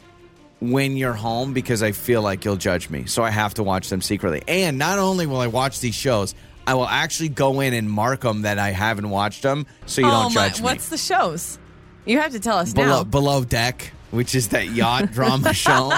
when 0.61 0.97
you're 0.97 1.13
home 1.13 1.53
because 1.53 1.83
I 1.83 1.93
feel 1.93 2.23
like 2.23 2.45
you'll 2.45 2.57
judge 2.57 2.89
me. 2.89 3.05
So 3.07 3.23
I 3.23 3.31
have 3.31 3.55
to 3.55 3.63
watch 3.63 3.89
them 3.91 4.01
secretly. 4.01 4.43
And 4.47 4.79
not 4.79 4.99
only 4.99 5.27
will 5.27 5.41
I 5.41 5.49
watch 5.49 5.81
these 5.81 5.95
shows, 5.95 6.35
I 6.67 6.75
will 6.75 6.87
actually 6.87 7.29
go 7.31 7.61
in 7.61 7.75
and 7.75 7.91
mark 7.91 8.21
them 8.21 8.43
that 8.43 8.59
I 8.59 8.71
haven't 8.71 9.11
watched 9.11 9.43
them, 9.43 9.67
so 9.87 10.01
you 10.01 10.07
oh 10.07 10.11
don't 10.11 10.33
judge 10.33 10.61
me. 10.61 10.65
What's 10.65 10.89
the 10.89 10.99
shows? 10.99 11.59
You 12.05 12.19
have 12.21 12.33
to 12.33 12.41
tell 12.41 12.59
us 12.59 12.73
below, 12.75 12.87
now. 12.99 13.05
below 13.05 13.45
deck, 13.45 13.93
which 14.11 14.35
is 14.35 14.49
that 14.49 14.69
yacht 14.71 15.13
drama 15.13 15.53
show. 15.55 15.93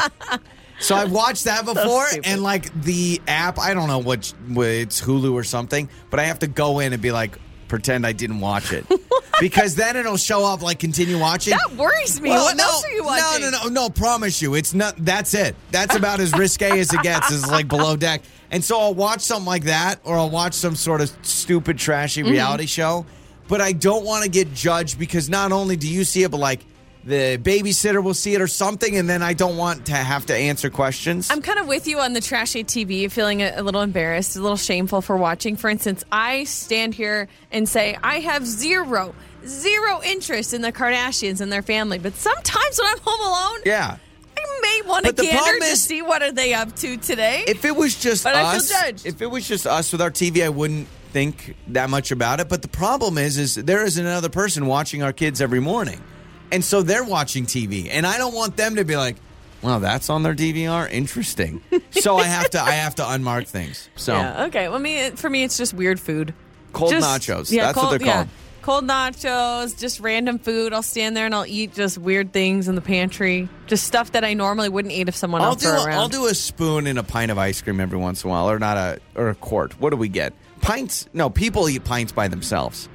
So 0.80 0.94
I've 0.96 1.12
watched 1.12 1.44
that 1.44 1.64
before, 1.64 2.06
stupid. 2.08 2.28
and 2.28 2.42
like 2.42 2.72
the 2.82 3.20
app, 3.28 3.58
I 3.58 3.74
don't 3.74 3.88
know 3.88 3.98
what 4.00 4.32
what- 4.48 4.66
it's 4.66 5.00
Hulu 5.00 5.32
or 5.32 5.44
something, 5.44 5.88
but 6.10 6.20
I 6.20 6.24
have 6.24 6.40
to 6.40 6.46
go 6.46 6.80
in 6.80 6.92
and 6.92 7.00
be 7.00 7.12
like, 7.12 7.38
pretend 7.68 8.06
I 8.06 8.12
didn't 8.12 8.40
watch 8.40 8.72
it, 8.72 8.84
because 9.40 9.76
then 9.76 9.96
it'll 9.96 10.16
show 10.16 10.44
up 10.44 10.62
like 10.62 10.78
continue 10.80 11.18
watching. 11.18 11.52
that 11.56 11.76
worries 11.76 12.20
me. 12.20 12.30
Well, 12.30 12.44
what 12.44 12.56
no, 12.56 12.64
else 12.64 12.84
are 12.84 12.90
you 12.90 13.04
watching? 13.04 13.42
No, 13.42 13.50
no, 13.50 13.62
no, 13.64 13.68
no. 13.70 13.88
Promise 13.88 14.42
you, 14.42 14.54
it's 14.54 14.74
not. 14.74 14.96
That's 14.98 15.32
it. 15.32 15.54
That's 15.70 15.94
about 15.96 16.20
as 16.20 16.32
risque 16.32 16.78
as 16.80 16.92
it 16.92 17.02
gets. 17.02 17.30
Is 17.30 17.48
like 17.48 17.68
below 17.68 17.96
deck, 17.96 18.22
and 18.54 18.62
so 18.64 18.78
I'll 18.80 18.94
watch 18.94 19.20
something 19.20 19.44
like 19.46 19.64
that, 19.64 19.98
or 20.04 20.16
I'll 20.16 20.30
watch 20.30 20.54
some 20.54 20.76
sort 20.76 21.00
of 21.00 21.10
stupid, 21.22 21.76
trashy 21.76 22.22
Mm-hmm. 22.22 22.30
reality 22.30 22.66
show. 22.66 23.04
But 23.48 23.60
I 23.60 23.72
don't 23.72 24.04
want 24.06 24.22
to 24.24 24.30
get 24.30 24.54
judged 24.54 24.98
because 24.98 25.28
not 25.28 25.52
only 25.52 25.76
do 25.76 25.88
you 25.88 26.04
see 26.04 26.22
it, 26.22 26.30
but 26.30 26.38
like 26.38 26.64
the 27.04 27.36
babysitter 27.42 28.02
will 28.02 28.14
see 28.14 28.32
it 28.34 28.40
or 28.40 28.46
something, 28.46 28.96
and 28.96 29.06
then 29.10 29.22
I 29.22 29.34
don't 29.34 29.58
want 29.58 29.86
to 29.86 29.92
have 29.92 30.24
to 30.26 30.34
answer 30.34 30.70
questions. 30.70 31.30
I'm 31.30 31.42
kind 31.42 31.58
of 31.58 31.66
with 31.66 31.86
you 31.86 31.98
on 31.98 32.14
the 32.14 32.20
trashy 32.22 32.64
TV, 32.64 33.10
feeling 33.12 33.42
a, 33.42 33.52
a 33.56 33.62
little 33.62 33.82
embarrassed, 33.82 34.36
a 34.36 34.40
little 34.40 34.56
shameful 34.56 35.02
for 35.02 35.16
watching. 35.18 35.56
For 35.56 35.68
instance, 35.68 36.02
I 36.10 36.44
stand 36.44 36.94
here 36.94 37.28
and 37.52 37.68
say 37.68 37.98
I 38.02 38.20
have 38.20 38.46
zero, 38.46 39.14
zero 39.44 40.00
interest 40.02 40.54
in 40.54 40.62
the 40.62 40.72
Kardashians 40.72 41.42
and 41.42 41.52
their 41.52 41.60
family, 41.60 41.98
but 41.98 42.14
sometimes 42.14 42.78
when 42.80 42.90
I'm 42.92 42.98
home 43.02 43.20
alone, 43.20 43.60
yeah. 43.66 43.96
I 44.44 44.60
may 44.62 44.88
want 44.88 45.06
to 45.06 45.12
gander 45.12 45.58
to 45.58 45.64
is- 45.64 45.82
see 45.82 46.02
what 46.02 46.22
are 46.22 46.32
they 46.32 46.54
up 46.54 46.74
to 46.76 46.96
today. 46.96 47.44
If 47.46 47.64
it 47.64 47.74
was 47.74 47.94
just 47.94 48.24
But 48.24 48.34
us, 48.34 49.04
if 49.04 49.20
it 49.22 49.26
was 49.26 49.46
just 49.48 49.66
us 49.66 49.92
with 49.92 50.00
our 50.02 50.10
TV, 50.10 50.44
I 50.44 50.48
wouldn't 50.48 50.88
think 51.12 51.54
that 51.68 51.90
much 51.90 52.10
about 52.10 52.40
it. 52.40 52.48
But 52.48 52.62
the 52.62 52.68
problem 52.68 53.18
is, 53.18 53.38
is 53.38 53.54
there 53.54 53.84
is 53.84 53.98
another 53.98 54.28
person 54.28 54.66
watching 54.66 55.02
our 55.02 55.12
kids 55.12 55.40
every 55.40 55.60
morning, 55.60 56.00
and 56.52 56.64
so 56.64 56.82
they're 56.82 57.04
watching 57.04 57.46
TV, 57.46 57.88
and 57.90 58.06
I 58.06 58.18
don't 58.18 58.34
want 58.34 58.56
them 58.56 58.76
to 58.76 58.84
be 58.84 58.96
like, 58.96 59.16
"Well, 59.62 59.80
that's 59.80 60.10
on 60.10 60.22
their 60.22 60.34
DVR. 60.34 60.90
Interesting." 60.90 61.62
so 61.90 62.16
I 62.16 62.24
have 62.24 62.50
to, 62.50 62.60
I 62.60 62.72
have 62.72 62.94
to 62.96 63.02
unmark 63.02 63.46
things. 63.48 63.88
So 63.96 64.14
yeah, 64.14 64.44
okay. 64.46 64.68
Well, 64.68 64.78
me, 64.78 65.10
for 65.10 65.30
me, 65.30 65.44
it's 65.44 65.56
just 65.56 65.72
weird 65.74 65.98
food. 66.00 66.34
cold 66.72 66.90
Just- 66.90 67.06
nachos. 67.28 67.50
Yeah, 67.50 67.66
that's 67.66 67.78
cold, 67.78 67.92
what 67.92 68.00
they're 68.00 68.08
yeah. 68.08 68.26
Cold 68.64 68.86
nachos, 68.86 69.78
just 69.78 70.00
random 70.00 70.38
food. 70.38 70.72
I'll 70.72 70.82
stand 70.82 71.14
there 71.14 71.26
and 71.26 71.34
I'll 71.34 71.44
eat 71.44 71.74
just 71.74 71.98
weird 71.98 72.32
things 72.32 72.66
in 72.66 72.76
the 72.76 72.80
pantry, 72.80 73.46
just 73.66 73.84
stuff 73.86 74.12
that 74.12 74.24
I 74.24 74.32
normally 74.32 74.70
wouldn't 74.70 74.94
eat 74.94 75.06
if 75.06 75.14
someone 75.14 75.42
I'll 75.42 75.48
else 75.48 75.60
do, 75.60 75.68
were 75.68 75.74
a, 75.74 75.84
around. 75.84 75.98
I'll 75.98 76.08
do 76.08 76.24
a 76.28 76.34
spoon 76.34 76.86
and 76.86 76.98
a 76.98 77.02
pint 77.02 77.30
of 77.30 77.36
ice 77.36 77.60
cream 77.60 77.78
every 77.78 77.98
once 77.98 78.24
in 78.24 78.30
a 78.30 78.32
while, 78.32 78.48
or 78.50 78.58
not 78.58 78.78
a, 78.78 79.00
or 79.16 79.28
a 79.28 79.34
quart. 79.34 79.78
What 79.78 79.90
do 79.90 79.98
we 79.98 80.08
get? 80.08 80.32
Pints? 80.62 81.06
No, 81.12 81.28
people 81.28 81.68
eat 81.68 81.84
pints 81.84 82.10
by 82.12 82.28
themselves. 82.28 82.88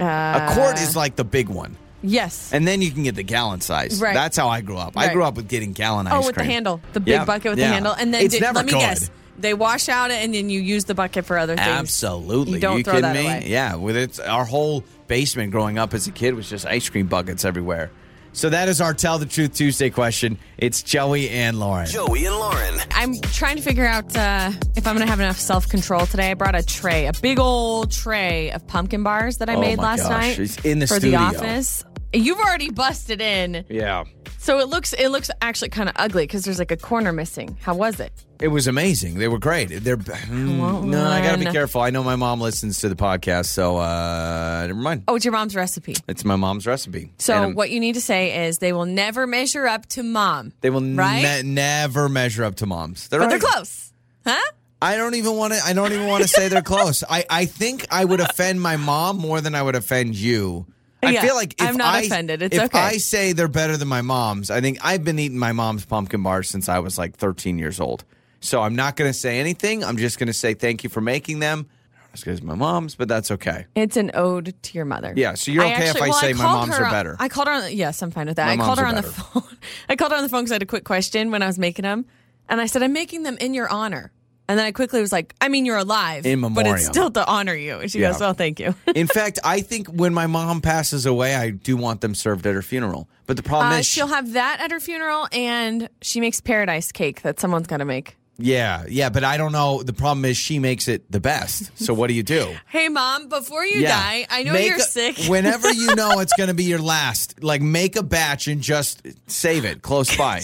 a 0.00 0.50
quart 0.54 0.80
is 0.80 0.96
uh. 0.96 0.98
like 0.98 1.14
the 1.14 1.24
big 1.24 1.48
one. 1.48 1.76
yes. 2.02 2.52
And 2.52 2.66
then 2.66 2.82
you 2.82 2.90
can 2.90 3.04
get 3.04 3.14
the 3.14 3.22
gallon 3.22 3.60
size. 3.60 4.00
Right. 4.00 4.14
That's 4.14 4.36
how 4.36 4.48
I 4.48 4.60
grew 4.60 4.76
up. 4.76 4.94
I 4.96 5.12
grew 5.12 5.22
up 5.22 5.36
with 5.36 5.46
getting 5.46 5.70
gallon 5.70 6.08
oh, 6.08 6.10
ice 6.10 6.14
cream. 6.16 6.18
oh, 6.18 6.22
cream. 6.22 6.26
with 6.26 6.34
the 6.34 6.52
handle, 6.52 6.80
the 6.94 7.00
big 7.00 7.12
Yeah, 7.12 7.24
bucket 7.24 7.52
with 7.52 7.60
yeah. 7.60 7.68
the 7.68 7.74
handle, 7.74 7.92
and 7.92 8.12
then 8.12 8.24
It's 8.24 8.34
did- 8.34 8.42
never 8.42 8.56
let 8.56 8.66
me 8.66 8.72
good. 8.72 8.80
guess, 8.80 9.08
they 9.38 9.54
wash 9.54 9.88
out 9.88 10.10
it 10.10 10.22
and 10.22 10.34
then 10.34 10.50
you 10.50 10.60
use 10.60 10.84
the 10.84 10.94
bucket 10.94 11.24
for 11.24 11.38
other 11.38 11.56
things. 11.56 11.68
Absolutely. 11.68 12.54
You 12.54 12.60
don't 12.60 12.82
throw 12.82 12.94
kidding 12.94 13.02
that 13.02 13.14
me? 13.14 13.26
away. 13.26 13.44
Yeah. 13.46 13.76
With 13.76 13.96
it's 13.96 14.18
our 14.18 14.44
whole 14.44 14.84
basement 15.12 15.52
growing 15.52 15.76
up 15.76 15.92
as 15.92 16.06
a 16.06 16.10
kid 16.10 16.34
was 16.34 16.48
just 16.48 16.64
ice 16.64 16.88
cream 16.88 17.06
buckets 17.06 17.44
everywhere. 17.44 17.90
So 18.32 18.48
that 18.48 18.66
is 18.70 18.80
our 18.80 18.94
Tell 18.94 19.18
the 19.18 19.26
Truth 19.26 19.52
Tuesday 19.54 19.90
question. 19.90 20.38
It's 20.56 20.82
Joey 20.82 21.28
and 21.28 21.60
Lauren. 21.60 21.86
Joey 21.86 22.24
and 22.24 22.34
Lauren. 22.34 22.78
I'm 22.92 23.20
trying 23.20 23.56
to 23.56 23.62
figure 23.62 23.84
out 23.84 24.16
uh, 24.16 24.50
if 24.74 24.86
I'm 24.86 24.94
going 24.96 25.04
to 25.06 25.10
have 25.10 25.20
enough 25.20 25.38
self 25.38 25.68
control 25.68 26.06
today. 26.06 26.30
I 26.30 26.34
brought 26.34 26.54
a 26.54 26.62
tray, 26.62 27.04
a 27.08 27.12
big 27.20 27.38
old 27.38 27.90
tray 27.92 28.52
of 28.52 28.66
pumpkin 28.66 29.02
bars 29.02 29.36
that 29.36 29.50
I 29.50 29.56
Oh 29.56 29.60
made 29.60 29.76
my 29.76 29.82
last 29.82 30.04
gosh, 30.04 30.10
night 30.10 30.38
it's 30.38 30.56
in 30.64 30.78
the 30.78 30.86
for 30.86 30.94
studio. 30.98 31.18
the 31.18 31.24
office. 31.26 31.84
You've 32.12 32.38
already 32.38 32.70
busted 32.70 33.20
in, 33.20 33.64
Yeah. 33.68 34.04
so 34.38 34.58
it 34.58 34.68
looks 34.68 34.92
it 34.92 35.08
looks 35.08 35.30
actually 35.40 35.70
kind 35.70 35.88
of 35.88 35.94
ugly 35.98 36.24
because 36.24 36.44
there's 36.44 36.58
like 36.58 36.70
a 36.70 36.76
corner 36.76 37.12
missing. 37.12 37.56
How 37.62 37.74
was 37.74 38.00
it? 38.00 38.12
It 38.40 38.48
was 38.48 38.66
amazing. 38.66 39.18
They 39.18 39.28
were 39.28 39.38
great. 39.38 39.66
They're 39.66 39.96
mm, 39.96 40.84
no, 40.84 41.08
I 41.08 41.22
got 41.22 41.32
to 41.32 41.38
be 41.38 41.46
careful. 41.46 41.80
I 41.80 41.90
know 41.90 42.02
my 42.02 42.16
mom 42.16 42.40
listens 42.40 42.78
to 42.80 42.88
the 42.88 42.96
podcast, 42.96 43.46
so 43.46 43.76
uh, 43.78 44.64
never 44.66 44.78
mind. 44.80 45.04
Oh, 45.08 45.14
it's 45.14 45.24
your 45.24 45.32
mom's 45.32 45.54
recipe. 45.56 45.94
It's 46.08 46.24
my 46.24 46.36
mom's 46.36 46.66
recipe. 46.66 47.12
So 47.18 47.50
what 47.50 47.70
you 47.70 47.80
need 47.80 47.94
to 47.94 48.00
say 48.00 48.46
is 48.46 48.58
they 48.58 48.72
will 48.72 48.84
never 48.86 49.26
measure 49.26 49.66
up 49.66 49.86
to 49.90 50.02
mom, 50.02 50.52
they 50.60 50.70
will 50.70 50.82
right? 50.82 51.22
ne- 51.22 51.42
never 51.42 52.08
measure 52.08 52.44
up 52.44 52.56
to 52.56 52.66
moms. 52.66 53.08
They're 53.08 53.20
but 53.20 53.30
they're 53.30 53.38
close, 53.38 53.92
huh? 54.26 54.40
I 54.82 54.96
don't 54.96 55.14
even 55.14 55.36
want 55.36 55.52
to. 55.54 55.60
I 55.64 55.72
don't 55.72 55.92
even 55.92 56.08
want 56.08 56.22
to 56.24 56.28
say 56.28 56.48
they're 56.48 56.60
close. 56.60 57.04
I, 57.08 57.24
I 57.30 57.44
think 57.46 57.86
I 57.92 58.04
would 58.04 58.18
offend 58.20 58.60
my 58.60 58.76
mom 58.76 59.16
more 59.18 59.40
than 59.40 59.54
I 59.54 59.62
would 59.62 59.76
offend 59.76 60.16
you. 60.16 60.66
I 61.02 61.10
Yeah, 61.10 61.22
feel 61.22 61.34
like 61.34 61.60
if 61.60 61.68
I'm 61.68 61.76
not 61.76 61.94
I, 61.94 62.02
offended. 62.02 62.42
It's 62.42 62.56
if 62.56 62.62
okay. 62.64 62.78
I 62.78 62.96
say 62.98 63.32
they're 63.32 63.48
better 63.48 63.76
than 63.76 63.88
my 63.88 64.02
mom's, 64.02 64.50
I 64.50 64.60
think 64.60 64.78
I've 64.82 65.04
been 65.04 65.18
eating 65.18 65.38
my 65.38 65.52
mom's 65.52 65.84
pumpkin 65.84 66.22
bars 66.22 66.48
since 66.48 66.68
I 66.68 66.78
was 66.78 66.96
like 66.98 67.16
13 67.16 67.58
years 67.58 67.80
old. 67.80 68.04
So 68.40 68.60
I'm 68.62 68.74
not 68.76 68.96
going 68.96 69.08
to 69.08 69.16
say 69.18 69.38
anything. 69.40 69.84
I'm 69.84 69.96
just 69.96 70.18
going 70.18 70.26
to 70.28 70.32
say 70.32 70.54
thank 70.54 70.84
you 70.84 70.90
for 70.90 71.00
making 71.00 71.38
them. 71.40 71.68
As 72.14 72.22
good 72.24 72.34
as 72.34 72.42
my 72.42 72.54
mom's, 72.54 72.94
but 72.94 73.08
that's 73.08 73.30
okay. 73.30 73.64
It's 73.74 73.96
an 73.96 74.10
ode 74.12 74.54
to 74.64 74.74
your 74.74 74.84
mother. 74.84 75.14
Yeah, 75.16 75.32
so 75.32 75.50
you're 75.50 75.64
okay 75.64 75.88
if 75.88 75.96
I 75.96 76.10
well, 76.10 76.12
say 76.12 76.34
my 76.34 76.44
mom's 76.44 76.76
her 76.76 76.84
are 76.84 76.90
better. 76.90 77.16
I 77.18 77.28
called 77.30 77.48
her 77.48 77.54
on. 77.54 77.72
Yes, 77.72 78.02
I'm 78.02 78.10
fine 78.10 78.26
with 78.26 78.36
that. 78.36 78.54
My 78.54 78.62
I 78.62 78.66
called 78.66 78.78
her 78.80 78.86
on 78.86 78.96
the 78.96 79.02
phone. 79.02 79.42
I 79.88 79.96
called 79.96 80.12
her 80.12 80.18
on 80.18 80.22
the 80.22 80.28
phone 80.28 80.42
because 80.42 80.52
I 80.52 80.56
had 80.56 80.62
a 80.62 80.66
quick 80.66 80.84
question 80.84 81.30
when 81.30 81.42
I 81.42 81.46
was 81.46 81.58
making 81.58 81.84
them, 81.84 82.04
and 82.50 82.60
I 82.60 82.66
said, 82.66 82.82
"I'm 82.82 82.92
making 82.92 83.22
them 83.22 83.38
in 83.40 83.54
your 83.54 83.66
honor." 83.70 84.12
And 84.48 84.58
then 84.58 84.66
I 84.66 84.72
quickly 84.72 85.00
was 85.00 85.12
like, 85.12 85.34
"I 85.40 85.48
mean, 85.48 85.64
you're 85.64 85.76
alive, 85.76 86.26
In 86.26 86.40
but 86.40 86.66
it's 86.66 86.86
still 86.86 87.10
to 87.12 87.26
honor 87.26 87.54
you." 87.54 87.78
And 87.78 87.90
she 87.90 88.00
Yeah. 88.00 88.10
goes, 88.10 88.20
"Well, 88.20 88.34
thank 88.34 88.58
you." 88.60 88.74
In 88.94 89.06
fact, 89.06 89.38
I 89.44 89.60
think 89.60 89.88
when 89.88 90.12
my 90.12 90.26
mom 90.26 90.60
passes 90.60 91.06
away, 91.06 91.34
I 91.36 91.50
do 91.50 91.76
want 91.76 92.00
them 92.00 92.14
served 92.14 92.46
at 92.46 92.54
her 92.54 92.62
funeral. 92.62 93.08
But 93.26 93.36
the 93.36 93.42
problem 93.42 93.72
Uh, 93.72 93.78
is, 93.78 93.86
she'll 93.86 94.08
have 94.08 94.32
that 94.32 94.60
at 94.60 94.70
her 94.72 94.80
funeral, 94.80 95.28
and 95.32 95.88
she 96.02 96.20
makes 96.20 96.40
paradise 96.40 96.90
cake 96.92 97.22
that 97.22 97.38
someone's 97.40 97.66
got 97.68 97.78
to 97.78 97.84
make. 97.84 98.16
Yeah, 98.42 98.84
yeah. 98.88 99.08
But 99.10 99.24
I 99.24 99.36
don't 99.36 99.52
know. 99.52 99.82
The 99.82 99.92
problem 99.92 100.24
is, 100.24 100.36
she 100.36 100.58
makes 100.58 100.88
it 100.88 101.10
the 101.10 101.20
best. 101.20 101.70
So 101.78 101.94
what 101.94 102.08
do 102.08 102.14
you 102.14 102.22
do? 102.22 102.54
Hey, 102.68 102.88
mom, 102.88 103.28
before 103.28 103.64
you 103.66 103.80
Yeah. 103.80 103.90
die, 104.00 104.26
I 104.30 104.42
know 104.44 104.52
Make 104.54 104.68
you're 104.68 104.76
a- 104.78 104.80
sick. 104.80 105.16
whenever 105.28 105.70
you 105.70 105.94
know 105.94 106.20
it's 106.20 106.32
going 106.36 106.48
to 106.48 106.54
be 106.54 106.64
your 106.64 106.80
last, 106.80 107.42
like 107.42 107.60
make 107.62 107.96
a 107.96 108.02
batch 108.02 108.48
and 108.48 108.60
just 108.62 109.02
save 109.26 109.64
it 109.64 109.82
close 109.82 110.14
by. 110.24 110.42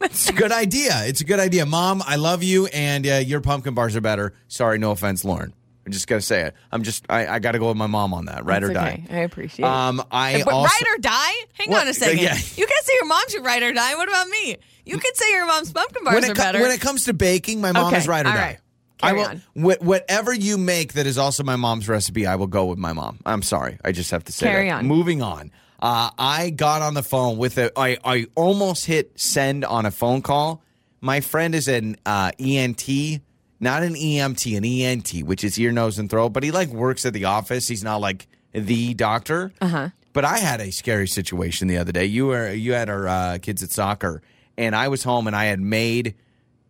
It's 0.00 0.28
a 0.28 0.32
good 0.32 0.52
idea. 0.52 1.04
It's 1.06 1.20
a 1.20 1.24
good 1.24 1.38
idea. 1.40 1.66
Mom, 1.66 2.02
I 2.06 2.16
love 2.16 2.42
you, 2.42 2.66
and 2.66 3.06
uh, 3.06 3.14
your 3.14 3.40
pumpkin 3.40 3.74
bars 3.74 3.94
are 3.96 4.00
better. 4.00 4.34
Sorry, 4.48 4.78
no 4.78 4.90
offense, 4.90 5.24
Lauren. 5.24 5.52
I'm 5.86 5.92
just 5.92 6.06
gonna 6.06 6.20
say 6.20 6.42
it. 6.42 6.54
I'm 6.70 6.82
just 6.82 7.06
I, 7.08 7.26
I 7.26 7.38
got 7.38 7.52
to 7.52 7.58
go 7.58 7.68
with 7.68 7.78
my 7.78 7.86
mom 7.86 8.12
on 8.12 8.26
that. 8.26 8.44
Ride 8.44 8.62
It's 8.62 8.70
or 8.70 8.74
die. 8.74 9.02
okay. 9.06 9.16
I 9.20 9.20
appreciate 9.22 9.64
it. 9.64 9.70
Um, 9.70 10.02
I 10.10 10.42
but 10.44 10.52
also 10.52 10.66
ride 10.68 10.94
or 10.94 10.98
die? 11.00 11.32
Hang 11.54 11.70
What? 11.70 11.80
on 11.82 11.88
a 11.88 11.94
second. 11.94 12.18
Yeah. 12.20 12.34
You 12.34 12.66
can 12.66 12.82
say 12.84 12.92
your 12.94 13.06
mom 13.06 13.22
should 13.30 13.42
ride 13.42 13.62
or 13.62 13.72
die. 13.72 13.94
What 13.94 14.06
about 14.06 14.28
me? 14.28 14.58
You 14.88 14.98
could 14.98 15.16
say 15.16 15.30
your 15.32 15.46
mom's 15.46 15.72
pumpkin 15.72 16.04
bars 16.04 16.14
when 16.14 16.24
are 16.24 16.32
it, 16.32 16.36
co- 16.36 16.42
better. 16.42 16.60
when 16.62 16.70
it 16.70 16.80
comes 16.80 17.04
to 17.04 17.12
baking, 17.14 17.60
my 17.60 17.72
mom 17.72 17.86
Okay, 17.88 17.98
is 17.98 18.08
right 18.08 18.24
or 18.24 18.28
all 18.28 18.34
die. 18.34 18.40
right. 18.40 18.58
I 19.00 19.08
Carry 19.10 19.18
will 19.20 19.26
on. 19.28 19.42
wh- 19.54 19.82
whatever 19.82 20.32
you 20.34 20.58
make 20.58 20.94
that 20.94 21.06
is 21.06 21.18
also 21.18 21.44
my 21.44 21.56
mom's 21.56 21.88
recipe. 21.88 22.26
I 22.26 22.34
will 22.34 22.46
go 22.48 22.64
with 22.66 22.78
my 22.78 22.92
mom. 22.92 23.20
I'm 23.24 23.42
sorry, 23.42 23.78
I 23.84 23.92
just 23.92 24.10
have 24.10 24.24
to 24.24 24.32
say 24.32 24.46
Carry 24.46 24.68
that. 24.68 24.78
on. 24.80 24.86
Moving 24.86 25.22
on. 25.22 25.52
Uh, 25.80 26.10
I 26.18 26.50
got 26.50 26.82
on 26.82 26.94
the 26.94 27.04
phone 27.04 27.38
with 27.38 27.58
a. 27.58 27.70
I 27.78 27.98
I 28.04 28.26
almost 28.34 28.86
hit 28.86 29.12
send 29.20 29.64
on 29.64 29.86
a 29.86 29.92
phone 29.92 30.22
call. 30.22 30.62
My 31.00 31.20
friend 31.20 31.54
is 31.54 31.68
an 31.68 31.96
uh, 32.04 32.32
ENT 32.40 33.20
not 33.60 33.82
an 33.82 33.94
EMT, 33.94 34.56
an 34.56 34.64
ENT, 34.64 35.26
which 35.26 35.42
is 35.42 35.58
ear, 35.58 35.72
nose, 35.72 35.98
and 35.98 36.08
throat. 36.08 36.28
But 36.28 36.44
he 36.44 36.52
like 36.52 36.68
works 36.68 37.04
at 37.04 37.12
the 37.12 37.24
office. 37.24 37.66
He's 37.66 37.82
not 37.82 38.00
like 38.00 38.28
the 38.52 38.94
doctor. 38.94 39.52
Uh 39.60 39.66
huh. 39.68 39.88
But 40.12 40.24
I 40.24 40.38
had 40.38 40.60
a 40.60 40.70
scary 40.70 41.08
situation 41.08 41.66
the 41.68 41.76
other 41.78 41.90
day. 41.92 42.04
You 42.04 42.26
were 42.28 42.52
you 42.52 42.72
had 42.74 42.88
our 42.88 43.06
uh, 43.08 43.38
kids 43.42 43.62
at 43.64 43.70
soccer, 43.72 44.22
and 44.58 44.76
I 44.76 44.88
was 44.88 45.02
home, 45.04 45.26
and 45.26 45.34
I 45.34 45.46
had 45.46 45.60
made. 45.60 46.14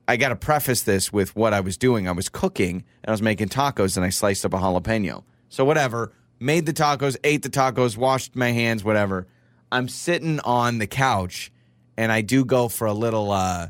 I 0.07 0.16
got 0.16 0.28
to 0.28 0.36
preface 0.36 0.82
this 0.82 1.12
with 1.12 1.34
what 1.36 1.53
I 1.53 1.61
was 1.61 1.76
doing. 1.76 2.07
I 2.09 2.12
was 2.12 2.28
cooking, 2.28 2.76
and 3.03 3.09
I 3.09 3.11
was 3.11 3.20
making 3.20 3.49
tacos, 3.49 3.97
and 3.97 4.07
I 4.07 4.11
sliced 4.11 4.45
up 4.45 4.55
a 4.55 4.59
jalapeno. 4.59 5.24
So 5.49 5.64
whatever, 5.64 6.12
made 6.39 6.64
the 6.66 6.72
tacos, 6.72 7.16
ate 7.24 7.43
the 7.43 7.51
tacos, 7.51 7.97
washed 7.97 8.36
my 8.36 8.53
hands, 8.53 8.84
whatever. 8.84 9.26
I'm 9.72 9.89
sitting 9.89 10.41
on 10.41 10.78
the 10.78 10.86
couch, 10.86 11.51
and 11.97 12.11
I 12.12 12.20
do 12.22 12.45
go 12.45 12.68
for 12.68 12.86
a 12.86 12.93
little 12.95 13.30
uh, 13.32 13.68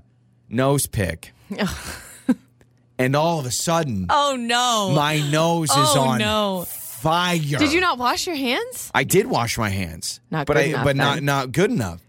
nose 0.48 0.86
pick, 0.86 1.32
and 2.98 3.16
all 3.16 3.40
of 3.40 3.46
a 3.46 3.50
sudden, 3.50 4.06
Oh 4.10 4.36
no. 4.38 4.92
my 4.94 5.20
nose 5.30 5.70
is 5.70 5.76
oh 5.76 6.00
on 6.00 6.18
no. 6.18 6.64
fire. 6.68 7.38
Did 7.38 7.72
you 7.72 7.80
not 7.80 7.98
wash 7.98 8.26
your 8.28 8.36
hands? 8.36 8.90
I 8.94 9.02
did 9.04 9.26
wash 9.26 9.58
my 9.58 9.70
hands, 9.70 10.20
Not 10.30 10.46
but 10.46 10.54
good 10.56 10.64
I, 10.64 10.68
enough, 10.68 10.84
but 10.84 10.96
not 10.96 11.22
not 11.22 11.52
good 11.52 11.70
enough. 11.70 12.00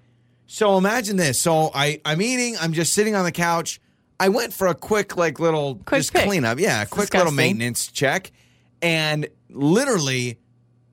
So 0.51 0.79
imagine 0.79 1.15
this. 1.15 1.39
So 1.39 1.69
I 1.75 2.01
I'm 2.03 2.21
eating. 2.23 2.57
I'm 2.59 2.73
just 2.73 2.93
sitting 2.93 3.13
on 3.15 3.23
the 3.23 3.31
couch. 3.31 3.79
I 4.19 4.29
went 4.29 4.51
for 4.51 4.65
a 4.65 4.73
quick 4.73 5.15
like 5.15 5.39
little 5.39 5.75
Quick 5.85 5.99
just 5.99 6.11
pick. 6.11 6.25
cleanup. 6.25 6.59
Yeah, 6.59 6.81
a 6.81 6.85
quick 6.87 7.13
little 7.13 7.31
maintenance 7.31 7.87
check, 7.87 8.31
and 8.81 9.27
literally 9.49 10.39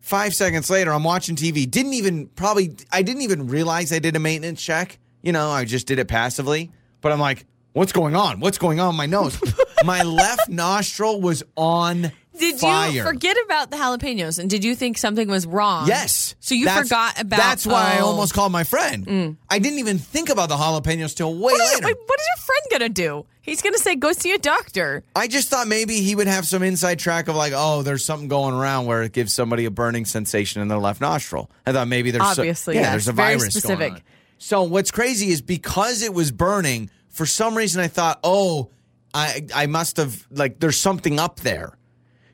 five 0.01 0.35
seconds 0.35 0.69
later, 0.69 0.93
I'm 0.93 1.05
watching 1.05 1.37
TV. 1.37 1.69
Didn't 1.69 1.95
even 1.95 2.27
probably 2.27 2.77
I 2.93 3.01
didn't 3.01 3.23
even 3.23 3.47
realize 3.49 3.93
I 3.95 3.99
did 3.99 4.15
a 4.15 4.21
maintenance 4.21 4.63
check. 4.63 4.99
You 5.23 5.33
know, 5.33 5.49
I 5.51 5.65
just 5.65 5.87
did 5.87 5.99
it 5.99 6.07
passively. 6.07 6.71
But 7.01 7.13
I'm 7.13 7.19
like, 7.21 7.47
what's 7.73 7.93
going 7.93 8.15
on? 8.15 8.41
What's 8.41 8.59
going 8.59 8.79
on 8.79 8.91
in 8.91 8.97
my 8.97 9.07
nose? 9.07 9.41
my 9.85 10.03
left 10.03 10.51
nostril 10.51 11.21
was 11.23 11.43
on 11.57 12.13
Did 12.39 12.59
fire. 12.61 12.91
you 12.91 13.03
forget 13.03 13.37
about 13.45 13.71
the 13.71 13.77
jalapenos 13.77 14.39
and 14.39 14.49
did 14.51 14.65
you 14.65 14.75
think 14.75 14.99
something 14.99 15.29
was 15.29 15.47
wrong? 15.47 15.87
Yes. 15.89 16.35
So 16.41 16.55
you 16.55 16.65
That's- 16.67 16.89
forgot 16.89 17.21
about 17.21 17.37
That's 17.39 17.67
why 17.67 17.95
I 17.95 17.99
oh. 17.99 18.03
Mm. 18.03 18.07
almost 18.07 18.35
called 18.35 18.53
my 18.53 18.65
friend. 18.65 19.37
I 19.51 19.59
didn't 19.59 19.79
even 19.79 19.99
think 19.99 20.29
about 20.29 20.49
the 20.49 20.57
jalapenos 20.57 21.15
till 21.15 21.33
way 21.35 21.41
What 21.53 21.55
is, 21.61 21.75
later. 21.75 21.87
wait, 21.87 21.97
what 22.07 22.21
is 22.21 22.27
your 22.37 22.45
friend 22.45 22.63
gonna 22.71 22.89
do? 22.89 23.27
He's 23.43 23.63
gonna 23.63 23.79
say 23.79 23.95
go 23.95 24.13
see 24.13 24.33
a 24.33 24.39
doctor. 24.39 25.05
I 25.15 25.29
just 25.29 25.49
thought 25.49 25.69
maybe 25.69 26.01
he 26.01 26.15
would 26.17 26.27
have 26.27 26.47
some 26.47 26.63
inside 26.65 26.99
track 26.99 27.29
of 27.29 27.37
like, 27.37 27.53
oh, 27.55 27.83
there's 27.83 28.05
something 28.05 28.27
going 28.29 28.55
around 28.55 28.87
where 28.87 29.03
it 29.05 29.13
gives 29.13 29.33
somebody 29.33 29.65
a 29.67 29.71
burning 29.71 30.05
sensation 30.05 30.63
in 30.63 30.69
their 30.69 30.79
left 30.79 31.01
nostril. 31.01 31.51
I 31.65 31.73
thought 31.73 31.87
maybe 31.89 32.11
there's 32.11 32.25
so- 32.35 32.43
Obviously, 32.43 32.75
yeah, 32.75 32.81
yes. 32.83 32.91
there's 32.93 33.09
a 33.09 33.13
Very 33.13 33.37
virus 33.37 33.55
specific. 33.55 33.79
going 33.79 33.93
on. 33.95 34.03
So 34.39 34.63
what's 34.65 34.91
crazy 34.91 35.29
is 35.31 35.41
because 35.43 36.03
it 36.03 36.13
was 36.13 36.31
burning, 36.33 36.91
for 37.09 37.25
some 37.25 37.57
reason 37.57 37.81
I 37.81 37.89
thought, 37.89 38.19
oh, 38.25 38.71
I 39.15 39.47
I 39.55 39.67
must 39.67 39.97
have 39.97 40.27
like 40.31 40.59
there's 40.61 40.77
something 40.79 41.19
up 41.19 41.41
there. 41.41 41.79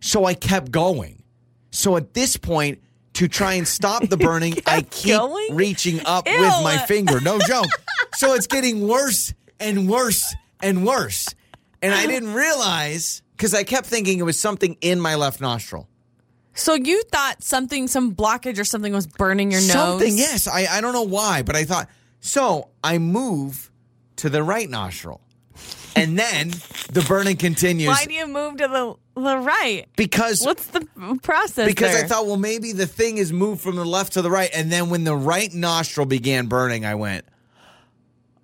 So 0.02 0.24
I 0.24 0.34
kept 0.34 0.70
going. 0.70 1.22
So 1.70 1.96
at 1.96 2.12
this 2.12 2.36
point, 2.36 2.80
to 3.14 3.28
try 3.28 3.54
and 3.54 3.66
stop 3.66 4.08
the 4.08 4.16
burning, 4.28 4.54
I 4.66 4.82
keep 4.82 5.16
going? 5.16 5.54
reaching 5.54 6.04
up 6.04 6.26
Ew. 6.26 6.38
with 6.38 6.62
my 6.62 6.78
finger. 6.86 7.20
No 7.20 7.38
joke. 7.38 7.68
so 8.16 8.34
it's 8.34 8.46
getting 8.46 8.86
worse 8.88 9.32
and 9.60 9.88
worse 9.88 10.34
and 10.60 10.84
worse. 10.84 11.28
And 11.80 11.94
I 11.94 12.06
didn't 12.06 12.34
realize 12.34 13.22
because 13.36 13.54
I 13.54 13.64
kept 13.64 13.86
thinking 13.86 14.18
it 14.18 14.22
was 14.24 14.38
something 14.38 14.76
in 14.80 15.00
my 15.00 15.14
left 15.14 15.40
nostril. 15.40 15.88
So 16.54 16.74
you 16.74 17.02
thought 17.04 17.42
something, 17.42 17.86
some 17.86 18.14
blockage 18.14 18.58
or 18.58 18.64
something 18.64 18.92
was 18.92 19.06
burning 19.06 19.50
your 19.50 19.60
nose? 19.60 19.70
Something, 19.70 20.18
yes. 20.18 20.46
I, 20.48 20.66
I 20.66 20.80
don't 20.80 20.92
know 20.92 21.02
why, 21.02 21.42
but 21.42 21.56
I 21.56 21.64
thought 21.64 21.88
so. 22.20 22.68
I 22.84 22.98
move 22.98 23.70
to 24.16 24.28
the 24.28 24.42
right 24.42 24.68
nostril. 24.68 25.20
And 25.94 26.18
then 26.18 26.50
the 26.92 27.04
burning 27.06 27.36
continues 27.36 27.88
Why 27.88 28.04
do 28.06 28.14
you 28.14 28.26
move 28.26 28.56
to 28.58 28.68
the 28.68 29.20
the 29.20 29.36
right? 29.38 29.86
because 29.96 30.42
What's 30.44 30.66
the 30.68 30.86
process? 31.22 31.66
because 31.66 31.94
I 31.94 32.06
thought, 32.06 32.26
well, 32.26 32.36
maybe 32.38 32.72
the 32.72 32.86
thing 32.86 33.18
is 33.18 33.32
moved 33.32 33.60
from 33.60 33.76
the 33.76 33.84
left 33.84 34.14
to 34.14 34.22
the 34.22 34.30
right. 34.30 34.50
And 34.54 34.72
then 34.72 34.88
when 34.90 35.04
the 35.04 35.14
right 35.14 35.52
nostril 35.52 36.06
began 36.06 36.46
burning, 36.46 36.86
I 36.86 36.94
went, 36.94 37.26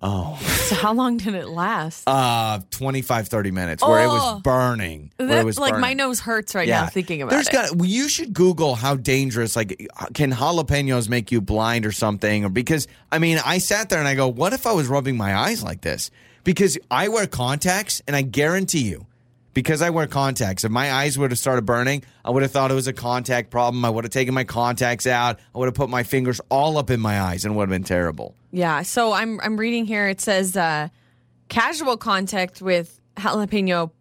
oh. 0.01 0.37
So 0.67 0.75
how 0.75 0.93
long 0.93 1.17
did 1.17 1.33
it 1.33 1.47
last? 1.47 2.03
uh, 2.07 2.59
25, 2.69 3.27
30 3.27 3.51
minutes 3.51 3.83
where 3.83 4.03
it 4.03 4.07
was 4.07 4.21
Oh. 4.23 4.39
burning. 4.41 5.11
Where 5.17 5.27
That- 5.29 5.37
it 5.39 5.45
was 5.45 5.57
like 5.57 5.77
my 5.79 5.93
nose 5.93 6.19
hurts 6.19 6.53
right 6.53 6.69
now 6.69 6.85
thinking 6.85 7.21
about 7.23 7.31
There's 7.31 7.47
it. 7.47 7.53
Got, 7.53 7.83
you 7.85 8.07
should 8.07 8.33
Google 8.33 8.75
how 8.75 8.95
dangerous, 8.95 9.55
like, 9.55 9.87
can 10.13 10.31
jalapenos 10.31 11.09
make 11.09 11.31
you 11.31 11.41
blind 11.41 11.85
or 11.87 11.91
something? 11.91 12.45
Or 12.45 12.49
because, 12.49 12.87
I 13.11 13.17
mean, 13.17 13.39
I 13.43 13.57
sat 13.57 13.89
there 13.89 13.97
and 13.99 14.07
I 14.07 14.13
go, 14.13 14.27
what 14.27 14.53
if 14.53 14.67
I 14.67 14.71
was 14.73 14.87
rubbing 14.87 15.17
my 15.17 15.35
eyes 15.35 15.63
like 15.63 15.81
this? 15.81 16.11
Because 16.43 16.77
I 16.89 17.07
wear 17.09 17.27
contacts 17.27 18.01
and 18.07 18.15
I 18.15 18.21
guarantee 18.21 18.87
you, 18.89 19.05
because 19.53 19.81
I 19.81 19.89
wear 19.89 20.07
contacts, 20.07 20.63
if 20.63 20.71
my 20.71 20.91
eyes 20.91 21.17
would 21.17 21.31
have 21.31 21.39
started 21.39 21.65
burning, 21.65 22.03
I 22.23 22.29
would 22.29 22.43
have 22.43 22.51
thought 22.51 22.71
it 22.71 22.75
was 22.75 22.87
a 22.87 22.93
contact 22.93 23.49
problem. 23.49 23.83
I 23.83 23.89
would 23.89 24.03
have 24.03 24.11
taken 24.11 24.33
my 24.33 24.43
contacts 24.43 25.05
out. 25.07 25.39
I 25.53 25.57
would 25.57 25.65
have 25.65 25.75
put 25.75 25.89
my 25.89 26.03
fingers 26.03 26.39
all 26.49 26.77
up 26.77 26.89
in 26.89 26.99
my 26.99 27.19
eyes 27.19 27.45
and 27.45 27.55
would 27.55 27.63
have 27.63 27.69
been 27.69 27.83
terrible. 27.83 28.35
Yeah. 28.51 28.83
So 28.83 29.11
I'm 29.11 29.39
I'm 29.41 29.57
reading 29.57 29.85
here. 29.85 30.07
It 30.07 30.21
says 30.21 30.55
uh, 30.55 30.89
casual 31.49 31.97
contact 31.97 32.61
with 32.61 32.99
jalapeno 33.17 33.91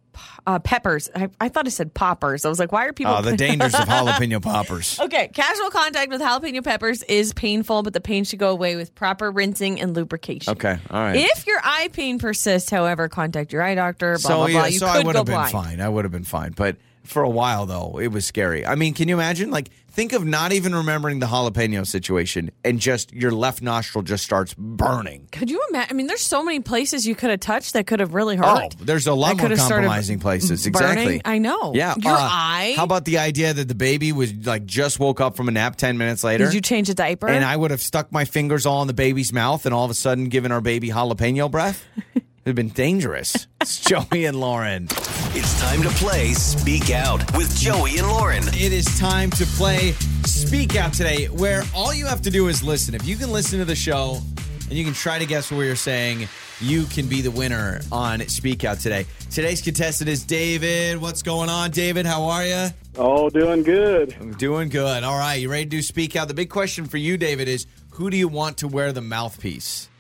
uh, 0.46 0.58
peppers. 0.58 1.08
I, 1.14 1.28
I 1.40 1.48
thought 1.48 1.66
it 1.66 1.70
said 1.72 1.94
poppers. 1.94 2.44
I 2.44 2.48
was 2.48 2.58
like, 2.58 2.72
why 2.72 2.86
are 2.86 2.92
people? 2.92 3.14
Oh, 3.14 3.22
the 3.22 3.36
dangers 3.36 3.74
of 3.74 3.80
jalapeno 3.88 4.40
poppers. 4.42 4.98
Okay, 5.00 5.28
casual 5.28 5.70
contact 5.70 6.10
with 6.10 6.20
jalapeno 6.20 6.62
peppers 6.64 7.02
is 7.04 7.32
painful, 7.32 7.82
but 7.82 7.92
the 7.92 8.00
pain 8.00 8.24
should 8.24 8.38
go 8.38 8.50
away 8.50 8.76
with 8.76 8.94
proper 8.94 9.30
rinsing 9.30 9.80
and 9.80 9.94
lubrication. 9.94 10.52
Okay, 10.52 10.78
all 10.90 11.00
right. 11.00 11.16
If 11.16 11.46
your 11.46 11.60
eye 11.62 11.88
pain 11.92 12.18
persists, 12.18 12.70
however, 12.70 13.08
contact 13.08 13.52
your 13.52 13.62
eye 13.62 13.74
doctor. 13.74 14.12
Blah 14.12 14.16
so 14.18 14.36
blah 14.36 14.46
blah. 14.46 14.60
yeah, 14.62 14.66
You 14.66 14.78
so 14.78 14.86
could 14.86 14.96
I 14.96 15.06
would 15.06 15.16
have 15.16 15.26
been 15.26 15.34
blind. 15.34 15.52
fine. 15.52 15.80
I 15.80 15.88
would 15.88 16.04
have 16.04 16.12
been 16.12 16.24
fine. 16.24 16.52
But 16.56 16.76
for 17.08 17.22
a 17.22 17.28
while 17.30 17.66
though, 17.66 17.98
it 17.98 18.08
was 18.08 18.26
scary. 18.26 18.64
I 18.66 18.74
mean, 18.74 18.94
can 18.94 19.08
you 19.08 19.14
imagine? 19.14 19.50
Like, 19.50 19.70
think 19.90 20.12
of 20.12 20.24
not 20.24 20.52
even 20.52 20.74
remembering 20.74 21.18
the 21.18 21.26
jalapeno 21.26 21.86
situation, 21.86 22.50
and 22.64 22.78
just 22.78 23.12
your 23.12 23.32
left 23.32 23.62
nostril 23.62 24.02
just 24.02 24.24
starts 24.24 24.54
burning. 24.54 25.28
Could 25.32 25.50
you 25.50 25.60
imagine? 25.70 25.88
I 25.90 25.94
mean, 25.94 26.06
there's 26.06 26.20
so 26.22 26.42
many 26.44 26.60
places 26.60 27.06
you 27.06 27.14
could 27.14 27.30
have 27.30 27.40
touched 27.40 27.72
that 27.72 27.86
could 27.86 28.00
have 28.00 28.14
really 28.14 28.36
hurt. 28.36 28.44
Oh, 28.80 28.84
there's 28.84 29.06
a 29.06 29.14
lot 29.14 29.28
That 29.28 29.36
more 29.38 29.42
could 29.48 29.50
have 29.52 29.60
started 29.60 29.86
compromising 29.86 30.20
places. 30.20 30.68
burning. 30.68 30.88
Exactly. 30.90 31.20
I 31.24 31.38
know. 31.38 31.72
Yeah. 31.74 31.94
Your 31.98 32.12
uh, 32.12 32.18
eye. 32.20 32.74
How 32.76 32.84
about 32.84 33.04
the 33.04 33.18
idea 33.18 33.52
that 33.54 33.66
the 33.68 33.74
baby 33.74 34.12
was 34.12 34.32
like 34.46 34.64
just 34.66 35.00
woke 35.00 35.20
up 35.20 35.36
from 35.36 35.48
a 35.48 35.52
nap 35.52 35.76
ten 35.76 35.98
minutes 35.98 36.22
later? 36.22 36.44
Did 36.44 36.54
you 36.54 36.60
change 36.60 36.88
a 36.88 36.94
diaper? 36.94 37.28
and 37.28 37.44
I 37.44 37.56
would 37.56 37.70
have 37.70 37.82
stuck 37.82 38.12
my 38.12 38.24
fingers 38.24 38.66
all 38.66 38.82
in 38.82 38.88
the 38.88 38.94
baby's 38.94 39.32
mouth 39.32 39.66
and 39.66 39.74
all 39.74 39.84
of 39.84 39.90
a 39.90 39.94
sudden 39.94 40.28
given 40.28 40.52
our 40.52 40.60
baby 40.60 40.90
jalapeno 40.90 41.50
breath? 41.50 41.84
It'd 42.48 42.56
been 42.56 42.70
dangerous. 42.70 43.46
It's 43.60 43.78
Joey 43.78 44.24
and 44.24 44.40
Lauren. 44.40 44.88
It's 45.34 45.60
time 45.60 45.82
to 45.82 45.90
play 45.90 46.32
Speak 46.32 46.90
Out 46.90 47.36
with 47.36 47.54
Joey 47.54 47.98
and 47.98 48.08
Lauren. 48.08 48.42
It 48.48 48.72
is 48.72 48.86
time 48.98 49.28
to 49.32 49.44
play 49.44 49.92
Speak 50.24 50.74
Out 50.74 50.94
today, 50.94 51.26
where 51.26 51.62
all 51.74 51.92
you 51.92 52.06
have 52.06 52.22
to 52.22 52.30
do 52.30 52.48
is 52.48 52.62
listen. 52.62 52.94
If 52.94 53.04
you 53.04 53.16
can 53.16 53.32
listen 53.32 53.58
to 53.58 53.66
the 53.66 53.74
show 53.74 54.22
and 54.62 54.72
you 54.72 54.82
can 54.82 54.94
try 54.94 55.18
to 55.18 55.26
guess 55.26 55.52
what 55.52 55.60
you're 55.60 55.76
saying, 55.76 56.26
you 56.58 56.84
can 56.84 57.06
be 57.06 57.20
the 57.20 57.30
winner 57.30 57.82
on 57.92 58.26
Speak 58.28 58.64
Out 58.64 58.80
today. 58.80 59.04
Today's 59.30 59.60
contestant 59.60 60.08
is 60.08 60.24
David. 60.24 60.96
What's 61.02 61.20
going 61.20 61.50
on, 61.50 61.70
David? 61.70 62.06
How 62.06 62.24
are 62.24 62.46
you? 62.46 62.68
Oh, 62.96 63.28
doing 63.28 63.62
good. 63.62 64.16
I'm 64.18 64.32
doing 64.32 64.70
good. 64.70 65.04
All 65.04 65.18
right, 65.18 65.34
you 65.34 65.50
ready 65.50 65.64
to 65.64 65.70
do 65.70 65.82
Speak 65.82 66.16
Out? 66.16 66.28
The 66.28 66.34
big 66.34 66.48
question 66.48 66.86
for 66.86 66.96
you, 66.96 67.18
David, 67.18 67.46
is 67.46 67.66
who 67.90 68.08
do 68.08 68.16
you 68.16 68.26
want 68.26 68.56
to 68.56 68.68
wear 68.68 68.90
the 68.94 69.02
mouthpiece? 69.02 69.90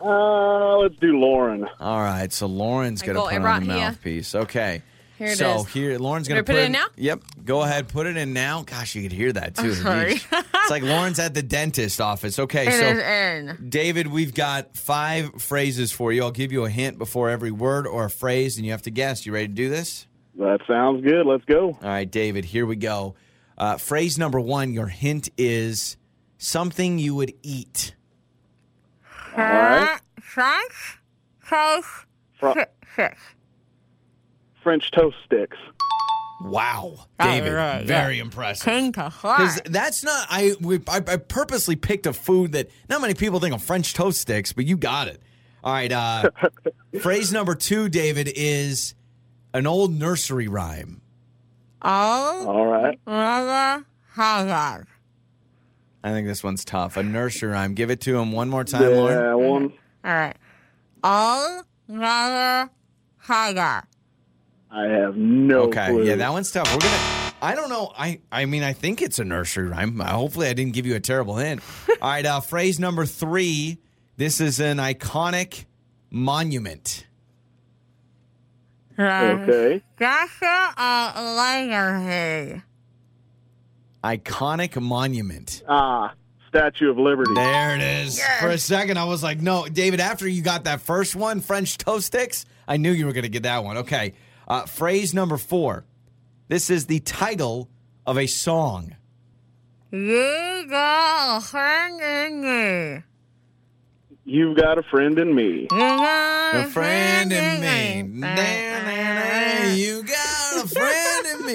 Uh, 0.00 0.76
let's 0.78 0.96
do 0.96 1.18
Lauren. 1.18 1.66
All 1.80 2.00
right, 2.00 2.32
so 2.32 2.46
Lauren's 2.46 3.02
I 3.02 3.06
going 3.06 3.16
to 3.16 3.22
go 3.22 3.26
put 3.28 3.34
on 3.36 3.42
right 3.42 3.60
the 3.60 3.72
here. 3.72 3.74
mouthpiece. 3.84 4.34
Okay. 4.34 4.82
Here 5.18 5.28
it 5.32 5.38
so 5.38 5.60
is. 5.60 5.68
here, 5.68 5.98
Lauren's 5.98 6.26
going 6.26 6.42
to 6.44 6.52
ready 6.52 6.52
to 6.52 6.52
put 6.52 6.56
it 6.62 6.66
in 6.66 6.72
now? 6.72 6.86
Yep. 6.96 7.22
Go 7.44 7.62
ahead, 7.62 7.86
put 7.88 8.06
it 8.06 8.16
in 8.16 8.32
now. 8.32 8.62
Gosh, 8.62 8.96
you 8.96 9.02
could 9.02 9.12
hear 9.12 9.32
that 9.32 9.54
too. 9.54 9.74
sorry. 9.74 10.14
It's 10.14 10.70
like 10.70 10.82
Lauren's 10.82 11.20
at 11.20 11.34
the 11.34 11.42
dentist 11.42 12.00
office. 12.00 12.38
Okay, 12.40 12.66
It 12.66 12.72
so 12.72 12.84
is 12.86 12.98
in. 13.60 13.68
David, 13.68 14.08
we've 14.08 14.34
got 14.34 14.76
five 14.76 15.40
phrases 15.40 15.92
for 15.92 16.12
you. 16.12 16.22
I'll 16.24 16.32
give 16.32 16.50
you 16.50 16.64
a 16.64 16.70
hint 16.70 16.98
before 16.98 17.30
every 17.30 17.52
word 17.52 17.86
or 17.86 18.06
a 18.06 18.10
phrase, 18.10 18.56
and 18.56 18.66
you 18.66 18.72
have 18.72 18.82
to 18.82 18.90
guess. 18.90 19.24
You 19.24 19.32
ready 19.32 19.46
to 19.48 19.54
do 19.54 19.68
this? 19.68 20.06
That 20.38 20.60
sounds 20.66 21.04
good. 21.04 21.24
Let's 21.26 21.44
go. 21.44 21.66
All 21.68 21.78
right, 21.82 22.10
David, 22.10 22.44
here 22.46 22.66
we 22.66 22.74
go. 22.76 23.14
Uh, 23.56 23.76
phrase 23.76 24.18
number 24.18 24.40
one, 24.40 24.72
your 24.72 24.86
hint 24.88 25.28
is 25.36 25.96
something 26.38 26.98
you 26.98 27.14
would 27.14 27.32
eat. 27.42 27.94
All 29.36 29.44
right. 29.44 29.98
Fr- 32.32 32.52
French 34.62 34.90
toast 34.92 35.16
sticks. 35.24 35.56
Wow, 36.44 37.06
David, 37.20 37.52
right, 37.52 37.86
very 37.86 38.18
impressive. 38.18 38.64
Because 38.64 39.60
that's 39.64 40.02
not 40.02 40.26
I, 40.28 40.56
we, 40.60 40.80
I. 40.88 40.96
I 40.96 41.16
purposely 41.16 41.76
picked 41.76 42.04
a 42.06 42.12
food 42.12 42.52
that 42.52 42.68
not 42.88 43.00
many 43.00 43.14
people 43.14 43.38
think 43.38 43.54
of 43.54 43.62
French 43.62 43.94
toast 43.94 44.20
sticks, 44.20 44.52
but 44.52 44.64
you 44.64 44.76
got 44.76 45.06
it. 45.06 45.22
All 45.62 45.72
right. 45.72 45.92
Uh, 45.92 46.30
phrase 47.00 47.32
number 47.32 47.54
two, 47.54 47.88
David, 47.88 48.32
is 48.34 48.96
an 49.54 49.68
old 49.68 49.92
nursery 49.92 50.48
rhyme. 50.48 51.00
Oh, 51.80 52.44
All 52.48 52.66
right. 52.66 52.98
rather 53.06 53.84
hard. 54.14 54.86
I 56.04 56.10
think 56.10 56.26
this 56.26 56.42
one's 56.42 56.64
tough. 56.64 56.96
A 56.96 57.02
nursery 57.02 57.50
rhyme. 57.50 57.74
Give 57.74 57.90
it 57.90 58.00
to 58.02 58.18
him 58.18 58.32
one 58.32 58.48
more 58.48 58.64
time, 58.64 58.82
Lauren. 58.92 59.18
Yeah, 59.18 59.34
one. 59.34 59.72
All 60.04 60.12
right. 60.12 60.36
All 61.04 61.62
rather 61.88 62.70
harder. 63.18 63.82
I 64.70 64.84
have 64.86 65.16
no 65.16 65.68
idea. 65.68 65.80
okay, 65.80 65.86
clue. 65.92 66.04
yeah, 66.04 66.16
that 66.16 66.32
one's 66.32 66.50
tough. 66.50 66.72
We're 66.72 66.80
gonna. 66.80 67.32
I 67.42 67.54
don't 67.54 67.68
know. 67.68 67.92
I 67.96 68.20
I 68.30 68.46
mean, 68.46 68.62
I 68.62 68.72
think 68.72 69.02
it's 69.02 69.18
a 69.18 69.24
nursery 69.24 69.68
rhyme. 69.68 70.00
Uh, 70.00 70.06
Hopefully, 70.06 70.48
I 70.48 70.54
didn't 70.54 70.72
give 70.72 70.86
you 70.86 70.94
a 70.94 71.00
terrible 71.00 71.36
hint. 71.36 71.60
All 72.00 72.08
right, 72.08 72.24
uh, 72.24 72.40
phrase 72.40 72.80
number 72.80 73.04
three. 73.04 73.78
This 74.16 74.40
is 74.40 74.60
an 74.60 74.78
iconic 74.78 75.64
monument. 76.10 77.06
Okay. 78.98 79.82
Iconic 84.02 84.80
monument. 84.80 85.62
Ah, 85.68 86.12
Statue 86.48 86.90
of 86.90 86.98
Liberty. 86.98 87.32
There 87.34 87.76
it 87.76 87.82
is. 87.82 88.20
For 88.40 88.48
a 88.48 88.58
second, 88.58 88.98
I 88.98 89.04
was 89.04 89.22
like, 89.22 89.40
no, 89.40 89.66
David. 89.66 90.00
After 90.00 90.28
you 90.28 90.42
got 90.42 90.64
that 90.64 90.80
first 90.80 91.14
one, 91.16 91.40
French 91.40 91.78
toast 91.78 92.08
sticks, 92.08 92.44
I 92.68 92.76
knew 92.76 92.90
you 92.90 93.06
were 93.06 93.12
going 93.12 93.22
to 93.22 93.28
get 93.30 93.44
that 93.44 93.64
one. 93.64 93.78
Okay, 93.78 94.14
uh, 94.48 94.66
phrase 94.66 95.14
number 95.14 95.38
four. 95.38 95.84
This 96.48 96.68
is 96.68 96.86
the 96.86 97.00
title 97.00 97.70
of 98.06 98.18
a 98.18 98.26
song. 98.26 98.96
You've 99.90 100.68
got 100.68 101.38
a 101.38 101.40
friend 101.40 102.00
in 102.00 102.40
me. 102.42 103.02
You 104.24 104.54
got 104.54 104.78
A 104.78 104.82
friend 104.82 105.18
in 105.18 105.34
me. 105.34 105.62
Na, 105.62 105.86
na, 105.86 106.52
na, 106.52 106.52
You 106.52 106.52
got 106.52 106.54
a 106.54 106.70
friend 106.70 107.30
in 107.30 107.60
me. 107.60 108.02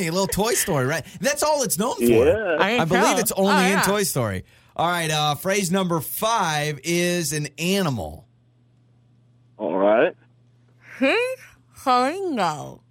A 0.05 0.09
little 0.11 0.27
Toy 0.27 0.53
Story, 0.53 0.85
right? 0.85 1.03
That's 1.21 1.41
all 1.43 1.63
it's 1.63 1.79
known 1.79 1.95
for. 1.95 2.03
Yeah. 2.03 2.57
I, 2.59 2.85
believe 2.85 3.17
it's 3.19 3.31
only 3.31 3.51
Oh, 3.53 3.59
in. 3.77 3.81
Toy 3.81 4.03
Story. 4.03 4.43
All 4.75 4.87
right, 4.87 5.09
uh, 5.09 5.33
phrase 5.35 5.71
number 5.71 5.99
five 6.01 6.79
is 6.83 7.33
an 7.33 7.47
animal. 7.57 8.27
All 9.57 9.75
right. 9.75 10.15
Flamingo. 11.73 12.81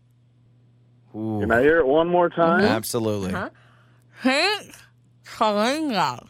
Ooh, 1.14 1.38
Can 1.40 1.52
I 1.52 1.60
hear 1.60 1.78
it 1.78 1.86
one 1.86 2.08
more 2.08 2.28
time? 2.28 2.62
absolutely. 2.64 3.32
Flamingo. 5.22 6.28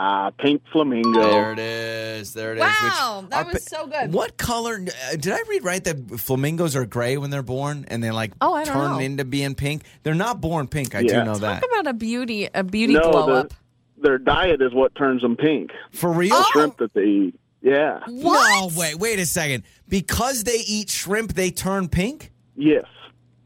Ah, 0.00 0.30
pink 0.38 0.62
flamingo. 0.70 1.20
There 1.20 1.52
it 1.54 1.58
is. 1.58 2.32
There 2.32 2.52
it 2.52 2.58
is. 2.58 2.60
Wow, 2.62 3.20
Which 3.22 3.30
that 3.30 3.46
are 3.46 3.52
was 3.52 3.64
so 3.64 3.86
good. 3.88 4.12
What 4.12 4.36
color? 4.36 4.74
Uh, 4.74 5.16
did 5.16 5.32
I 5.32 5.40
read 5.48 5.64
right 5.64 5.82
that 5.82 6.20
flamingos 6.20 6.76
are 6.76 6.86
gray 6.86 7.16
when 7.16 7.30
they're 7.30 7.42
born 7.42 7.84
and 7.88 8.00
they 8.02 8.12
like 8.12 8.30
Oh, 8.40 8.54
I 8.54 8.62
don't 8.64 8.74
turn 8.74 8.90
know. 8.92 8.98
into 9.00 9.24
being 9.24 9.56
pink? 9.56 9.82
They're 10.04 10.14
not 10.14 10.40
born 10.40 10.68
pink. 10.68 10.94
I 10.94 11.02
do 11.02 11.14
Yeah. 11.14 11.24
know 11.24 11.34
that. 11.38 11.62
Talk 11.62 11.70
about 11.72 11.88
a 11.88 11.94
beauty, 11.94 12.48
a 12.54 12.62
beauty 12.62 12.92
no, 12.94 13.10
glow 13.10 13.26
the- 13.26 13.32
up. 13.32 13.54
their 14.00 14.18
diet 14.18 14.62
is 14.62 14.72
what 14.72 14.94
turns 14.94 15.22
them 15.22 15.34
pink. 15.36 15.72
For 15.90 16.12
real? 16.12 16.36
The 16.36 16.44
shrimp 16.52 16.78
that 16.78 16.94
they 16.94 17.02
eat. 17.04 17.34
Yeah. 17.60 17.98
No, 18.06 18.70
wait, 18.76 19.00
wait 19.00 19.18
a 19.18 19.26
second. 19.26 19.64
Because 19.88 20.44
they 20.44 20.58
eat 20.64 20.90
shrimp, 20.90 21.32
they 21.32 21.50
turn 21.50 21.88
pink? 21.88 22.30
Yes. 22.56 22.84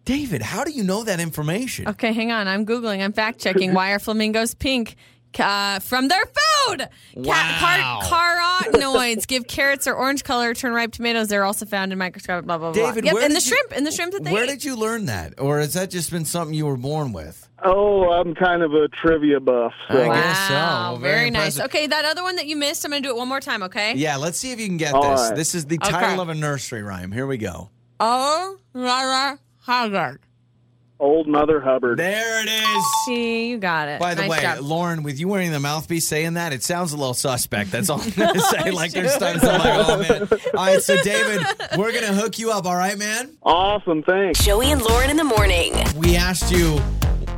David, 0.05 0.42
how 0.42 0.64
do 0.64 0.70
you 0.72 0.82
know 0.82 1.05
that 1.05 1.18
information? 1.20 1.88
Okay, 1.88 2.12
hang 2.12 2.30
on. 2.32 2.46
I'm 2.48 2.66
googling. 2.66 3.00
I'm 3.03 3.12
fact 3.12 3.38
checking. 3.40 3.72
Why 3.72 3.92
are 3.92 3.98
flamingos 3.98 4.53
pink? 4.53 4.96
Uh, 5.41 5.78
from 5.80 6.09
their 6.09 6.24
food. 6.26 6.89
Wow. 7.16 8.01
car- 8.03 8.62
carotenoids 8.72 9.26
give 9.26 9.47
carrots 9.47 9.87
or 9.87 9.95
orange 9.95 10.24
color. 10.24 10.55
Turn 10.55 10.72
ripe 10.72 10.93
tomatoes. 10.93 11.28
They're 11.28 11.45
also 11.45 11.66
found 11.66 11.93
in 11.93 11.99
microscopic. 11.99 12.45
Blah 12.47 12.59
blah 12.59 12.72
blah. 12.72 12.87
David, 12.89 13.05
yep, 13.05 13.14
where 13.14 13.24
and 13.24 13.33
the 13.35 13.39
did 13.41 13.47
you- 13.47 13.57
shrimp, 13.57 13.72
and 13.76 13.87
the 13.87 13.91
shrimp 13.93 14.12
that 14.12 14.24
they 14.24 14.33
Where 14.33 14.45
eat. 14.45 14.49
did 14.49 14.64
you 14.64 14.76
learn 14.76 15.07
that? 15.07 15.35
Or 15.41 15.59
has 15.59 15.74
that 15.74 15.91
just 15.91 16.11
been 16.11 16.24
something 16.24 16.55
you 16.55 16.66
were 16.66 16.76
born 16.76 17.12
with? 17.12 17.49
Oh, 17.64 18.11
I'm 18.11 18.35
kind 18.35 18.62
of 18.62 18.74
a 18.74 18.89
trivia 18.89 19.39
buff. 19.39 19.72
So. 19.89 20.03
I 20.11 20.14
guess 20.16 20.49
so. 20.49 20.55
Wow, 20.55 20.97
Very 21.01 21.14
very, 21.14 21.30
nice. 21.30 21.61
Okay, 21.61 21.87
that 21.87 22.05
other 22.05 22.22
one 22.24 22.35
that 22.37 22.47
you 22.47 22.57
missed, 22.57 22.85
I'm 22.85 22.91
going 22.91 23.03
to 23.05 23.09
do 23.09 23.14
it 23.14 23.16
one 23.16 23.28
more 23.28 23.39
time, 23.39 23.62
okay? 23.62 23.95
Yeah, 23.95 24.16
let's 24.16 24.37
see 24.37 24.51
if 24.51 24.59
you 24.59 24.66
can 24.66 24.78
get 24.78 24.95
All 24.95 25.12
this. 25.12 25.20
right. 25.28 25.37
This 25.37 25.55
is 25.55 25.66
the 25.66 25.78
Okay. 25.78 25.91
title 25.93 26.20
of 26.20 26.28
a 26.28 26.35
nursery 26.35 26.83
rhyme. 26.83 27.12
Here 27.12 27.24
we 27.26 27.37
go. 27.39 27.70
Oh, 28.01 28.57
Lara 28.74 29.39
Haggard. 29.64 30.18
Old 31.03 31.26
Mother 31.26 31.61
Hubbard. 31.61 31.98
There 31.98 32.42
it 32.44 32.48
is. 32.48 32.84
See, 33.05 33.48
you 33.48 33.59
got 33.59 33.88
it. 33.88 33.98
By 33.98 34.14
the 34.14 34.22
Nice 34.22 34.30
way, 34.30 34.40
job. 34.40 34.61
Lauren, 34.61 35.03
with 35.03 35.18
you 35.18 35.26
wearing 35.26 35.50
the 35.50 35.59
mouthpiece 35.59 36.07
saying 36.07 36.34
that, 36.34 36.53
it 36.53 36.62
sounds 36.62 36.92
a 36.92 36.96
little 36.96 37.12
suspect. 37.12 37.72
That's 37.72 37.90
all 37.90 38.00
I'm 38.00 38.11
going 38.11 38.34
to 38.34 38.40
say. 38.40 38.70
like 38.70 38.92
there's 38.92 39.16
times 39.16 39.42
I'm 39.42 39.59
like, 39.59 39.88
oh 39.88 39.98
man. 39.98 40.28
All 40.57 40.64
right, 40.66 40.80
so 40.80 40.96
David, 41.03 41.44
we're 41.76 41.90
going 41.90 42.05
to 42.07 42.14
hook 42.14 42.38
you 42.38 42.53
up. 42.53 42.66
All 42.66 42.76
right, 42.76 42.96
man. 42.96 43.36
Awesome. 43.42 44.05
Thanks. 44.05 44.44
Joey 44.44 44.70
and 44.70 44.80
Lauren 44.80 45.11
in 45.11 45.16
the 45.16 45.24
morning. 45.24 45.72
We 45.96 46.14
asked 46.14 46.53
you. 46.53 46.80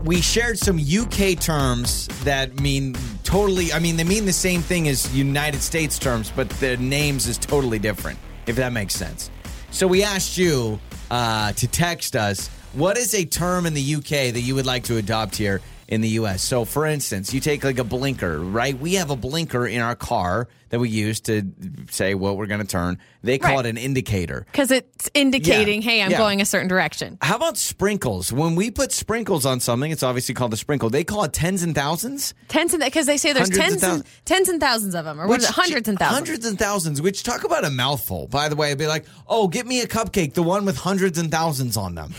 We 0.05 0.21
shared 0.21 0.59
some 0.59 0.79
UK 0.79 1.41
terms 1.41 2.09
that 2.25 2.61
mean 2.61 2.95
totally. 3.23 3.73
I 3.73 3.79
mean, 3.79 3.97
they 3.97 4.05
mean 4.05 4.27
the 4.27 4.33
same 4.35 4.61
thing 4.61 4.89
as 4.89 5.17
United 5.17 5.63
States 5.63 5.99
terms, 5.99 6.31
but 6.37 6.51
the 6.51 6.77
names 6.77 7.27
is 7.27 7.39
totally 7.39 7.79
different. 7.79 8.19
If 8.47 8.57
that 8.57 8.75
makes 8.75 8.95
sense. 8.95 9.31
So 9.71 9.87
we 9.87 10.03
asked 10.03 10.37
you 10.37 10.79
uh, 11.11 11.53
to 11.53 11.67
text 11.67 12.15
us. 12.15 12.51
What 12.75 12.97
is 12.99 13.15
a 13.15 13.25
term 13.25 13.67
in 13.67 13.75
the 13.75 13.95
UK 13.97 14.33
that 14.33 14.41
you 14.41 14.55
would 14.57 14.67
like 14.67 14.85
to 14.85 14.97
adopt 14.97 15.37
here 15.37 15.61
in 15.87 16.01
the 16.01 16.09
US? 16.11 16.43
So, 16.43 16.65
for 16.65 16.87
instance, 16.87 17.33
you 17.33 17.39
take 17.41 17.63
like 17.63 17.79
a 17.79 17.85
blinker, 17.85 18.41
right? 18.41 18.77
We 18.77 18.95
have 18.95 19.11
a 19.11 19.17
blinker 19.17 19.65
in 19.67 19.81
our 19.81 19.95
car 19.95 20.49
that 20.71 20.81
we 20.81 20.89
use 20.89 21.21
to 21.21 21.45
say 21.93 22.15
what 22.17 22.37
we're 22.37 22.47
going 22.47 22.61
to 22.63 22.67
turn. 22.67 22.99
They 23.23 23.39
call 23.39 23.57
Right. 23.59 23.67
it 23.67 23.69
an 23.69 23.77
indicator. 23.77 24.45
Because 24.51 24.73
it's 24.73 25.09
indicating, 25.15 25.83
Yeah, 25.83 25.89
hey, 25.91 26.03
I'm 26.03 26.11
yeah. 26.11 26.19
going 26.19 26.41
a 26.41 26.45
certain 26.45 26.67
direction. 26.67 27.17
How 27.23 27.37
about 27.37 27.57
sprinkles? 27.57 28.33
When 28.33 28.57
we 28.57 28.73
put 28.73 28.91
sprinkles 28.91 29.47
on 29.47 29.61
something, 29.61 29.93
it's 29.93 30.03
obviously 30.03 30.35
called 30.35 30.53
a 30.53 30.57
sprinkle. 30.57 30.91
They 30.91 31.05
call 31.05 31.23
it 31.23 31.33
tens 31.33 31.63
and 31.63 31.77
thousands. 31.77 32.35
Tens 32.49 32.75
and 32.75 32.83
because 32.83 33.07
they 33.07 33.19
say 33.19 33.33
there's 33.33 33.51
Hundreds 33.51 33.59
of 33.59 33.63
tens 33.63 33.73
and, 33.75 33.81
thousands. 34.05 34.21
tens 34.25 34.49
and 34.49 34.61
thousands 34.61 34.95
of 34.97 35.05
them, 35.05 35.21
or 35.21 35.29
what 35.29 35.39
is 35.41 35.49
it? 35.49 35.53
Hundreds 35.55 35.89
and 35.89 35.97
thousands. 35.97 36.19
Hundreds 36.29 36.45
and 36.47 36.59
thousands, 36.59 37.01
which 37.01 37.23
talk 37.23 37.45
about 37.45 37.65
a 37.65 37.71
mouthful. 37.71 38.27
By 38.27 38.49
the 38.49 38.57
way, 38.57 38.69
it'd 38.69 38.79
be 38.79 38.89
like, 38.89 39.05
oh, 39.29 39.47
get 39.47 39.67
me 39.69 39.81
a 39.81 39.87
cupcake, 39.87 40.33
the 40.35 40.43
one 40.43 40.65
with 40.65 40.77
hundreds 40.79 41.19
and 41.19 41.31
thousands 41.31 41.77
on 41.77 41.95
them. 41.95 42.13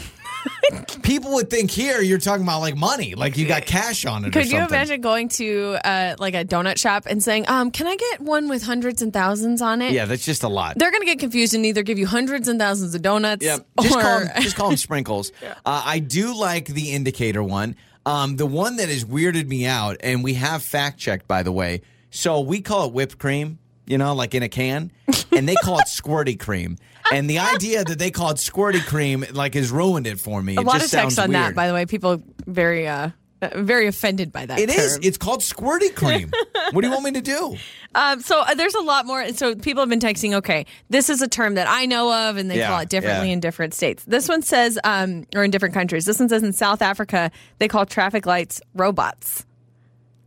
People 1.03 1.33
would 1.33 1.49
think 1.49 1.71
here 1.71 2.01
you're 2.01 2.19
talking 2.19 2.43
about 2.43 2.61
like 2.61 2.75
money, 2.75 3.15
like 3.15 3.37
you 3.37 3.47
got 3.47 3.65
cash 3.65 4.05
on 4.05 4.25
it. 4.25 4.29
or 4.29 4.31
Could 4.31 4.51
you 4.51 4.59
imagine 4.59 5.01
going 5.01 5.29
to 5.29 5.77
uh, 5.83 6.15
like 6.19 6.33
a 6.33 6.43
donut 6.45 6.77
shop 6.77 7.05
and 7.07 7.21
saying, 7.21 7.45
um, 7.47 7.71
"Can 7.71 7.87
I 7.87 7.95
get 7.95 8.21
one 8.21 8.49
with 8.49 8.63
hundreds 8.63 9.01
and 9.01 9.13
thousands 9.13 9.61
on 9.61 9.81
it?" 9.81 9.93
Yeah, 9.93 10.05
that's 10.05 10.25
just 10.25 10.43
a 10.43 10.47
lot. 10.47 10.77
They're 10.77 10.91
going 10.91 11.01
to 11.01 11.07
get 11.07 11.19
confused 11.19 11.53
and 11.53 11.65
either 11.65 11.83
give 11.83 11.99
you 11.99 12.07
hundreds 12.07 12.47
and 12.47 12.59
thousands 12.59 12.95
of 12.95 13.01
donuts. 13.01 13.45
Yeah, 13.45 13.57
just 13.81 13.95
or 13.95 14.01
call 14.01 14.19
them, 14.19 14.29
just 14.41 14.55
call 14.55 14.69
them 14.69 14.77
sprinkles. 14.77 15.31
uh, 15.43 15.55
I 15.65 15.99
do 15.99 16.35
like 16.35 16.67
the 16.67 16.91
indicator 16.91 17.43
one. 17.43 17.75
Um, 18.05 18.35
the 18.35 18.45
one 18.45 18.75
that 18.77 18.89
has 18.89 19.03
weirded 19.03 19.47
me 19.47 19.65
out, 19.65 19.97
and 20.01 20.23
we 20.23 20.35
have 20.35 20.63
fact 20.63 20.99
checked 20.99 21.27
by 21.27 21.43
the 21.43 21.51
way. 21.51 21.81
So 22.11 22.39
we 22.39 22.61
call 22.61 22.87
it 22.87 22.93
whipped 22.93 23.17
cream, 23.17 23.59
you 23.85 23.97
know, 23.97 24.13
like 24.13 24.33
in 24.35 24.43
a 24.43 24.49
can, 24.49 24.91
and 25.31 25.47
they 25.49 25.55
call 25.55 25.79
it 25.79 25.87
squirty 25.87 26.39
cream. 26.39 26.77
And 27.11 27.29
the 27.29 27.39
idea 27.39 27.83
that 27.83 27.99
they 27.99 28.11
call 28.11 28.31
it 28.31 28.37
squirty 28.37 28.85
cream 28.85 29.25
like 29.31 29.53
has 29.53 29.71
ruined 29.71 30.07
it 30.07 30.19
for 30.19 30.41
me. 30.41 30.55
a 30.57 30.61
it 30.61 30.65
lot 30.65 30.79
just 30.79 30.93
of 30.93 30.99
text 30.99 31.19
on 31.19 31.31
that. 31.31 31.55
By 31.55 31.67
the 31.67 31.73
way, 31.73 31.85
people 31.85 32.21
very 32.47 32.87
uh, 32.87 33.09
very 33.55 33.87
offended 33.87 34.31
by 34.31 34.45
that. 34.45 34.57
It 34.59 34.69
is. 34.69 34.93
term. 34.95 35.03
It's 35.03 35.17
called 35.17 35.41
squirty 35.41 35.93
cream. 35.93 36.31
what 36.71 36.81
do 36.81 36.87
you 36.87 36.91
want 36.93 37.03
me 37.05 37.11
to 37.11 37.21
do? 37.21 37.57
Um, 37.97 38.19
so 38.19 38.41
uh, 38.41 38.53
there's 38.55 38.75
a 38.75 38.81
lot 38.81 39.05
more. 39.05 39.25
So 39.29 39.55
people 39.55 39.81
have 39.81 39.87
been 39.87 40.01
texting. 40.01 40.33
Okay, 40.33 40.65
this 40.89 41.09
is 41.09 41.21
a 41.21 41.29
term 41.29 41.53
that 41.53 41.65
I 41.69 41.85
know 41.85 42.11
of, 42.29 42.35
and 42.35 42.51
they 42.51 42.57
Yeah, 42.57 42.67
call 42.67 42.79
it 42.81 42.89
differently 42.89 43.27
yeah. 43.27 43.33
in 43.35 43.39
different 43.39 43.73
states. 43.73 44.03
This 44.03 44.27
one 44.27 44.41
says, 44.41 44.77
um, 44.83 45.25
or 45.33 45.45
in 45.45 45.49
different 45.51 45.73
countries. 45.73 46.03
This 46.03 46.19
one 46.19 46.27
says 46.27 46.43
in 46.43 46.51
South 46.51 46.81
Africa 46.81 47.31
they 47.59 47.69
call 47.69 47.85
traffic 47.85 48.25
lights 48.25 48.59
robots. 48.73 49.45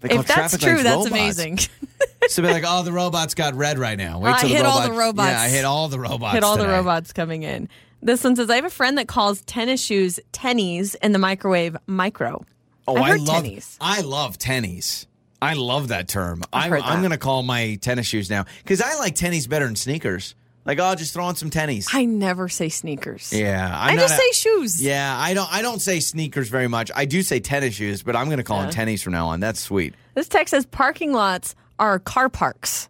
If 0.03 0.26
that's 0.26 0.57
true, 0.57 0.83
that's 0.83 0.87
robots. 0.97 1.11
amazing. 1.11 1.59
So 2.29 2.43
be 2.43 2.49
like, 2.49 2.64
oh, 2.66 2.83
the 2.83 2.93
robot's 2.93 3.35
got 3.35 3.55
red 3.55 3.79
right 3.79 3.97
now. 3.97 4.19
Wait 4.19 4.35
I 4.35 4.41
till 4.41 4.49
the 4.49 4.57
hit 4.57 4.66
all 4.66 4.83
the 4.83 4.93
robots. 4.93 5.29
Yeah, 5.31 5.41
I 5.41 5.49
hit 5.49 5.64
all 5.64 5.89
the 5.89 6.01
robots. 6.01 6.35
Hit 6.35 6.45
all 6.45 6.57
the 6.57 6.69
robots 6.69 7.12
coming 7.12 7.43
in. 7.43 7.69
This 8.03 8.23
one 8.23 8.37
says 8.37 8.51
I 8.51 8.57
have 8.57 8.64
a 8.64 8.71
friend 8.71 8.99
that 8.99 9.09
calls 9.09 9.41
tennis 9.43 9.83
shoes 9.83 10.21
tennies 10.33 10.95
in 11.03 11.12
the 11.12 11.19
microwave 11.19 11.77
micro. 11.87 12.45
Oh, 12.87 12.97
I've 12.97 13.03
I 13.03 13.09
heard 13.11 13.21
love 13.23 13.45
tennies. 13.45 13.77
I 13.81 14.01
love 14.03 14.39
tennies. 14.39 15.07
I 15.41 15.55
love 15.55 15.89
that 15.89 16.09
term. 16.09 16.43
I'm, 16.53 16.71
heard 16.71 16.83
I'm 16.83 17.01
going 17.01 17.12
to 17.12 17.19
call 17.19 17.43
my 17.43 17.77
tennis 17.77 18.07
shoes 18.07 18.29
now 18.29 18.45
because 18.62 18.81
I 18.81 18.97
like 18.97 19.14
tennies 19.14 19.49
better 19.49 19.66
than 19.66 19.77
sneakers. 19.77 20.35
Like, 20.64 20.81
oh, 20.81 20.95
just 20.95 21.14
throw 21.14 21.25
on 21.25 21.35
some 21.35 21.49
tennies. 21.49 21.89
I 21.95 22.05
never 22.05 22.49
say 22.49 22.69
sneakers. 22.69 23.33
yeah, 23.33 23.75
I 23.75 23.91
I'm 23.91 23.99
just 23.99 24.14
a- 24.14 24.16
say 24.19 24.31
shoes. 24.33 24.83
Yeah, 24.83 25.16
I 25.19 25.33
don't. 25.33 25.51
I 25.51 25.62
don't 25.62 25.81
say 25.81 26.01
sneakers 26.01 26.51
very 26.51 26.69
much. 26.69 26.91
I 26.95 27.07
do 27.07 27.23
say 27.23 27.41
tennis 27.41 27.75
shoes, 27.75 28.03
but 28.03 28.14
I'm 28.14 28.27
going 28.27 28.37
to 28.39 28.45
call 28.45 28.61
them 28.61 28.71
tennies 28.71 29.03
from 29.03 29.14
now 29.14 29.29
on. 29.29 29.41
That's 29.41 29.61
sweet. 29.61 29.95
This 30.14 30.29
text 30.29 30.51
says 30.51 30.66
parking 30.66 31.12
lots 31.12 31.55
are 31.79 31.99
car 31.99 32.29
parks 32.29 32.89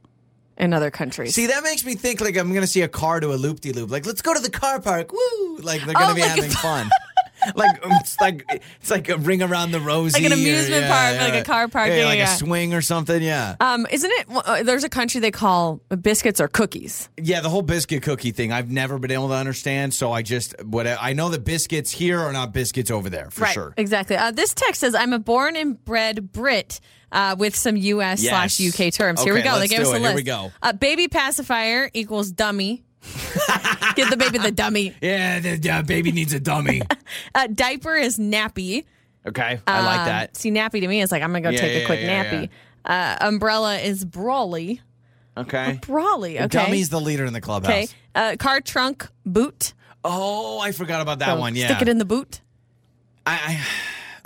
in 0.56 0.72
other 0.72 0.90
countries. 0.90 1.34
See, 1.34 1.46
that 1.46 1.62
makes 1.62 1.84
me 1.84 1.94
think 1.94 2.20
like 2.20 2.36
I'm 2.36 2.48
going 2.50 2.62
to 2.62 2.66
see 2.66 2.82
a 2.82 2.88
car 2.88 3.20
to 3.20 3.32
a 3.32 3.36
loop 3.36 3.60
de 3.60 3.72
loop. 3.72 3.90
Like, 3.90 4.06
let's 4.06 4.22
go 4.22 4.34
to 4.34 4.40
the 4.40 4.50
car 4.50 4.80
park. 4.80 5.12
Woo! 5.12 5.58
Like 5.58 5.84
they're 5.84 5.94
going 5.94 6.06
to 6.06 6.12
Oh, 6.12 6.14
be 6.14 6.20
like 6.22 6.30
having 6.30 6.50
fun. 6.50 6.90
like 7.54 7.78
it's 7.82 8.20
like 8.20 8.44
it's 8.80 8.90
like 8.90 9.08
a 9.08 9.16
ring 9.16 9.42
around 9.42 9.70
the 9.72 9.80
rosy, 9.80 10.14
Like 10.20 10.24
an 10.26 10.32
or- 10.32 10.40
amusement 10.40 10.82
yeah, 10.82 11.18
park, 11.18 11.32
like 11.32 11.40
a 11.40 11.44
car 11.44 11.68
park, 11.68 11.88
yeah, 11.88 11.96
yeah, 11.98 12.04
like 12.06 12.18
yeah. 12.18 12.34
a 12.34 12.36
swing 12.36 12.74
or 12.74 12.80
something. 12.82 13.22
Yeah, 13.22 13.56
Um, 13.60 13.86
isn't 13.90 14.10
it? 14.10 14.26
uh, 14.30 14.62
There's 14.62 14.84
a 14.84 14.88
country 14.88 15.20
they 15.20 15.30
call 15.30 15.80
biscuits 16.00 16.40
or 16.40 16.48
cookies. 16.48 17.08
Yeah, 17.16 17.40
the 17.40 17.48
whole 17.50 17.62
biscuit 17.62 18.02
cookie 18.02 18.30
thing, 18.32 18.52
I've 18.52 18.70
never 18.70 18.98
been 18.98 19.10
able 19.10 19.28
to 19.28 19.34
understand. 19.34 19.94
So 19.94 20.12
I 20.12 20.22
just 20.22 20.54
what 20.64 20.86
I 20.86 21.12
know 21.12 21.28
that 21.30 21.44
biscuits 21.44 21.90
here 21.90 22.20
are 22.20 22.32
not 22.32 22.52
biscuits 22.52 22.90
over 22.90 23.08
there 23.10 23.30
for 23.30 23.42
right. 23.42 23.54
sure. 23.54 23.74
Exactly. 23.76 24.16
Uh, 24.16 24.30
this 24.30 24.54
text 24.54 24.80
says, 24.80 24.94
"I'm 24.94 25.12
a 25.12 25.18
born 25.18 25.56
and 25.56 25.82
bred 25.84 26.32
Brit." 26.32 26.80
Uh, 27.10 27.34
with 27.38 27.56
some 27.56 27.74
U.S. 27.74 28.22
Yes. 28.22 28.54
slash 28.58 28.60
UK 28.60 28.92
terms. 28.92 29.22
Here 29.22 29.32
we 29.32 29.40
go. 29.40 29.58
They 29.58 29.66
gave 29.66 29.80
us 29.80 29.86
a 29.88 29.92
list. 29.92 30.04
Here 30.04 30.14
we 30.14 30.22
go. 30.22 30.52
Uh, 30.62 30.74
baby 30.74 31.08
pacifier 31.08 31.88
equals 31.94 32.30
dummy. 32.30 32.84
Give 33.96 34.08
the 34.10 34.16
baby 34.16 34.38
the 34.38 34.50
dummy. 34.52 34.94
Yeah, 35.00 35.40
the 35.40 35.70
uh, 35.70 35.82
baby 35.82 36.12
needs 36.12 36.32
a 36.32 36.40
dummy. 36.40 36.82
Uh, 37.34 37.46
diaper 37.46 37.94
is 37.94 38.18
nappy. 38.18 38.84
Okay, 39.26 39.60
I 39.66 39.82
like 39.82 40.00
Um, 40.00 40.06
that. 40.06 40.36
See, 40.36 40.50
nappy 40.50 40.80
to 40.80 40.88
me 40.88 41.00
is 41.00 41.10
like 41.10 41.22
I'm 41.22 41.30
gonna 41.30 41.40
go 41.40 41.50
Yeah, 41.50 41.60
take 41.60 41.72
yeah, 41.72 41.78
a 41.80 41.86
quick 41.86 42.00
yeah, 42.00 42.24
nappy. 42.24 42.48
Uh, 42.84 43.16
umbrella 43.26 43.78
is 43.78 44.04
brolly. 44.04 44.80
Okay. 45.36 45.78
Brolly. 45.82 46.36
Okay. 46.40 46.48
Dummy's 46.48 46.88
the 46.90 47.00
leader 47.00 47.24
in 47.24 47.32
the 47.32 47.40
clubhouse. 47.40 47.70
okay. 47.70 47.88
Uh, 48.14 48.36
car 48.38 48.60
trunk 48.60 49.08
boot. 49.24 49.72
Oh, 50.04 50.58
I 50.60 50.72
forgot 50.72 51.00
about 51.00 51.20
that 51.20 51.34
So 51.34 51.38
one. 51.40 51.54
Yeah. 51.56 51.66
Stick 51.68 51.82
it 51.82 51.88
in 51.88 51.98
the 51.98 52.04
boot. 52.04 52.40
I, 53.26 53.32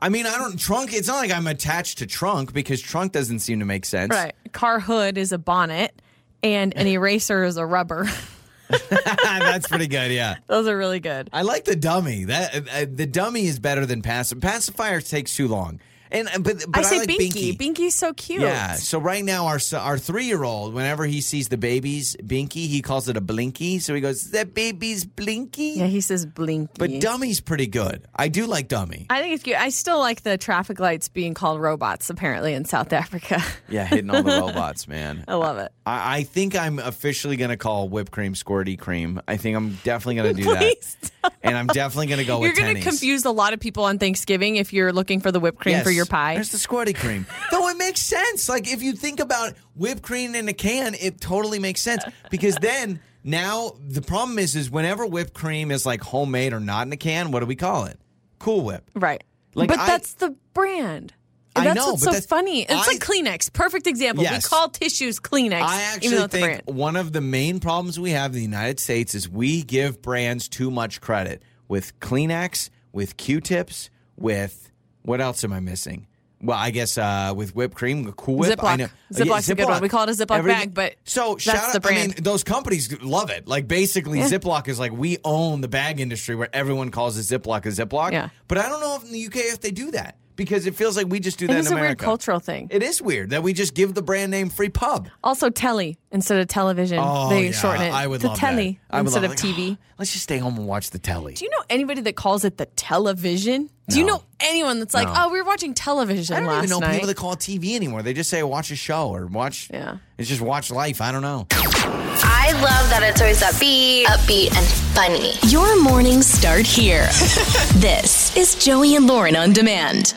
I, 0.00 0.06
I 0.06 0.08
mean, 0.08 0.26
I 0.26 0.36
don't 0.38 0.58
trunk. 0.58 0.92
It's 0.92 1.08
not 1.08 1.16
like 1.16 1.30
I'm 1.30 1.46
attached 1.46 1.98
to 1.98 2.06
trunk 2.06 2.52
because 2.52 2.80
trunk 2.80 3.12
doesn't 3.12 3.40
seem 3.40 3.58
to 3.60 3.64
make 3.64 3.84
sense. 3.84 4.10
Right. 4.10 4.34
Car 4.52 4.80
hood 4.80 5.18
is 5.18 5.32
a 5.32 5.38
bonnet, 5.38 6.00
and 6.42 6.76
an 6.76 6.86
eraser 6.86 7.44
is 7.44 7.56
a 7.56 7.66
rubber. 7.66 8.08
That's 9.22 9.68
pretty 9.68 9.86
good. 9.86 10.10
Yeah. 10.12 10.36
Those 10.46 10.66
are 10.66 10.76
really 10.76 11.00
good. 11.00 11.28
I 11.32 11.42
like 11.42 11.64
the 11.64 11.76
dummy. 11.76 12.24
That 12.24 12.54
uh, 12.54 12.86
the 12.92 13.06
dummy 13.06 13.46
is 13.46 13.58
better 13.58 13.86
than 13.86 14.02
pacifier. 14.02 14.40
Pacifier 14.40 15.00
takes 15.00 15.36
too 15.36 15.48
long. 15.48 15.80
And 16.12 16.28
uh, 16.28 16.38
but, 16.40 16.64
but 16.68 16.80
I 16.80 16.82
say 16.82 16.98
like 17.00 17.08
Binky. 17.08 17.56
Binky. 17.56 17.58
Binky's 17.58 17.94
so 17.94 18.12
cute. 18.12 18.42
Yeah. 18.42 18.74
So 18.74 18.98
right 19.00 19.24
now, 19.24 19.46
our 19.46 19.58
our 19.74 19.98
three 19.98 20.26
year 20.26 20.44
old, 20.44 20.74
whenever 20.74 21.04
he 21.04 21.20
sees 21.22 21.48
the 21.48 21.56
babies 21.56 22.16
Binky, 22.22 22.68
he 22.68 22.82
calls 22.82 23.08
it 23.08 23.16
a 23.16 23.20
Blinky. 23.20 23.78
So 23.78 23.94
he 23.94 24.00
goes, 24.00 24.30
"That 24.30 24.54
baby's 24.54 25.04
Blinky." 25.04 25.74
Yeah, 25.76 25.86
he 25.86 26.02
says 26.02 26.26
Blinky. 26.26 26.74
But 26.78 27.00
Dummy's 27.00 27.40
pretty 27.40 27.66
good. 27.66 28.06
I 28.14 28.28
do 28.28 28.46
like 28.46 28.68
Dummy. 28.68 29.06
I 29.08 29.20
think 29.22 29.34
it's 29.34 29.42
cute. 29.42 29.56
I 29.56 29.70
still 29.70 29.98
like 29.98 30.22
the 30.22 30.36
traffic 30.36 30.78
lights 30.78 31.08
being 31.08 31.32
called 31.34 31.60
robots, 31.60 32.10
apparently, 32.10 32.52
in 32.52 32.66
South 32.66 32.92
Africa. 33.02 33.42
Yeah, 33.68 33.86
hitting 33.86 34.10
all 34.10 34.22
the 34.22 34.38
robots, 34.40 34.86
man. 34.86 35.24
I 35.28 35.34
love 35.34 35.58
it. 35.58 35.72
I, 35.86 36.18
I 36.18 36.22
think 36.24 36.54
I'm 36.54 36.78
officially 36.78 37.36
going 37.36 37.50
to 37.50 37.56
call 37.56 37.88
whipped 37.88 38.12
cream 38.12 38.34
squirty 38.34 38.78
cream. 38.78 39.20
I 39.26 39.38
think 39.38 39.56
I'm 39.56 39.78
definitely 39.82 40.16
going 40.16 40.36
to 40.36 40.42
do 40.42 40.54
Please 40.56 40.96
that. 41.00 41.21
And 41.42 41.56
I'm 41.56 41.66
definitely 41.68 42.06
going 42.08 42.18
to 42.18 42.24
go 42.24 42.40
You're 42.42 42.50
with 42.50 42.58
going 42.58 42.74
to 42.76 42.82
confuse 42.82 43.24
a 43.24 43.30
lot 43.30 43.52
of 43.52 43.60
people 43.60 43.84
on 43.84 43.98
Thanksgiving 43.98 44.56
if 44.56 44.72
you're 44.72 44.92
looking 44.92 45.20
for 45.20 45.30
the 45.32 45.40
whipped 45.40 45.60
cream 45.60 45.82
for 45.82 45.90
your 45.90 46.06
pie. 46.06 46.34
There's 46.34 46.50
the 46.50 46.58
squirty 46.58 46.94
cream. 46.94 47.26
Though 47.50 47.68
it 47.68 47.76
makes 47.76 48.00
sense. 48.00 48.48
Like 48.48 48.72
if 48.72 48.82
you 48.82 48.92
think 48.92 49.20
about 49.20 49.54
whipped 49.76 50.02
cream 50.02 50.34
in 50.34 50.48
a 50.48 50.52
can, 50.52 50.94
it 50.94 51.20
totally 51.20 51.58
makes 51.58 51.80
sense 51.80 52.04
because 52.30 52.56
then 52.56 53.00
now 53.24 53.72
the 53.86 54.02
problem 54.02 54.38
is 54.38 54.56
is 54.56 54.70
whenever 54.70 55.06
whipped 55.06 55.34
cream 55.34 55.70
is 55.70 55.86
like 55.86 56.00
homemade 56.02 56.52
or 56.52 56.60
not 56.60 56.86
in 56.86 56.92
a 56.92 56.96
can, 56.96 57.30
what 57.30 57.40
do 57.40 57.46
we 57.46 57.56
call 57.56 57.84
it? 57.84 57.98
Cool 58.38 58.62
Whip. 58.64 58.90
Right. 58.94 59.22
Like, 59.54 59.68
but 59.68 59.78
I- 59.78 59.86
that's 59.86 60.14
the 60.14 60.34
brand. 60.54 61.14
I 61.54 61.64
that's 61.64 61.76
know, 61.76 61.90
what's 61.92 62.02
so 62.04 62.12
funny. 62.22 62.62
It's 62.62 62.72
I- 62.72 62.86
like 62.86 62.98
Kleenex. 63.00 63.52
Perfect 63.52 63.86
example. 63.86 64.24
Yes. 64.24 64.44
We 64.44 64.48
call 64.56 64.68
tissues 64.70 65.20
Kleenex, 65.20 65.60
I 65.62 65.82
actually 65.82 66.16
think 66.28 66.30
brand. 66.30 66.62
one 66.66 66.96
of 66.96 67.12
the 67.12 67.20
main 67.20 67.60
problems 67.60 68.00
we 68.00 68.10
have 68.12 68.30
in 68.30 68.36
the 68.36 68.42
United 68.42 68.80
States 68.80 69.14
is 69.14 69.28
we 69.28 69.62
give 69.62 70.00
brands 70.02 70.48
too 70.48 70.70
much 70.70 71.00
credit 71.00 71.42
with 71.68 71.98
Kleenex, 72.00 72.70
with 72.92 73.16
Q-tips, 73.16 73.90
with 74.16 74.70
what 75.02 75.20
else 75.20 75.44
am 75.44 75.52
I 75.52 75.60
missing? 75.60 76.06
Well, 76.44 76.58
I 76.58 76.70
guess 76.72 76.98
uh, 76.98 77.32
with 77.36 77.54
whipped 77.54 77.76
cream, 77.76 78.10
Cool 78.14 78.38
Whip. 78.38 78.64
I 78.64 78.74
Ziploc. 78.74 78.78
know. 78.78 78.88
Ziplo's 79.12 79.48
a 79.48 79.54
good 79.54 79.68
one. 79.68 79.80
We 79.80 79.88
call 79.88 80.08
it 80.08 80.20
a 80.20 80.26
Ziploc 80.26 80.38
Everything- 80.38 80.70
bag, 80.70 80.74
but 80.74 80.94
so 81.04 81.34
that's 81.34 81.42
shout 81.44 81.72
the 81.72 81.78
out. 81.78 81.86
I 81.86 81.94
mean, 81.94 82.10
brand. 82.10 82.24
those 82.24 82.42
companies 82.42 83.00
love 83.00 83.30
it. 83.30 83.46
Like 83.46 83.68
basically, 83.68 84.18
Yeah. 84.18 84.28
Ziploc 84.28 84.66
is 84.66 84.80
like 84.80 84.90
we 84.90 85.18
own 85.24 85.60
the 85.60 85.68
bag 85.68 86.00
industry 86.00 86.34
where 86.34 86.48
everyone 86.52 86.90
calls 86.90 87.16
a 87.16 87.20
Ziploc 87.38 87.64
a 87.64 87.68
Ziploc. 87.68 88.10
Yeah. 88.10 88.30
But 88.48 88.58
I 88.58 88.68
don't 88.68 88.80
know 88.80 88.96
if 88.96 89.04
in 89.04 89.12
the 89.12 89.24
UK 89.26 89.36
if 89.52 89.60
they 89.60 89.70
do 89.70 89.92
that 89.92 90.16
because 90.36 90.66
it 90.66 90.74
feels 90.74 90.96
like 90.96 91.06
we 91.08 91.20
just 91.20 91.38
do 91.38 91.46
It 91.46 91.48
that 91.48 91.58
is 91.58 91.70
in 91.70 91.78
a 91.78 91.80
weird 91.80 91.98
cultural 91.98 92.40
thing. 92.40 92.68
It 92.70 92.82
is 92.82 93.00
weird 93.02 93.30
that 93.30 93.42
we 93.42 93.52
just 93.52 93.74
give 93.74 93.94
the 93.94 94.02
brand 94.02 94.30
name 94.30 94.48
free 94.48 94.68
pub. 94.68 95.08
Also, 95.22 95.50
telly 95.50 95.98
instead 96.12 96.40
of 96.40 96.46
television. 96.48 96.98
Oh, 97.00 97.28
they 97.30 97.46
yeah, 97.46 97.50
shorten 97.52 97.82
it 97.82 97.92
I 97.92 98.06
would 98.06 98.20
to 98.20 98.28
love 98.28 98.38
telly 98.38 98.78
that. 98.90 99.00
Instead 99.00 99.22
love 99.22 99.32
of 99.32 99.42
like, 99.42 99.54
TV. 99.56 99.76
"Oh, 99.80 99.84
let's 99.98 100.12
just 100.12 100.22
stay 100.24 100.38
home 100.38 100.56
and 100.56 100.66
watch 100.66 100.90
the 100.90 100.98
telly. 100.98 101.34
Do 101.34 101.44
you 101.44 101.50
know 101.50 101.64
anybody 101.70 102.00
that 102.02 102.14
calls 102.16 102.44
it 102.44 102.58
the 102.58 102.66
television? 102.66 103.70
Do 103.88 103.98
you 103.98 104.06
know 104.06 104.22
anyone 104.40 104.78
that's 104.78 104.94
like, 104.94 105.08
No. 105.08 105.14
oh, 105.16 105.32
we 105.32 105.38
were 105.42 105.46
watching 105.46 105.74
television 105.74 106.36
I 106.36 106.40
don't 106.40 106.56
even 106.58 106.70
know 106.70 106.78
night? 106.78 106.92
people 106.92 107.08
that 107.08 107.16
call 107.16 107.32
it 107.32 107.40
TV 107.40 107.74
anymore. 107.74 108.02
They 108.02 108.14
just 108.14 108.30
say 108.30 108.42
watch 108.42 108.70
a 108.70 108.76
show 108.76 109.08
or 109.08 109.26
watch. 109.26 109.68
Yeah. 109.70 109.98
It's 110.16 110.28
just 110.28 110.40
watch 110.40 110.70
life. 110.70 111.00
I 111.02 111.12
don't 111.12 111.20
know. 111.20 111.46
I 111.50 112.52
love 112.52 112.88
that 112.90 113.02
it's 113.02 113.20
always 113.20 113.42
upbeat, 113.42 114.04
upbeat, 114.04 114.56
and 114.56 114.66
funny. 114.94 115.32
Your 115.50 115.82
mornings 115.82 116.26
start 116.26 116.64
here. 116.64 117.02
this 117.74 118.34
is 118.36 118.54
Joey 118.54 118.94
and 118.96 119.06
Lauren 119.06 119.36
on 119.36 119.52
demand. 119.52 120.14